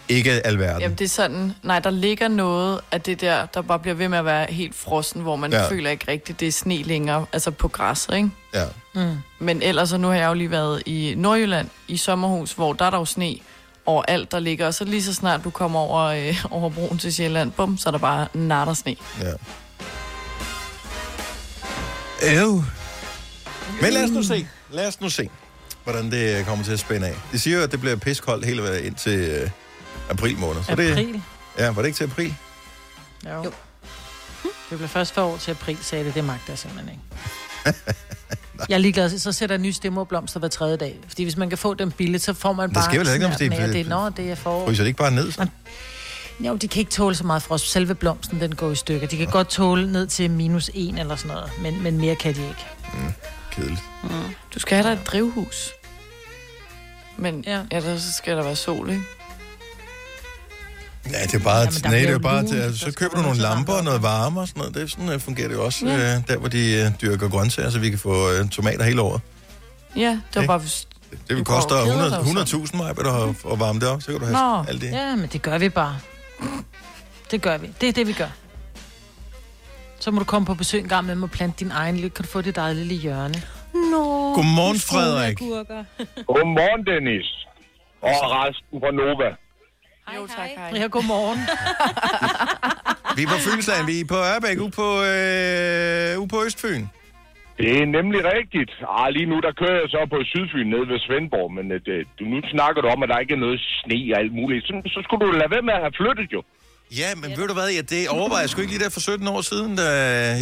Ikke 0.09 0.31
alverden. 0.47 0.81
Jamen, 0.81 0.99
det 0.99 1.05
er 1.05 1.09
sådan, 1.09 1.53
nej, 1.63 1.79
der 1.79 1.91
ligger 1.91 2.29
noget 2.29 2.81
af 2.93 3.01
det 3.01 3.21
der, 3.21 3.47
der 3.47 3.63
bare 3.63 3.79
bliver 3.79 3.95
ved 3.95 4.09
med 4.09 4.19
at 4.19 4.25
være 4.25 4.47
helt 4.51 4.75
frossen, 4.75 5.23
hvor 5.23 5.37
man 5.37 5.53
Ja. 5.53 5.69
føler 5.69 5.91
ikke 5.91 6.05
rigtigt, 6.09 6.41
det 6.41 6.49
er 6.49 6.53
sne 6.53 6.83
længere, 6.83 7.27
altså 7.33 7.51
på 7.51 7.69
græsset, 7.69 8.15
ikke? 8.17 8.31
Ja. 8.55 8.65
Mm. 8.95 9.17
Men 9.39 9.63
ellers, 9.63 9.89
så 9.89 9.97
nu 9.97 10.09
har 10.09 10.15
jeg 10.15 10.29
jo 10.29 10.35
lige 10.35 10.51
været 10.51 10.83
i 10.87 11.15
Nordjylland 11.17 11.69
i 11.89 11.97
sommerhus, 11.97 12.53
hvor 12.53 12.73
der 12.73 12.85
er 12.85 12.91
der 12.91 12.99
jo 12.99 13.05
sne 13.05 13.35
overalt, 13.87 14.33
der 14.33 14.39
ligger. 14.41 14.67
Og 14.67 14.75
så 14.75 14.85
lige 14.85 15.03
så 15.03 15.15
snart 15.15 15.45
du 15.45 15.51
kommer 15.51 15.81
over, 15.81 16.01
øh, 16.05 16.45
over 16.51 16.71
broen 16.71 16.99
til 16.99 17.15
Sjælland, 17.15 17.53
bum, 17.53 17.79
så 17.79 17.89
er 17.89 17.91
der 17.91 17.99
bare 17.99 18.29
natter 18.35 18.75
sne. 18.75 18.97
Ja. 19.21 19.33
Øv. 22.41 22.63
Men 23.83 23.93
lad 23.93 24.05
os 24.05 24.11
nu 24.11 24.23
se. 24.23 24.47
Lad 24.71 24.89
os 24.89 25.01
nu 25.01 25.09
se, 25.11 25.29
hvordan 25.85 26.11
det 26.11 26.47
kommer 26.47 26.65
til 26.65 26.73
at 26.73 26.79
spænde 26.81 27.07
af. 27.07 27.15
De 27.33 27.39
siger 27.39 27.57
jo, 27.57 27.63
at 27.63 27.73
det 27.73 27.81
bliver 27.81 27.97
piskoldt 27.97 28.47
hele 28.47 28.63
vejen 28.63 28.85
ind 28.85 28.95
til 28.95 29.19
øh, 29.19 29.51
april 30.11 30.39
måned. 30.39 30.63
Så 30.65 30.75
Det, 30.75 30.91
April? 30.91 31.23
ja, 31.59 31.71
var 31.71 31.83
det 31.83 31.87
ikke 31.87 31.97
til 31.97 32.05
april? 32.05 32.35
Jo. 33.27 33.31
jo. 33.45 33.53
Det 34.71 34.79
bliver 34.79 34.89
først 34.89 35.15
for 35.15 35.23
år 35.23 35.37
til 35.37 35.51
april, 35.51 35.79
sagde 35.83 36.05
det. 36.05 36.15
Det 36.15 36.25
magter 36.25 36.45
jeg 36.53 36.59
simpelthen 36.59 36.89
ikke. 36.91 37.03
jeg 38.69 38.75
er 38.75 38.79
ligeglad. 38.79 39.19
Så 39.19 39.33
sætter 39.33 39.55
jeg 39.57 39.61
nye 39.63 39.73
stemmerblomster 39.73 40.41
hver 40.41 40.49
tredje 40.49 40.77
dag. 40.77 40.99
Fordi 41.09 41.23
hvis 41.23 41.37
man 41.37 41.49
kan 41.49 41.59
få 41.59 41.75
dem 41.75 41.91
billigt, 41.91 42.23
så 42.23 42.35
får 42.35 42.53
man 42.53 42.69
Det 42.69 42.75
bare... 42.75 42.85
skal 42.85 43.01
vel 43.01 43.15
ikke, 43.15 43.27
om 43.27 43.33
det- 43.33 43.53
at 43.53 43.73
det 43.73 43.81
er, 43.81 43.89
nå, 43.89 44.09
det 44.09 44.31
er 44.31 44.35
forår. 44.35 44.67
Fryser 44.67 44.83
det 44.85 44.89
ikke 44.89 44.99
bare 44.99 45.11
ned? 45.11 45.33
Så? 45.33 45.47
Jo, 46.41 46.57
de 46.57 46.69
kan 46.69 46.81
ikke 46.81 46.91
tåle 46.93 47.15
så 47.15 47.25
meget 47.25 47.43
frost. 47.43 47.71
Selve 47.71 47.95
blomsten, 47.95 48.41
den 48.41 48.55
går 48.55 48.71
i 48.71 48.75
stykker. 48.75 49.07
De 49.09 49.17
kan 49.17 49.27
godt 49.27 49.49
tåle 49.49 49.93
ned 49.93 50.07
til 50.07 50.31
minus 50.31 50.71
en 50.75 50.99
eller 50.99 51.17
sådan 51.17 51.37
noget, 51.37 51.51
men, 51.63 51.83
men 51.83 51.99
mere 51.99 52.17
kan 52.17 52.35
de 52.35 52.41
ikke. 52.43 52.67
Kedeligt. 53.51 53.81
Mm. 54.03 54.11
Du 54.55 54.59
skal 54.61 54.77
have 54.83 54.89
dig 54.95 55.01
et 55.01 55.07
drivhus. 55.07 55.71
Men 57.17 57.45
ja. 57.47 57.61
ellers 57.71 58.03
så 58.03 58.13
skal 58.13 58.37
der 58.37 58.43
være 58.43 58.57
sol, 58.57 58.91
ikke? 58.91 59.03
Ja, 61.13 61.23
det 61.23 61.35
er 61.35 61.39
bare, 61.39 61.57
Jamen, 61.59 61.73
nej, 61.85 61.99
det 61.99 62.11
er 62.11 62.19
bare 62.19 62.47
til, 62.47 62.57
altså, 62.57 62.81
så 62.85 62.93
køber 62.93 63.15
du 63.17 63.23
nogle 63.23 63.39
lamper 63.39 63.73
og 63.73 63.85
noget 63.85 64.03
varme 64.03 64.41
og 64.41 64.49
sådan 64.49 64.61
noget. 64.61 64.75
Det 64.75 64.83
er 64.83 64.87
sådan, 64.87 65.09
uh, 65.15 65.21
fungerer 65.21 65.49
det 65.49 65.55
jo 65.55 65.65
også, 65.65 65.87
Ja. 65.87 66.17
øh, 66.17 66.29
der 66.29 66.37
hvor 66.37 66.49
de 66.49 66.73
øh, 66.75 66.91
dyrker 67.03 67.29
grøntsager, 67.29 67.71
så 67.71 67.79
vi 67.79 67.91
kan 67.91 67.99
få 67.99 68.31
øh, 68.33 68.49
tomater 68.49 68.85
hele 68.85 69.01
året. 69.03 69.21
Ja, 69.97 70.11
det 70.35 70.41
var 70.41 70.47
bare... 70.47 70.59
Hvis... 70.59 70.89
Det 71.29 71.37
vil 71.37 71.45
koste 71.45 71.69
går 71.75 71.77
og 71.81 71.85
keder 71.87 72.19
100 72.19 72.45
dig 72.45 72.53
jo 72.53 72.59
100.000 72.59 72.77
mig 72.77 72.91
at, 72.91 72.99
at 73.53 73.61
varme 73.61 73.81
det 73.81 73.89
op, 73.89 74.03
så 74.03 74.07
kan 74.11 74.21
du 74.21 74.27
have 74.27 74.57
Nå, 74.59 74.65
alt 74.69 74.81
det. 74.83 74.91
ja, 74.93 75.15
men 75.17 75.29
det 75.33 75.43
gør 75.43 75.59
vi 75.59 75.69
bare. 75.69 75.99
Det 77.31 77.43
gør 77.43 77.59
vi. 77.59 77.71
Det 77.81 77.89
er 77.89 77.93
det, 77.93 78.07
vi 78.07 78.13
gør. 78.13 78.29
Så 80.01 80.11
må 80.11 80.19
du 80.19 80.25
komme 80.25 80.47
på 80.47 80.55
besøg 80.55 80.81
en 80.81 80.89
gang 80.89 81.07
med 81.07 81.15
mig 81.15 81.27
og 81.27 81.31
plante 81.31 81.65
din 81.65 81.71
egen 81.71 81.95
lille. 81.95 82.11
Kan 82.11 82.25
du 82.25 82.31
få 82.31 82.41
dit 82.41 82.57
eget 82.57 82.77
lille 82.77 82.95
hjørne? 82.95 83.43
Nå. 83.75 84.35
Godmorgen, 84.35 84.79
Frederik. 84.79 85.39
Godmorgen, 86.27 86.87
Dennis. 86.87 87.47
Og 88.03 88.11
resten 88.11 88.81
fra 88.81 88.91
Nova. 88.91 89.31
Jo, 90.17 90.27
tak, 90.37 90.49
hej. 90.57 90.81
Ja, 90.81 90.87
godmorgen. 90.97 91.41
Vi 93.17 93.23
er 93.27 93.31
på 93.35 93.39
Fynsland, 93.49 93.83
vi 93.93 93.97
er 94.01 94.09
på 94.15 94.19
Ørbæk, 94.33 94.59
ude 94.65 94.75
på, 94.81 94.89
øh, 95.13 96.13
ude 96.23 96.29
på 96.35 96.39
Østfyn. 96.47 96.83
Det 97.61 97.71
er 97.83 97.87
nemlig 97.99 98.21
rigtigt. 98.37 98.73
Ah, 98.99 99.09
lige 99.17 99.29
nu 99.33 99.37
der 99.47 99.53
kører 99.61 99.77
jeg 99.83 99.89
så 99.97 100.01
på 100.15 100.19
Sydfyn 100.33 100.67
nede 100.75 100.87
ved 100.93 100.99
Svendborg, 101.07 101.49
men 101.59 101.67
øh, 101.75 101.79
det, 101.87 101.97
du, 102.19 102.23
nu 102.33 102.39
snakker 102.55 102.79
du 102.85 102.89
om, 102.95 103.01
at 103.05 103.09
der 103.13 103.19
ikke 103.25 103.35
er 103.39 103.43
noget 103.47 103.59
sne 103.79 103.99
og 104.15 104.19
alt 104.23 104.33
muligt. 104.41 104.63
Så, 104.69 104.73
så 104.95 104.99
skulle 105.05 105.23
du 105.27 105.31
lade 105.41 105.51
være 105.55 105.65
med 105.69 105.75
at 105.79 105.83
have 105.87 105.95
flyttet 106.01 106.29
jo. 106.37 106.41
Ja, 107.01 107.09
men 107.23 107.29
ved 107.39 107.47
du 107.51 107.55
hvad, 107.59 107.69
ja, 107.79 107.83
det 107.95 108.03
overvejer 108.19 108.43
jeg 108.45 108.51
sgu 108.51 108.61
ikke 108.61 108.75
lige 108.75 108.85
der 108.85 108.91
for 108.99 109.01
17 109.01 109.29
år 109.35 109.41
siden, 109.53 109.71
da 109.83 109.87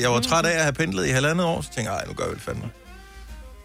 jeg 0.05 0.11
var 0.15 0.21
træt 0.31 0.47
af 0.53 0.57
at 0.61 0.65
have 0.69 0.79
pendlet 0.83 1.05
i 1.11 1.13
halvandet 1.19 1.45
år, 1.53 1.59
så 1.67 1.71
tænkte 1.75 1.89
jeg, 1.91 1.99
"Ej, 2.01 2.05
nu 2.11 2.15
gør 2.21 2.29
vi 2.31 2.35
det 2.39 2.45
fandme. 2.49 2.67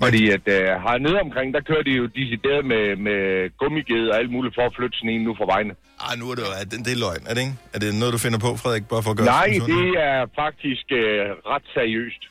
Fordi 0.03 0.23
at 0.37 0.45
øh, 0.57 0.63
hernede 0.85 1.17
omkring, 1.25 1.47
der 1.55 1.61
kører 1.69 1.83
de 1.89 1.93
jo 2.01 2.05
decideret 2.19 2.63
med, 2.71 2.83
med 3.07 3.19
gummiged 3.61 4.03
og 4.11 4.15
alt 4.19 4.31
muligt 4.35 4.53
for 4.57 4.63
at 4.69 4.73
flytte 4.77 4.97
sneen 5.01 5.21
nu 5.27 5.31
fra 5.39 5.45
vejene. 5.53 5.73
Ej, 6.07 6.15
nu 6.21 6.25
er 6.31 6.35
det 6.37 6.43
jo, 6.47 6.51
er 6.61 6.65
det, 6.71 6.77
det 6.85 6.91
er 6.97 6.99
løgn, 7.05 7.23
er 7.29 7.33
det 7.35 7.41
ikke? 7.45 7.55
Er 7.75 7.79
det 7.83 7.89
noget, 8.01 8.11
du 8.13 8.17
finder 8.25 8.39
på, 8.45 8.49
Frederik, 8.61 8.85
bare 8.93 9.03
for 9.03 9.11
at 9.11 9.17
gøre 9.17 9.25
Nej, 9.25 9.49
det 9.73 9.87
er 10.09 10.19
faktisk 10.43 10.85
øh, 11.01 11.25
ret 11.53 11.65
seriøst. 11.77 12.23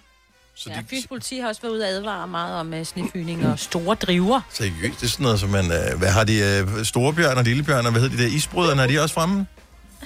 Så 0.60 0.70
ja, 0.70 0.80
Fyns 0.90 1.06
politi 1.06 1.38
har 1.38 1.48
også 1.48 1.62
været 1.62 1.72
ude 1.72 1.82
og 1.82 1.88
advare 1.88 2.28
meget 2.28 2.54
om 2.60 2.72
uh, 2.72 2.82
snefyning 2.82 3.46
og 3.46 3.58
store 3.58 3.94
driver. 3.94 4.40
Seriøst, 4.50 5.00
det 5.00 5.06
er 5.06 5.12
sådan 5.16 5.24
noget, 5.24 5.40
som 5.40 5.50
man... 5.50 5.64
Øh, 5.64 5.98
hvad 5.98 6.08
har 6.18 6.24
de 6.24 6.36
øh, 6.48 6.84
storebjørn 6.84 7.36
og 7.38 7.44
lillebjørn, 7.44 7.86
og 7.86 7.92
hvad 7.92 8.00
hedder 8.02 8.16
de 8.16 8.22
der 8.22 8.30
isbryderne, 8.36 8.82
er 8.82 8.86
de 8.86 9.02
også 9.02 9.14
fremme? 9.14 9.46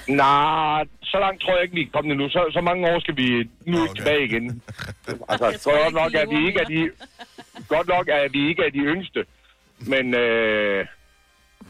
Nej, 0.07 0.85
så 1.03 1.19
langt 1.19 1.41
tror 1.41 1.53
jeg 1.53 1.63
ikke, 1.63 1.75
vi 1.75 1.81
er 1.81 1.91
kommet 1.93 2.11
endnu. 2.11 2.29
Så, 2.29 2.49
så 2.53 2.61
mange 2.61 2.87
år 2.91 2.99
skal 2.99 3.17
vi 3.17 3.49
nu 3.65 3.83
okay. 3.83 3.93
tilbage 3.95 4.25
igen. 4.25 4.61
Altså, 5.29 5.69
godt 5.69 5.93
nok, 5.93 6.13
at 6.13 6.29
vi 6.29 6.47
ikke 6.47 6.59
er 6.59 6.65
de, 6.65 6.89
godt 7.67 7.87
nok, 7.87 8.07
at 8.07 8.33
vi 8.33 8.47
ikke 8.49 8.63
er 8.63 8.69
de 8.69 8.77
yngste. 8.77 9.25
Men 9.79 10.13
øh, 10.15 10.85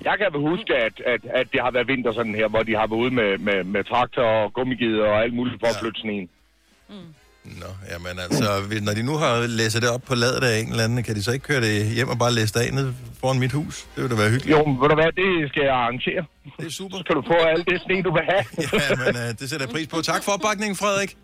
jeg 0.04 0.18
kan 0.18 0.28
vel 0.34 0.42
huske, 0.42 0.76
at, 0.76 1.02
at, 1.06 1.22
at 1.26 1.48
det 1.52 1.62
har 1.62 1.72
været 1.72 1.88
vinter 1.88 2.12
sådan 2.12 2.36
her, 2.36 2.48
hvor 2.48 2.64
de 2.64 2.76
har 2.76 2.88
været 2.88 3.00
ude 3.00 3.12
med, 3.12 3.38
med, 3.38 3.64
med 3.64 3.84
traktor 3.84 4.24
og 4.24 4.54
gummigider 4.54 5.06
og 5.06 5.24
alt 5.24 5.34
muligt 5.34 5.60
for 5.60 5.68
at 5.68 5.76
flytte 5.82 6.02
sneen. 6.02 6.30
Nå, 7.44 7.66
jamen 7.92 8.20
altså, 8.20 8.46
når 8.82 8.94
de 8.94 9.04
nu 9.04 9.18
har 9.18 9.48
læst 9.48 9.76
det 9.76 9.90
op 9.90 10.02
på 10.02 10.16
ladet 10.16 10.44
af 10.44 10.60
en 10.60 10.70
eller 10.70 10.84
anden, 10.84 11.04
kan 11.04 11.16
de 11.16 11.24
så 11.24 11.32
ikke 11.32 11.46
køre 11.46 11.62
det 11.62 11.86
hjem 11.86 12.10
og 12.10 12.20
bare 12.20 12.34
læse 12.34 12.54
det 12.54 12.60
af 12.60 12.74
ned 12.74 12.94
foran 13.20 13.40
mit 13.40 13.52
hus? 13.52 13.76
Det 13.96 14.04
ville 14.04 14.16
da 14.16 14.22
være 14.22 14.32
hyggeligt. 14.32 14.58
Jo, 14.58 14.66
men 14.66 14.82
ved 14.82 14.90
du 14.90 14.96
hvad, 14.96 15.12
det 15.22 15.50
skal 15.52 15.64
jeg 15.64 15.74
arrangere. 15.74 16.22
Det 16.60 16.66
er 16.66 16.72
super. 16.72 16.98
Så 16.98 17.04
kan 17.08 17.16
du 17.16 17.24
få 17.28 17.38
alt 17.54 17.66
det 17.70 17.82
sne, 17.86 18.04
du 18.08 18.12
vil 18.18 18.24
have. 18.32 18.44
ja, 18.82 18.96
men 19.04 19.16
øh, 19.22 19.30
det 19.40 19.50
sætter 19.50 19.66
jeg 19.66 19.74
pris 19.76 19.88
på. 19.88 20.02
Tak 20.02 20.24
for 20.24 20.32
opbakningen, 20.32 20.76
Frederik. 20.76 21.18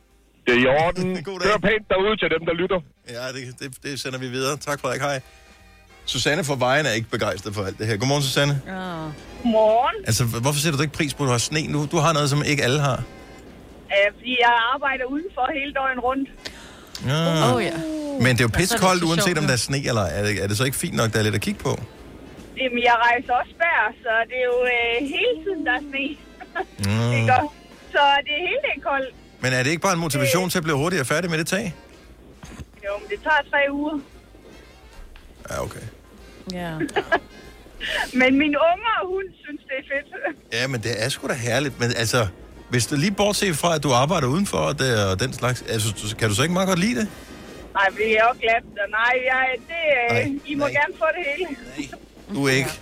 Det 0.45 0.53
er 0.55 0.59
i 0.65 0.67
orden. 0.83 1.07
God 1.29 1.39
Kør 1.39 1.57
pænt 1.57 1.85
derude 1.89 2.15
til 2.21 2.27
dem, 2.35 2.45
der 2.49 2.53
lytter. 2.61 2.79
Ja, 3.09 3.25
det, 3.35 3.41
det, 3.59 3.83
det 3.83 3.99
sender 3.99 4.19
vi 4.19 4.27
videre. 4.27 4.57
Tak, 4.57 4.79
Frederik. 4.81 5.01
Hej. 5.01 5.19
Susanne 6.05 6.43
fra 6.43 6.55
Vejen 6.59 6.85
er 6.85 6.91
ikke 6.91 7.09
begejstret 7.09 7.55
for 7.55 7.63
alt 7.63 7.77
det 7.79 7.87
her. 7.87 7.97
Godmorgen, 7.97 8.23
Susanne. 8.23 8.61
Godmorgen. 8.65 9.95
Altså, 10.07 10.23
hvorfor 10.25 10.59
sætter 10.59 10.77
du 10.77 10.83
ikke 10.83 10.93
pris 10.93 11.13
på, 11.13 11.23
at 11.23 11.27
du 11.27 11.31
har 11.31 11.37
sne 11.37 11.67
nu? 11.67 11.87
Du 11.91 11.97
har 11.97 12.13
noget, 12.13 12.29
som 12.29 12.43
ikke 12.45 12.63
alle 12.63 12.79
har. 12.79 13.03
Øh, 13.93 14.07
fordi 14.17 14.33
jeg 14.45 14.53
arbejder 14.73 15.05
udenfor 15.15 15.45
hele 15.59 15.71
døgnet 15.79 16.03
rundt. 16.03 16.29
Ja. 17.05 17.55
Åh, 17.55 17.63
ja. 17.69 17.77
Men 18.23 18.31
det 18.35 18.41
er 18.43 18.47
jo 18.49 18.53
det 18.53 18.59
pissekoldt, 18.59 19.03
uanset 19.03 19.23
sjovt, 19.23 19.37
om 19.37 19.45
der 19.49 19.53
er 19.59 19.63
sne 19.67 19.79
eller 19.91 20.05
er 20.17 20.21
det, 20.25 20.43
er 20.43 20.47
det 20.47 20.57
så 20.57 20.63
ikke 20.69 20.77
fint 20.85 20.95
nok, 21.01 21.09
der 21.13 21.19
er 21.19 21.23
lidt 21.23 21.35
at 21.35 21.41
kigge 21.47 21.59
på? 21.67 21.73
Jamen, 22.59 22.81
jeg 22.89 22.95
rejser 23.07 23.33
også 23.41 23.53
bær, 23.61 23.81
så 24.03 24.11
det 24.29 24.37
er 24.43 24.47
jo 24.53 24.59
øh, 24.75 24.95
hele 25.15 25.35
tiden, 25.43 25.61
der 25.67 25.73
er 25.79 25.83
sne. 25.89 26.05
Mm. 26.85 27.11
Ikke? 27.19 27.33
Så 27.93 28.01
det 28.25 28.33
er 28.39 28.43
hele 28.49 28.61
det 28.67 28.83
koldt. 28.89 29.15
Men 29.41 29.53
er 29.53 29.63
det 29.63 29.69
ikke 29.69 29.81
bare 29.81 29.93
en 29.93 29.99
motivation 29.99 30.49
til 30.49 30.57
at 30.57 30.63
blive 30.63 30.77
hurtigere 30.77 31.05
færdig 31.05 31.29
med 31.29 31.37
det 31.37 31.47
tag? 31.47 31.75
Jo, 32.85 32.91
men 33.01 33.09
det 33.09 33.19
tager 33.23 33.41
tre 33.51 33.61
uger. 33.71 33.99
Ja, 35.49 35.63
okay. 35.63 35.85
Ja. 36.53 36.71
Men 38.21 38.37
min 38.37 38.55
unger, 38.71 38.95
hun 39.13 39.23
synes, 39.43 39.61
det 39.69 39.75
er 39.81 39.85
fedt. 39.91 40.37
Ja, 40.53 40.67
men 40.67 40.81
det 40.83 41.03
er 41.03 41.09
sgu 41.09 41.27
da 41.27 41.33
herligt. 41.33 41.79
Men 41.79 41.89
altså, 41.97 42.27
hvis 42.69 42.87
du 42.87 42.95
lige 42.95 43.11
bortset 43.11 43.57
fra, 43.57 43.75
at 43.75 43.83
du 43.83 43.91
arbejder 43.93 44.27
udenfor 44.27 44.57
og, 44.57 44.79
det, 44.79 45.05
og 45.11 45.19
den 45.19 45.33
slags, 45.33 45.61
altså, 45.69 45.87
du- 46.01 46.15
kan 46.19 46.29
du 46.29 46.35
så 46.35 46.41
ikke 46.41 46.53
meget 46.53 46.67
godt 46.67 46.79
lide 46.79 46.95
det? 46.99 47.07
Nej, 47.73 47.87
det 47.97 48.11
er 48.17 48.23
også 48.29 48.41
glat. 48.41 48.63
Nej, 48.99 49.13
jeg, 49.31 49.45
det, 49.71 49.83
øh, 50.31 50.51
I 50.51 50.55
må 50.55 50.65
gerne 50.65 50.93
få 51.01 51.05
det 51.17 51.23
hele. 51.37 51.57
Du 52.35 52.47
er 52.47 52.51
ikke, 52.51 52.73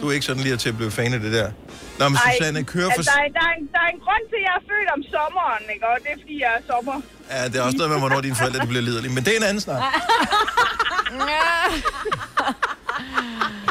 du 0.00 0.08
er 0.08 0.12
ikke 0.12 0.26
sådan 0.26 0.42
lige 0.42 0.56
til 0.56 0.68
at 0.68 0.76
blive 0.76 0.90
fan 0.90 1.14
af 1.14 1.20
det 1.20 1.32
der. 1.32 1.50
Nå, 1.98 2.08
men 2.08 2.18
Ej, 2.24 2.32
Susanne, 2.38 2.64
kører 2.64 2.84
for... 2.90 2.92
altså, 2.92 3.10
der, 3.14 3.20
er, 3.24 3.28
der, 3.38 3.44
er 3.50 3.54
en, 3.60 3.68
der 3.72 3.80
er 3.86 3.90
en 3.96 4.00
grund 4.06 4.24
til, 4.30 4.36
at 4.40 4.42
jeg 4.48 4.54
er 4.60 4.64
født 4.70 4.88
om 4.96 5.02
sommeren, 5.14 5.62
ikke? 5.74 5.86
Og 5.86 5.96
det 6.02 6.10
er, 6.14 6.18
fordi 6.22 6.36
jeg 6.44 6.50
er 6.58 6.62
sommer. 6.72 6.96
Ja, 7.30 7.44
det 7.48 7.56
er 7.56 7.62
også 7.62 7.76
noget 7.76 7.90
med, 7.92 7.98
hvornår 7.98 8.20
dine 8.20 8.36
forældre 8.36 8.60
de 8.62 8.66
bliver 8.66 8.82
liderlige. 8.82 9.12
Men 9.14 9.24
det 9.24 9.32
er 9.32 9.36
en 9.36 9.42
anden 9.50 9.60
snak. 9.60 9.82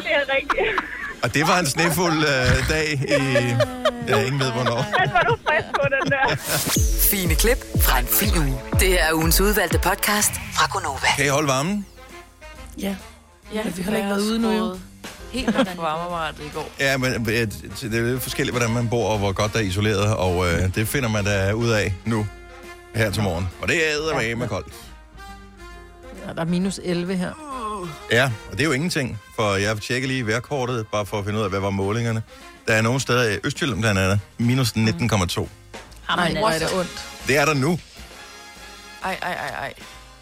Det 0.04 0.12
er 0.20 0.24
rigtigt. 0.36 0.70
Og 1.26 1.34
det 1.34 1.46
var 1.48 1.58
en 1.58 1.66
snefuld 1.66 2.18
øh, 2.18 2.68
dag 2.68 2.92
i... 2.92 3.12
Ja, 4.08 4.20
ingen 4.22 4.40
ved, 4.40 4.52
hvornår. 4.52 4.76
Den 4.76 5.12
var 5.16 5.24
du 5.28 5.36
frisk 5.46 5.68
på, 5.74 5.86
den 5.94 6.12
der. 6.12 6.36
Fine 7.10 7.34
klip 7.34 7.58
fra 7.80 7.98
en 7.98 8.06
fin 8.06 8.38
uge. 8.38 8.60
Det 8.80 9.00
er 9.02 9.12
ugens 9.12 9.40
udvalgte 9.40 9.78
podcast 9.78 10.30
fra 10.34 10.66
Gonova. 10.72 11.06
Kan 11.16 11.24
I 11.26 11.28
holde 11.28 11.48
varmen? 11.48 11.86
Ja. 12.78 12.96
Ja, 13.54 13.62
vi 13.76 13.82
har 13.82 13.96
ikke 13.96 14.08
været 14.08 14.20
ude 14.20 14.38
nu, 14.38 14.50
jo. 14.50 14.78
Helt 15.30 15.54
på 15.54 15.62
varmeapparatet 15.82 16.44
i 16.44 16.50
går. 16.54 16.70
Ja, 16.80 16.96
men 16.96 17.12
øh, 17.12 17.18
det 17.26 17.82
er 17.82 18.02
lidt 18.02 18.22
forskelligt, 18.22 18.56
hvordan 18.56 18.74
man 18.74 18.88
bor, 18.88 19.08
og 19.08 19.18
hvor 19.18 19.32
godt 19.32 19.52
der 19.52 19.58
er 19.58 19.62
isoleret, 19.62 20.16
og 20.16 20.46
øh, 20.46 20.74
det 20.74 20.88
finder 20.88 21.08
man 21.08 21.24
da 21.24 21.52
ud 21.52 21.68
af 21.68 21.94
nu, 22.04 22.26
her 22.94 23.10
til 23.10 23.22
morgen. 23.22 23.48
Og 23.62 23.68
det 23.68 23.76
er 23.76 24.14
med 24.18 24.36
med 24.36 24.48
koldt. 24.48 24.74
Ja, 26.26 26.32
der 26.32 26.40
er 26.40 26.44
minus 26.44 26.80
11 26.84 27.16
her. 27.16 27.55
Ja, 28.10 28.24
og 28.24 28.52
det 28.52 28.60
er 28.60 28.64
jo 28.64 28.72
ingenting, 28.72 29.18
for 29.36 29.54
jeg 29.54 29.80
tjekker 29.80 30.08
lige 30.08 30.26
vejrkortet, 30.26 30.86
bare 30.92 31.06
for 31.06 31.18
at 31.18 31.24
finde 31.24 31.38
ud 31.38 31.44
af, 31.44 31.50
hvad 31.50 31.60
var 31.60 31.70
målingerne. 31.70 32.22
Der 32.68 32.74
er 32.74 32.82
nogle 32.82 33.00
steder 33.00 33.30
i 33.30 33.38
Østjylland 33.44 33.80
blandt 33.80 34.00
andet, 34.00 34.20
minus 34.38 34.72
19,2. 34.72 34.76
Nej, 36.16 36.34
hvor 36.34 36.48
er 36.48 36.58
det 36.58 36.68
ondt. 36.78 37.06
Det 37.26 37.36
er 37.36 37.44
der 37.44 37.54
nu. 37.54 37.78
Ej, 39.04 39.18
ej, 39.22 39.32
ej, 39.32 39.48
ej. 39.48 39.74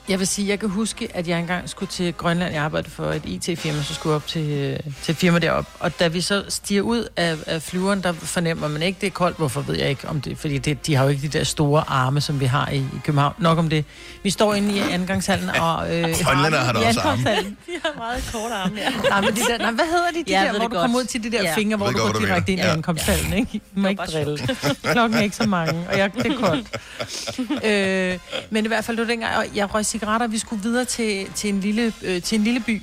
Jeg 0.09 0.19
vil 0.19 0.27
sige, 0.27 0.49
jeg 0.49 0.61
kan 0.61 0.69
huske, 0.69 1.09
at 1.15 1.29
jeg 1.29 1.39
engang 1.39 1.69
skulle 1.69 1.91
til 1.91 2.13
Grønland. 2.15 2.55
Jeg 2.55 2.63
arbejdede 2.63 2.91
for 2.91 3.05
et 3.13 3.23
IT-firma, 3.25 3.83
så 3.83 3.95
skulle 3.95 4.11
jeg 4.11 4.17
op 4.17 4.27
til, 4.27 4.51
øh, 4.51 4.79
til 5.03 5.13
et 5.13 5.17
firma 5.19 5.39
deroppe. 5.39 5.71
Og 5.81 6.01
da 6.01 6.09
vi 6.09 6.21
så 6.21 6.45
stiger 6.49 6.83
ud 6.83 7.09
af, 7.17 7.37
af 7.47 7.63
flyveren, 7.63 8.03
der 8.03 8.13
fornemmer 8.13 8.69
man 8.69 8.83
ikke, 8.83 9.01
det 9.01 9.07
er 9.07 9.11
koldt. 9.11 9.37
Hvorfor 9.37 9.61
ved 9.61 9.75
jeg 9.77 9.89
ikke 9.91 10.09
om 10.09 10.21
det? 10.21 10.39
Fordi 10.39 10.59
det, 10.59 10.87
de 10.87 10.95
har 10.95 11.05
jo 11.05 11.11
ikke 11.11 11.23
de 11.23 11.39
der 11.39 11.45
store 11.45 11.85
arme, 11.89 12.21
som 12.21 12.41
vi 12.41 12.45
har 12.45 12.69
i, 12.71 12.77
i 12.77 12.85
København. 13.05 13.35
Nok 13.39 13.59
om 13.59 13.69
det. 13.69 13.85
Vi 14.23 14.31
står 14.31 14.55
inde 14.55 14.75
i 14.77 14.79
angangshallen 14.79 15.51
og... 15.51 15.97
Øh, 15.97 16.15
Grønlænder 16.23 16.59
har 16.59 16.73
da 16.73 16.79
også 16.87 17.01
arme. 17.01 17.23
De 17.23 17.73
har 17.85 17.93
meget 17.99 18.31
korte 18.33 18.55
arme, 18.55 18.77
ja. 18.77 18.91
Nej, 19.09 19.21
men 19.21 19.31
de 19.37 19.41
der, 19.41 19.59
nej, 19.59 19.71
hvad 19.71 19.85
hedder 19.85 20.11
de? 20.15 20.25
De 20.25 20.31
Ja, 20.31 20.45
der, 20.45 20.59
hvor 20.59 20.69
du 20.69 20.75
kommer 20.75 20.99
ud 20.99 21.05
til 21.05 21.23
de 21.23 21.33
der 21.33 21.43
Ja. 21.43 21.55
fingre, 21.55 21.77
hvor 21.77 21.91
du 21.91 21.99
går 21.99 22.09
du 22.13 22.21
direkte 22.21 22.53
ind 22.53 22.61
i. 22.61 22.65
Ja. 22.65 22.73
ankomsthallen, 22.73 23.33
ikke? 23.33 23.51
I 23.55 23.61
må 23.75 23.89
ikke 23.89 24.03
drille. 24.03 24.39
Klokken 24.83 25.19
er 25.19 25.23
ikke 25.23 25.37
så 25.37 25.47
mange, 25.47 25.87
og 25.93 25.99
jeg, 25.99 26.11
det 26.15 26.27
er 26.27 26.37
koldt. 26.37 27.65
øh, 27.65 28.19
men 28.51 28.65
i 28.65 28.69
hvert 28.69 28.85
fald, 28.85 28.97
var 28.97 29.05
dengang, 29.05 29.37
og 29.37 29.45
jeg 29.55 29.75
røg 29.75 29.85
cigaretter, 29.95 30.27
vi 30.27 30.39
skulle 30.39 30.63
videre 30.63 30.85
til, 30.85 31.27
til, 31.35 31.51
en, 31.51 31.61
lille, 31.61 31.93
øh, 32.03 32.23
til 32.23 32.39
en 32.39 32.45
lille 32.45 32.61
by. 32.61 32.83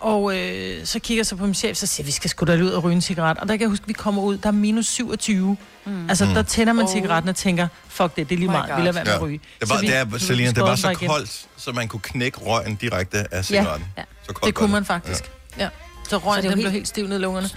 Og 0.00 0.38
øh, 0.38 0.86
så 0.86 0.98
kigger 0.98 1.18
jeg 1.18 1.26
så 1.26 1.36
på 1.36 1.44
min 1.44 1.54
chef, 1.54 1.76
så 1.76 1.86
siger 1.86 2.04
jeg, 2.04 2.06
vi 2.06 2.12
skal 2.12 2.30
sgu 2.30 2.44
da 2.46 2.56
ud 2.62 2.70
og 2.70 2.84
ryge 2.84 2.94
en 2.94 3.00
cigaret. 3.02 3.38
Og 3.38 3.48
der 3.48 3.54
kan 3.54 3.60
jeg 3.60 3.68
huske, 3.68 3.82
at 3.82 3.88
vi 3.88 3.92
kommer 3.92 4.22
ud, 4.22 4.36
der 4.38 4.48
er 4.48 4.52
minus 4.52 4.86
27. 4.86 5.56
Mm. 5.84 6.08
Altså, 6.08 6.24
der 6.24 6.42
tænder 6.42 6.72
man 6.72 6.84
Oh. 6.84 6.90
cigaretten 6.92 7.28
og 7.28 7.36
tænker, 7.36 7.68
fuck 7.88 8.16
det, 8.16 8.28
det 8.28 8.34
er 8.34 8.38
lige 8.38 8.48
My 8.48 8.52
meget, 8.52 8.76
vi 8.76 8.80
lader 8.82 8.92
være 8.92 9.04
med 9.04 9.12
at 9.12 9.22
ryge. 9.22 9.40
Det 9.60 9.68
var, 9.68 9.74
Så 9.76 9.80
vi- 9.80 9.86
det 9.86 9.96
er, 9.96 10.18
Selina, 10.18 10.50
det 10.50 10.62
var 10.62 10.76
så 10.76 10.94
koldt, 11.08 11.46
så 11.56 11.72
man 11.72 11.88
kunne 11.88 12.00
knække 12.00 12.38
røgen 12.38 12.74
direkte 12.74 13.18
af 13.18 13.26
Ja, 13.32 13.42
cigaretten. 13.42 13.86
ja. 13.98 14.02
Så 14.26 14.32
koldt 14.32 14.46
det 14.46 14.54
kunne 14.54 14.72
man 14.72 14.84
faktisk. 14.84 15.24
Ja. 15.58 15.68
Så 16.08 16.18
røgen, 16.18 16.42
Så 16.42 16.42
det 16.42 16.42
den 16.42 16.50
jo 16.50 16.54
blev 16.54 16.62
helt 16.64 16.72
helt 16.72 16.88
stiv 16.88 17.06
ned 17.06 17.18
i 17.18 17.20
lungerne. 17.22 17.50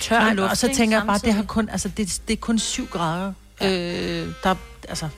tør 0.00 0.18
Nej, 0.18 0.34
luft, 0.34 0.50
og 0.50 0.56
så 0.56 0.70
tænker 0.76 0.96
jeg 0.98 1.06
bare, 1.06 1.18
det 1.24 1.34
har 1.34 1.42
kun, 1.42 1.68
altså, 1.68 1.88
det, 1.88 2.20
det 2.28 2.32
er 2.34 2.40
kun 2.40 2.58
7 2.58 2.86
grader. 2.86 3.32
Ja. 3.60 3.72
Øh, 3.72 4.28
der, 4.44 4.54
altså, 4.88 5.08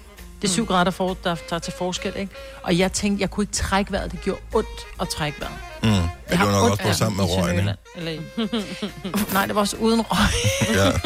det 0.44 0.50
er 0.50 0.54
7 0.54 0.62
mm. 0.62 0.66
grader, 0.66 0.84
der, 0.84 0.90
får, 0.90 1.16
der, 1.24 1.36
der 1.50 1.56
er 1.56 1.60
til 1.60 1.72
forskel, 1.78 2.12
ikke? 2.16 2.32
Og 2.62 2.78
jeg 2.78 2.92
tænkte, 2.92 3.20
jeg 3.22 3.30
kunne 3.30 3.44
ikke 3.44 3.52
trække 3.52 3.92
vejret. 3.92 4.12
Det 4.12 4.20
gjorde 4.20 4.40
ondt 4.54 4.68
at 5.00 5.08
trække 5.08 5.40
vejret. 5.40 5.54
Mm. 5.82 5.88
Men 5.88 6.00
det 6.30 6.38
var 6.38 6.52
nok 6.52 6.62
ondt 6.62 6.72
også 6.72 6.82
på 6.82 6.92
sammen 6.92 7.16
med 7.16 7.24
røgen, 7.36 7.58
ikke? 7.58 7.74
Eller, 7.96 9.32
nej, 9.34 9.46
det 9.46 9.54
var 9.54 9.60
også 9.60 9.76
uden 9.76 10.00
røg. 10.00 10.28
Ja. 10.74 10.92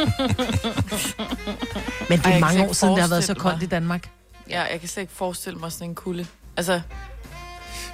Men 2.09 2.19
det 2.19 2.27
er 2.27 2.31
jeg 2.31 2.41
mange 2.41 2.69
år 2.69 2.73
siden, 2.73 2.95
det 2.95 3.03
har 3.03 3.09
været 3.09 3.25
så 3.25 3.35
koldt 3.35 3.57
mig. 3.57 3.65
i 3.65 3.69
Danmark. 3.69 4.09
Ja, 4.51 4.63
jeg 4.73 4.81
kan 4.81 4.89
slet 4.89 5.03
ikke 5.03 5.13
forestille 5.17 5.59
mig 5.59 5.73
sådan 5.73 5.89
en 5.89 5.95
kulde. 5.95 6.27
Altså, 6.57 6.73
jeg 6.73 6.83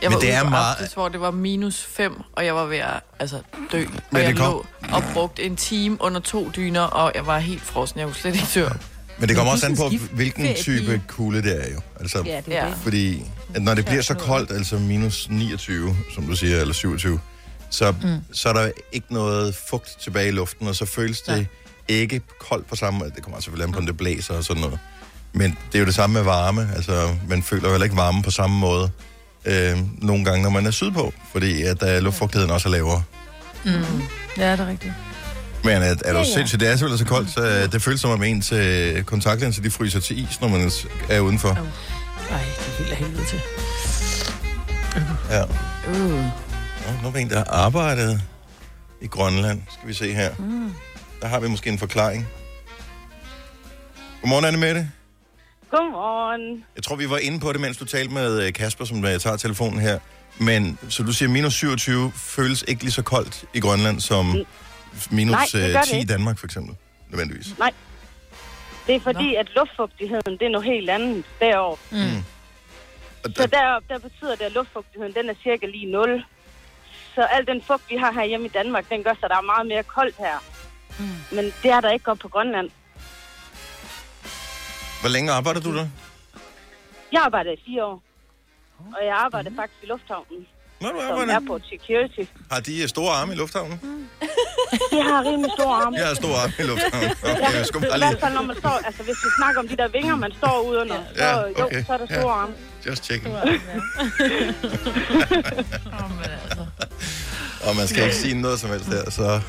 Men 0.03 0.13
var 0.13 0.19
det 0.21 0.33
er 0.35 0.45
meget- 0.45 0.71
aftes, 0.75 0.93
hvor 0.95 1.09
det 1.09 1.21
var 1.21 1.31
minus 1.31 1.85
5, 1.85 2.23
og 2.33 2.45
jeg 2.45 2.55
var 2.55 2.65
ved 2.65 2.79
at 2.79 3.01
altså, 3.19 3.41
dø. 3.73 3.85
Og 3.87 3.93
Men 4.11 4.23
jeg 4.23 4.29
det 4.31 4.39
kom- 4.39 4.53
lå 4.53 4.67
og 4.93 5.03
brugte 5.13 5.43
en 5.43 5.57
time 5.57 5.97
under 6.01 6.21
to 6.21 6.51
dyner, 6.57 6.81
og 6.83 7.13
jeg 7.15 7.27
var 7.27 7.39
helt 7.39 7.63
frossen. 7.63 7.99
Jeg 8.01 8.07
kunne 8.07 8.17
slet 8.17 8.35
ikke 8.35 8.47
dør. 8.55 8.71
Men 9.19 9.29
det 9.29 9.37
kommer 9.37 9.53
også 9.53 9.67
an 9.67 9.77
på, 9.77 9.91
hvilken 10.13 10.55
type 10.55 11.03
kulde 11.09 11.43
det 11.43 11.65
er 11.67 11.73
jo. 11.75 11.81
Altså, 12.01 12.23
Ja, 12.27 12.41
det 12.47 12.59
er 12.59 12.69
det. 12.69 12.79
Fordi 12.83 13.23
at 13.55 13.63
når 13.63 13.75
det 13.75 13.85
bliver 13.85 14.03
så 14.03 14.15
koldt, 14.15 14.51
altså 14.51 14.79
minus 14.79 15.29
29, 15.31 15.97
som 16.15 16.27
du 16.27 16.37
siger, 16.37 16.61
eller 16.61 16.75
27, 16.75 17.21
så, 17.71 17.95
mm. 18.03 18.09
Så 18.33 18.49
er 18.49 18.53
der 18.53 18.71
ikke 18.93 19.07
noget 19.15 19.55
fugt 19.69 19.97
tilbage 20.01 20.29
i 20.29 20.31
luften, 20.31 20.69
og 20.69 20.75
så 20.75 20.85
føles 20.87 21.21
det 21.21 21.47
ikke 21.89 22.21
koldt 22.41 22.67
på 22.69 22.77
samme 22.77 22.99
måde. 22.99 23.11
Det 23.17 23.23
kommer 23.23 23.41
selvfølgelig 23.41 23.67
an 23.67 23.73
på, 23.73 23.79
om 23.79 23.87
det 23.87 23.97
blæser 23.97 24.35
og 24.35 24.45
sådan 24.45 24.63
noget. 24.63 24.79
Men 25.33 25.51
det 25.51 25.75
er 25.75 25.79
jo 25.81 25.87
det 25.87 25.95
samme 25.95 26.15
med 26.15 26.23
varme. 26.23 26.69
Altså, 26.77 27.15
man 27.29 27.43
føler 27.43 27.65
jo 27.65 27.71
heller 27.71 27.85
ikke 27.85 27.97
varme 27.97 28.23
på 28.23 28.31
samme 28.31 28.59
måde 28.59 28.91
øh, 29.45 29.79
nogle 30.03 30.25
gange, 30.25 30.43
når 30.43 30.51
man 30.51 30.67
er 30.67 30.71
sydpå, 30.71 31.13
fordi 31.33 31.63
at 31.63 31.83
uh, 31.83 31.89
luftfugtigheden 32.03 32.51
også 32.51 32.69
er 32.69 32.73
lavere. 32.73 33.03
Mm. 33.65 33.71
Ja, 34.39 34.53
det 34.53 34.61
er 34.61 34.67
rigtigt. 34.69 34.93
Men 35.65 35.83
at, 35.83 36.03
er 36.05 36.13
du 36.13 36.19
Ja, 36.19 36.25
ja, 36.25 36.25
sindssygt, 36.25 36.61
det 36.61 36.69
er 36.69 36.73
selvfølgelig 36.77 36.99
så 36.99 37.05
koldt, 37.15 37.31
så 37.31 37.41
øh, 37.41 37.73
det 37.73 37.83
føles 37.83 38.01
som 38.01 38.11
om 38.11 38.23
ens 38.23 38.53
øh, 38.53 39.03
kontaktlinser, 39.03 39.63
de 39.63 39.71
fryser 39.71 40.01
til 40.01 40.19
is, 40.19 40.41
når 40.41 40.49
man 40.49 40.71
er 41.09 41.21
udenfor. 41.21 41.49
Ej, 41.49 41.57
det 41.59 42.31
er 42.31 42.79
helt 42.79 42.91
af 42.91 42.97
helvede 42.97 43.25
til. 43.25 43.41
Ja. 45.31 45.45
Uh. 45.89 46.25
Nå, 46.87 47.03
nu 47.03 47.09
er 47.09 47.13
der 47.13 47.19
en, 47.19 47.31
der 47.31 47.37
har 47.37 47.45
arbejdet 47.45 48.23
i 49.01 49.07
Grønland. 49.07 49.63
Skal 49.71 49.89
vi 49.89 49.95
se 49.95 50.13
her. 50.13 50.31
Mm. 50.39 50.73
Der 51.21 51.27
har 51.27 51.41
vi 51.41 51.49
måske 51.49 51.71
en 51.71 51.79
forklaring. 51.79 52.27
Godmorgen, 54.21 54.45
Anne 54.45 54.59
Mette. 54.59 54.91
Godmorgen. 55.71 56.65
Jeg 56.77 56.85
tror, 56.85 56.97
vi 56.97 57.11
var 57.11 57.19
inde 57.19 57.41
på 57.41 57.53
det, 57.53 57.61
mens 57.61 57.77
du 57.77 57.85
talte 57.85 58.15
med 58.15 58.43
øh, 58.43 58.53
Kasper, 58.53 58.85
som 58.85 59.05
jeg 59.05 59.21
tager 59.21 59.37
telefonen 59.37 59.81
her. 59.81 59.99
Men, 60.39 60.79
så 60.89 61.03
du 61.03 61.13
siger, 61.13 61.29
minus 61.29 61.55
27 61.55 62.13
føles 62.15 62.65
ikke 62.69 62.83
lige 62.83 62.93
så 62.93 63.03
koldt 63.03 63.45
i 63.55 63.61
Grønland 63.61 64.01
som 64.01 64.37
minus 65.11 65.33
Nej, 65.33 65.45
det 65.53 65.73
gør 65.73 65.81
øh, 65.81 65.87
det 65.87 65.91
10 65.91 66.01
i. 66.01 66.05
Danmark, 66.05 66.39
for 66.39 66.47
eksempel. 66.47 66.77
Nødvendigvis. 67.11 67.59
Nej. 67.59 67.73
Det 68.87 68.95
er 68.95 69.01
fordi, 69.01 69.33
Nå. 69.33 69.39
at 69.41 69.49
luftfugtigheden, 69.57 70.33
det 70.39 70.43
er 70.43 70.49
noget 70.51 70.67
helt 70.67 70.91
andet 70.91 71.25
derovre. 71.41 71.79
Mm. 71.91 72.25
Så 73.37 73.47
der, 73.47 73.81
der 73.89 73.99
betyder 73.99 74.35
det, 74.37 74.45
at 74.45 74.53
luftfugtigheden, 74.53 75.15
den 75.15 75.31
er 75.31 75.35
cirka 75.43 75.67
lige 75.67 75.87
0. 75.87 76.25
Så 77.15 77.23
al 77.23 77.47
den 77.47 77.63
fugt, 77.63 77.83
vi 77.91 77.97
har 77.97 78.13
her 78.13 78.25
hjemme 78.25 78.47
i 78.47 78.49
Danmark, 78.49 78.89
den 78.91 79.03
gør 79.05 79.15
så, 79.15 79.21
at 79.23 79.31
der 79.31 79.37
er 79.37 79.43
meget 79.43 79.67
mere 79.67 79.83
koldt 79.83 80.17
her. 80.19 80.39
Mm. 80.99 81.37
Men 81.37 81.45
det 81.63 81.71
er 81.71 81.81
der 81.81 81.91
ikke 81.91 82.05
godt 82.05 82.19
på 82.21 82.29
Grønland. 82.29 82.71
Hvor 85.01 85.09
længe 85.09 85.33
arbejder 85.33 85.61
du 85.61 85.77
der? 85.77 85.87
Jeg 87.13 87.23
arbejder 87.25 87.53
i 87.53 87.61
fire 87.67 87.85
år. 87.85 88.03
Og 88.79 89.07
jeg 89.07 89.17
arbejder 89.17 89.51
faktisk 89.57 89.83
i 89.83 89.87
lufthavnen. 89.87 90.47
Nå, 90.81 90.89
du 90.89 90.95
Som 91.01 91.11
arbejder. 91.11 91.35
airport 91.35 91.63
security. 91.73 92.31
Har 92.53 92.61
de 92.61 92.83
øh, 92.83 92.89
store 92.89 93.13
arme 93.15 93.33
i 93.33 93.37
lufthavnen? 93.37 93.79
De 94.93 95.03
har 95.03 95.25
rimelig 95.31 95.51
store 95.59 95.75
arme. 95.83 95.97
Jeg 95.97 96.07
har 96.07 96.15
store 96.15 96.37
arme 96.43 96.53
i 96.59 96.63
lufthavnen. 96.63 97.11
Okay, 97.23 97.53
jeg 97.59 97.67
skulle 97.67 97.87
I 97.87 97.91
bare 97.91 97.99
hvert 97.99 98.11
lige... 98.11 98.21
fald, 98.21 98.35
når 98.35 98.43
man 98.43 98.57
står, 98.57 98.69
altså 98.89 99.03
hvis 99.03 99.17
vi 99.25 99.29
snakker 99.39 99.61
om 99.61 99.69
de 99.69 99.77
der 99.77 99.89
vinger, 99.89 100.17
man 100.17 100.33
står 100.39 100.61
ude 100.69 100.79
under, 100.81 100.97
så, 101.17 101.25
Ja, 101.25 101.41
jo, 101.41 101.65
okay. 101.65 101.85
så 101.87 101.93
er 101.93 101.97
der 101.97 102.07
store 102.07 102.21
Ja. 102.37 102.43
arme. 102.43 102.55
Just 102.87 103.05
checking. 103.05 103.35
Og 107.69 107.77
man 107.77 107.87
skal 107.89 108.03
ikke 108.05 108.17
sige 108.17 108.35
noget 108.43 108.61
som 108.61 108.71
helst 108.71 108.87
her, 108.89 109.11
så... 109.11 109.41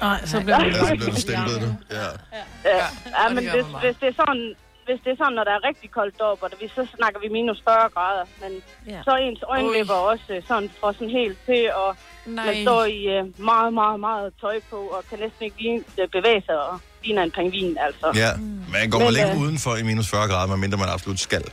Nej, 0.00 0.26
så 0.26 0.40
bliver 0.40 0.60
Ja, 0.64 0.68
det 0.68 0.76
så 0.76 0.94
bliver 0.96 1.10
du 1.10 1.20
stemplet 1.20 1.60
nu. 1.62 1.76
Ja. 1.90 2.02
Ja, 2.64 2.76
ja 3.22 3.28
men 3.34 3.36
hvis, 3.50 3.64
hvis, 3.82 3.96
det 4.00 4.08
er 4.08 4.12
sådan, 4.16 4.54
hvis 4.86 4.98
det 5.04 5.10
er 5.12 5.16
sådan, 5.22 5.32
når 5.38 5.44
der 5.48 5.54
er 5.58 5.62
rigtig 5.70 5.90
koldt 5.98 6.14
deroppe, 6.18 6.44
og 6.44 6.50
vi, 6.60 6.68
så 6.68 6.82
snakker 6.96 7.18
vi 7.24 7.28
minus 7.38 7.60
40 7.68 7.88
grader, 7.94 8.24
men 8.42 8.52
Ja. 8.92 9.00
så 9.04 9.10
er 9.10 9.16
ens 9.28 9.42
øjenlæber 9.54 9.94
også 10.12 10.24
øh, 10.34 10.42
sådan 10.48 10.70
får 10.80 10.92
sådan 10.92 11.10
helt 11.20 11.38
til, 11.46 11.62
og 11.82 11.90
Nej. 12.26 12.46
man 12.46 12.54
står 12.64 12.84
i 12.84 13.00
øh, 13.16 13.22
meget, 13.52 13.72
meget, 13.80 14.00
meget 14.08 14.28
tøj 14.40 14.56
på, 14.70 14.76
og 14.76 15.00
kan 15.10 15.18
næsten 15.24 15.42
ikke 15.46 15.58
ligne, 15.62 15.80
øh, 16.00 16.08
bevæge 16.16 16.42
sig, 16.46 16.56
og 16.68 16.74
ligner 17.04 17.22
en 17.22 17.30
pingvin, 17.30 17.76
altså. 17.86 18.06
Ja, 18.22 18.30
man 18.76 18.90
går 18.90 18.98
Men, 18.98 19.06
man 19.06 19.14
ikke 19.22 19.36
øh, 19.38 19.44
udenfor 19.44 19.72
i 19.80 19.82
minus 19.90 20.08
40 20.10 20.28
grader, 20.30 20.46
medmindre 20.52 20.78
man 20.84 20.88
absolut 20.96 21.20
skal. 21.28 21.44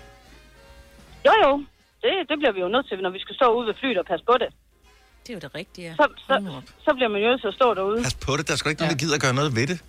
Jo, 1.27 1.33
jo, 1.45 1.51
det, 2.03 2.11
det 2.29 2.35
bliver 2.39 2.53
vi 2.57 2.59
jo 2.65 2.67
nødt 2.75 2.85
til, 2.89 2.97
når 3.05 3.09
vi 3.09 3.19
skal 3.25 3.35
stå 3.35 3.47
ude 3.57 3.67
ved 3.67 3.73
flyet 3.81 3.97
og 3.97 4.05
passe 4.11 4.25
på 4.31 4.35
det. 4.43 4.49
Det 5.23 5.29
er 5.29 5.33
jo 5.33 5.39
det 5.47 5.55
rigtige, 5.55 5.87
ja. 5.87 5.93
Så, 5.99 6.05
så, 6.27 6.35
så 6.85 6.93
bliver 6.93 7.09
man 7.13 7.21
jo 7.21 7.27
nødt 7.29 7.41
til 7.41 7.47
at 7.47 7.53
stå 7.53 7.73
derude. 7.73 8.03
Pas 8.03 8.15
på 8.27 8.37
det, 8.37 8.47
der 8.47 8.53
er 8.53 8.57
sgu 8.57 8.69
ikke 8.69 8.81
nogen, 8.81 8.93
der 8.95 8.99
gider 9.03 9.15
at 9.15 9.21
gøre 9.21 9.33
noget 9.33 9.55
ved 9.55 9.67
det. 9.67 9.79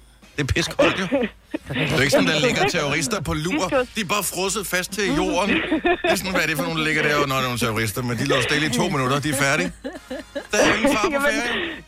Det 0.41 0.51
er 0.51 0.55
piskoldt 0.55 1.01
jo. 1.01 1.07
Det 1.69 1.93
er 1.93 2.01
ikke 2.01 2.11
sådan, 2.11 2.27
der 2.27 2.39
ligger 2.47 2.69
terrorister 2.69 3.21
på 3.21 3.35
lur. 3.35 3.69
De 3.69 4.01
er 4.01 4.05
bare 4.05 4.23
frosset 4.23 4.67
fast 4.67 4.93
til 4.93 5.15
jorden. 5.15 5.51
Det 5.51 5.99
er 6.05 6.15
sådan, 6.17 6.33
hvad 6.33 6.43
er 6.43 6.47
det 6.47 6.57
for 6.57 6.63
nogen, 6.63 6.79
der 6.79 6.85
ligger 6.85 7.03
der? 7.03 7.27
Nå, 7.27 7.35
det 7.35 7.39
er 7.39 7.43
nogle 7.43 7.59
terrorister, 7.59 8.03
men 8.03 8.19
de 8.19 8.25
lå 8.25 8.43
stille 8.43 8.67
i 8.67 8.71
to 8.71 8.89
minutter, 8.89 9.21
de 9.21 9.31
er 9.31 9.35
færdige. 9.35 9.73
Der 10.53 10.59
er 10.59 10.75
ingen 10.75 10.97
far 10.97 11.09
på 11.09 11.21
ferien. 11.21 11.85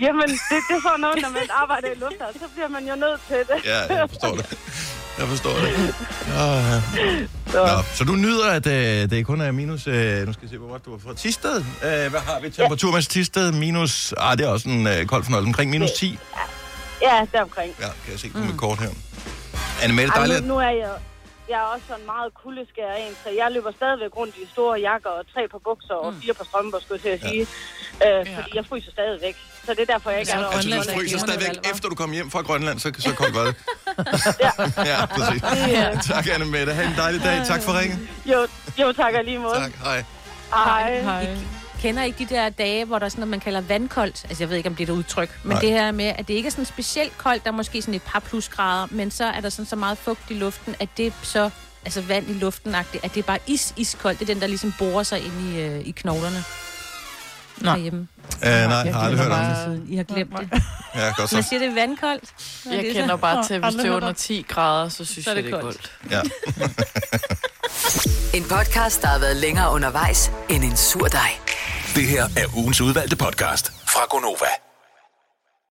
Jamen, 0.00 0.28
det, 0.28 0.60
det 0.68 0.76
er 0.76 0.82
sådan 0.82 1.00
noget, 1.00 1.18
når 1.22 1.28
man 1.28 1.42
arbejder 1.62 1.88
i 1.88 1.98
lufthavn, 2.00 2.32
så 2.34 2.46
bliver 2.54 2.68
man 2.68 2.88
jo 2.88 2.94
nødt 2.94 3.20
til 3.28 3.36
det. 3.36 3.64
Ja, 3.64 3.94
jeg 3.94 4.08
forstår 4.08 4.34
det. 4.36 4.58
Jeg 5.18 5.28
forstår 5.28 5.50
det. 5.50 5.94
Oh, 6.28 6.62
ja. 6.96 7.66
Nå, 7.76 7.82
så 7.94 8.04
du 8.04 8.12
nyder, 8.12 8.46
at 8.50 8.66
øh, 8.66 9.10
det 9.10 9.26
kun 9.26 9.40
er 9.40 9.52
minus... 9.52 9.86
Øh, 9.86 10.26
nu 10.26 10.32
skal 10.32 10.42
jeg 10.42 10.50
se, 10.50 10.58
hvor 10.58 10.74
det, 10.76 10.84
du 10.86 10.90
var 10.90 10.98
fra 10.98 11.14
Tisted. 11.14 11.56
Øh, 11.56 12.10
hvad 12.10 12.20
har 12.20 12.40
vi? 12.40 12.50
Temperaturmæssigt 12.50 13.12
Tisted 13.12 13.52
minus... 13.52 14.14
Ah, 14.18 14.38
det 14.38 14.46
er 14.46 14.50
også 14.50 14.68
en 14.68 14.86
øh, 14.86 15.06
kold 15.06 15.24
fornøjelse. 15.24 15.46
Omkring 15.48 15.70
minus 15.70 15.90
10. 15.90 16.18
Ja, 17.02 17.26
deromkring. 17.32 17.74
Ja, 17.80 17.86
kan 18.04 18.10
jeg 18.12 18.20
se 18.20 18.30
på 18.30 18.38
mit 18.38 18.56
kort 18.58 18.78
her. 18.78 18.90
Anne 19.82 19.94
Mette, 19.94 20.12
Ej, 20.12 20.18
dejligt. 20.18 20.46
nu, 20.46 20.54
nu 20.54 20.60
er 20.60 20.70
jeg, 20.84 20.90
jeg 21.50 21.58
er 21.64 21.68
også 21.74 21.84
sådan 21.88 22.06
meget 22.06 22.34
kuldeskær 22.42 22.92
en, 23.04 23.12
så 23.24 23.30
jeg 23.40 23.48
løber 23.52 23.72
stadigvæk 23.80 24.16
rundt 24.16 24.34
i 24.36 24.44
store 24.52 24.80
jakker 24.80 25.10
og 25.10 25.24
tre 25.34 25.42
par 25.52 25.58
bukser 25.68 25.94
og 25.94 26.14
fire 26.22 26.34
par 26.34 26.44
strømper, 26.44 26.78
skulle 26.80 27.00
jeg 27.04 27.18
til 27.20 27.26
at 27.26 27.30
sige. 27.32 27.46
Ja. 28.00 28.20
Øh, 28.20 28.26
fordi 28.36 28.50
jeg 28.58 28.64
fryser 28.68 28.90
stadigvæk. 28.90 29.36
Så 29.66 29.70
det 29.74 29.80
er 29.80 29.92
derfor, 29.94 30.10
jeg 30.10 30.20
ikke 30.20 30.32
er 30.32 30.46
Altså, 30.46 30.68
der. 30.70 30.82
du 30.82 30.92
fryser 30.98 31.18
stadigvæk, 31.18 31.54
efter 31.72 31.88
du 31.88 31.94
kom 31.94 32.10
hjem 32.12 32.30
fra 32.30 32.40
Grønland, 32.42 32.78
så, 32.78 32.92
så 32.98 33.14
koldt 33.14 33.34
var 33.34 33.44
det. 33.48 33.54
ja, 34.92 35.06
præcis. 35.06 35.42
Ja. 35.68 35.98
Tak, 36.14 36.26
Anne 36.34 36.46
Mette. 36.46 36.72
Ha' 36.72 36.84
en 36.84 36.94
dejlig 36.96 37.22
dag. 37.24 37.46
Tak 37.46 37.62
for 37.62 37.78
ringen. 37.80 38.08
Jo, 38.26 38.46
jo 38.78 38.92
tak 38.92 39.14
og 39.14 39.24
lige 39.24 39.38
måde. 39.38 39.54
Tak, 39.54 39.72
hej. 39.84 40.04
Hej. 40.52 41.22
I 41.22 41.26
kender 41.82 42.02
ikke 42.02 42.18
de 42.28 42.34
der 42.34 42.48
dage, 42.48 42.84
hvor 42.84 42.98
der 42.98 43.04
er 43.06 43.08
sådan 43.10 43.20
noget, 43.20 43.30
man 43.30 43.40
kalder 43.40 43.60
vandkoldt. 43.60 44.24
Altså, 44.28 44.42
jeg 44.42 44.50
ved 44.50 44.56
ikke, 44.56 44.68
om 44.68 44.74
det 44.74 44.88
er 44.88 44.92
et 44.92 44.96
udtryk. 44.96 45.30
Men 45.42 45.52
Nej. 45.52 45.60
det 45.60 45.70
her 45.70 45.90
med, 45.92 46.04
at 46.18 46.28
det 46.28 46.34
ikke 46.34 46.46
er 46.46 46.50
sådan 46.50 46.64
specielt 46.64 47.18
koldt, 47.18 47.44
der 47.44 47.50
er 47.50 47.54
måske 47.54 47.82
sådan 47.82 47.94
et 47.94 48.02
par 48.02 48.20
plusgrader, 48.20 48.86
men 48.90 49.10
så 49.10 49.24
er 49.24 49.40
der 49.40 49.48
sådan 49.48 49.66
så 49.66 49.76
meget 49.76 49.98
fugt 49.98 50.30
i 50.30 50.34
luften, 50.34 50.74
at 50.80 50.88
det 50.96 51.12
så, 51.22 51.50
altså 51.84 52.00
vand 52.00 52.30
i 52.30 52.32
luften 52.32 52.74
at 52.74 52.86
det 53.14 53.16
er 53.16 53.22
bare 53.22 53.38
is, 53.46 53.74
iskoldt. 53.76 54.18
Det 54.20 54.30
er 54.30 54.34
den, 54.34 54.40
der 54.40 54.46
ligesom 54.48 54.74
borer 54.78 55.02
sig 55.02 55.18
ind 55.24 55.48
i, 55.54 55.60
øh, 55.60 55.80
i 55.86 55.90
knoglerne. 55.90 56.44
Nå. 57.56 57.70
Herhjemme. 57.70 58.08
Uh, 58.36 58.42
nej, 58.42 58.52
jeg 58.52 58.94
har 58.94 59.00
aldrig 59.00 59.20
hørt 59.24 59.32
om 59.66 59.72
det. 59.76 59.82
I 59.88 59.96
har 59.96 60.04
glemt 60.04 60.32
det. 60.40 60.48
Ja, 60.94 61.04
godt 61.16 61.32
Man 61.32 61.42
så. 61.42 61.48
siger, 61.48 61.60
det 61.60 61.68
er 61.68 61.74
vandkoldt. 61.74 62.24
Hvad 62.64 62.74
Jeg 62.74 62.84
det 62.84 62.92
kender 62.92 63.08
så? 63.08 63.16
bare 63.16 63.46
til, 63.46 63.58
hvis 63.58 63.74
det 63.74 63.86
er 63.86 63.90
under 63.96 64.08
om. 64.08 64.14
10 64.14 64.44
grader, 64.48 64.88
så 64.88 65.04
synes 65.04 65.24
Så 65.24 65.30
er 65.30 65.34
jeg, 65.34 65.44
det 65.44 65.52
det 65.52 65.58
er 65.58 65.62
koldt. 65.62 65.90
koldt. 66.02 66.12
Ja. 66.12 66.20
En 68.34 68.44
podcast, 68.44 69.02
der 69.02 69.08
har 69.08 69.18
været 69.18 69.36
længere 69.36 69.72
undervejs 69.72 70.30
end 70.50 70.64
en 70.64 70.76
sur 70.76 71.06
dej. 71.06 71.30
Det 71.94 72.06
her 72.06 72.24
er 72.24 72.56
ugens 72.56 72.80
udvalgte 72.80 73.16
podcast 73.16 73.72
fra 73.86 74.06
Gonova. 74.10 74.69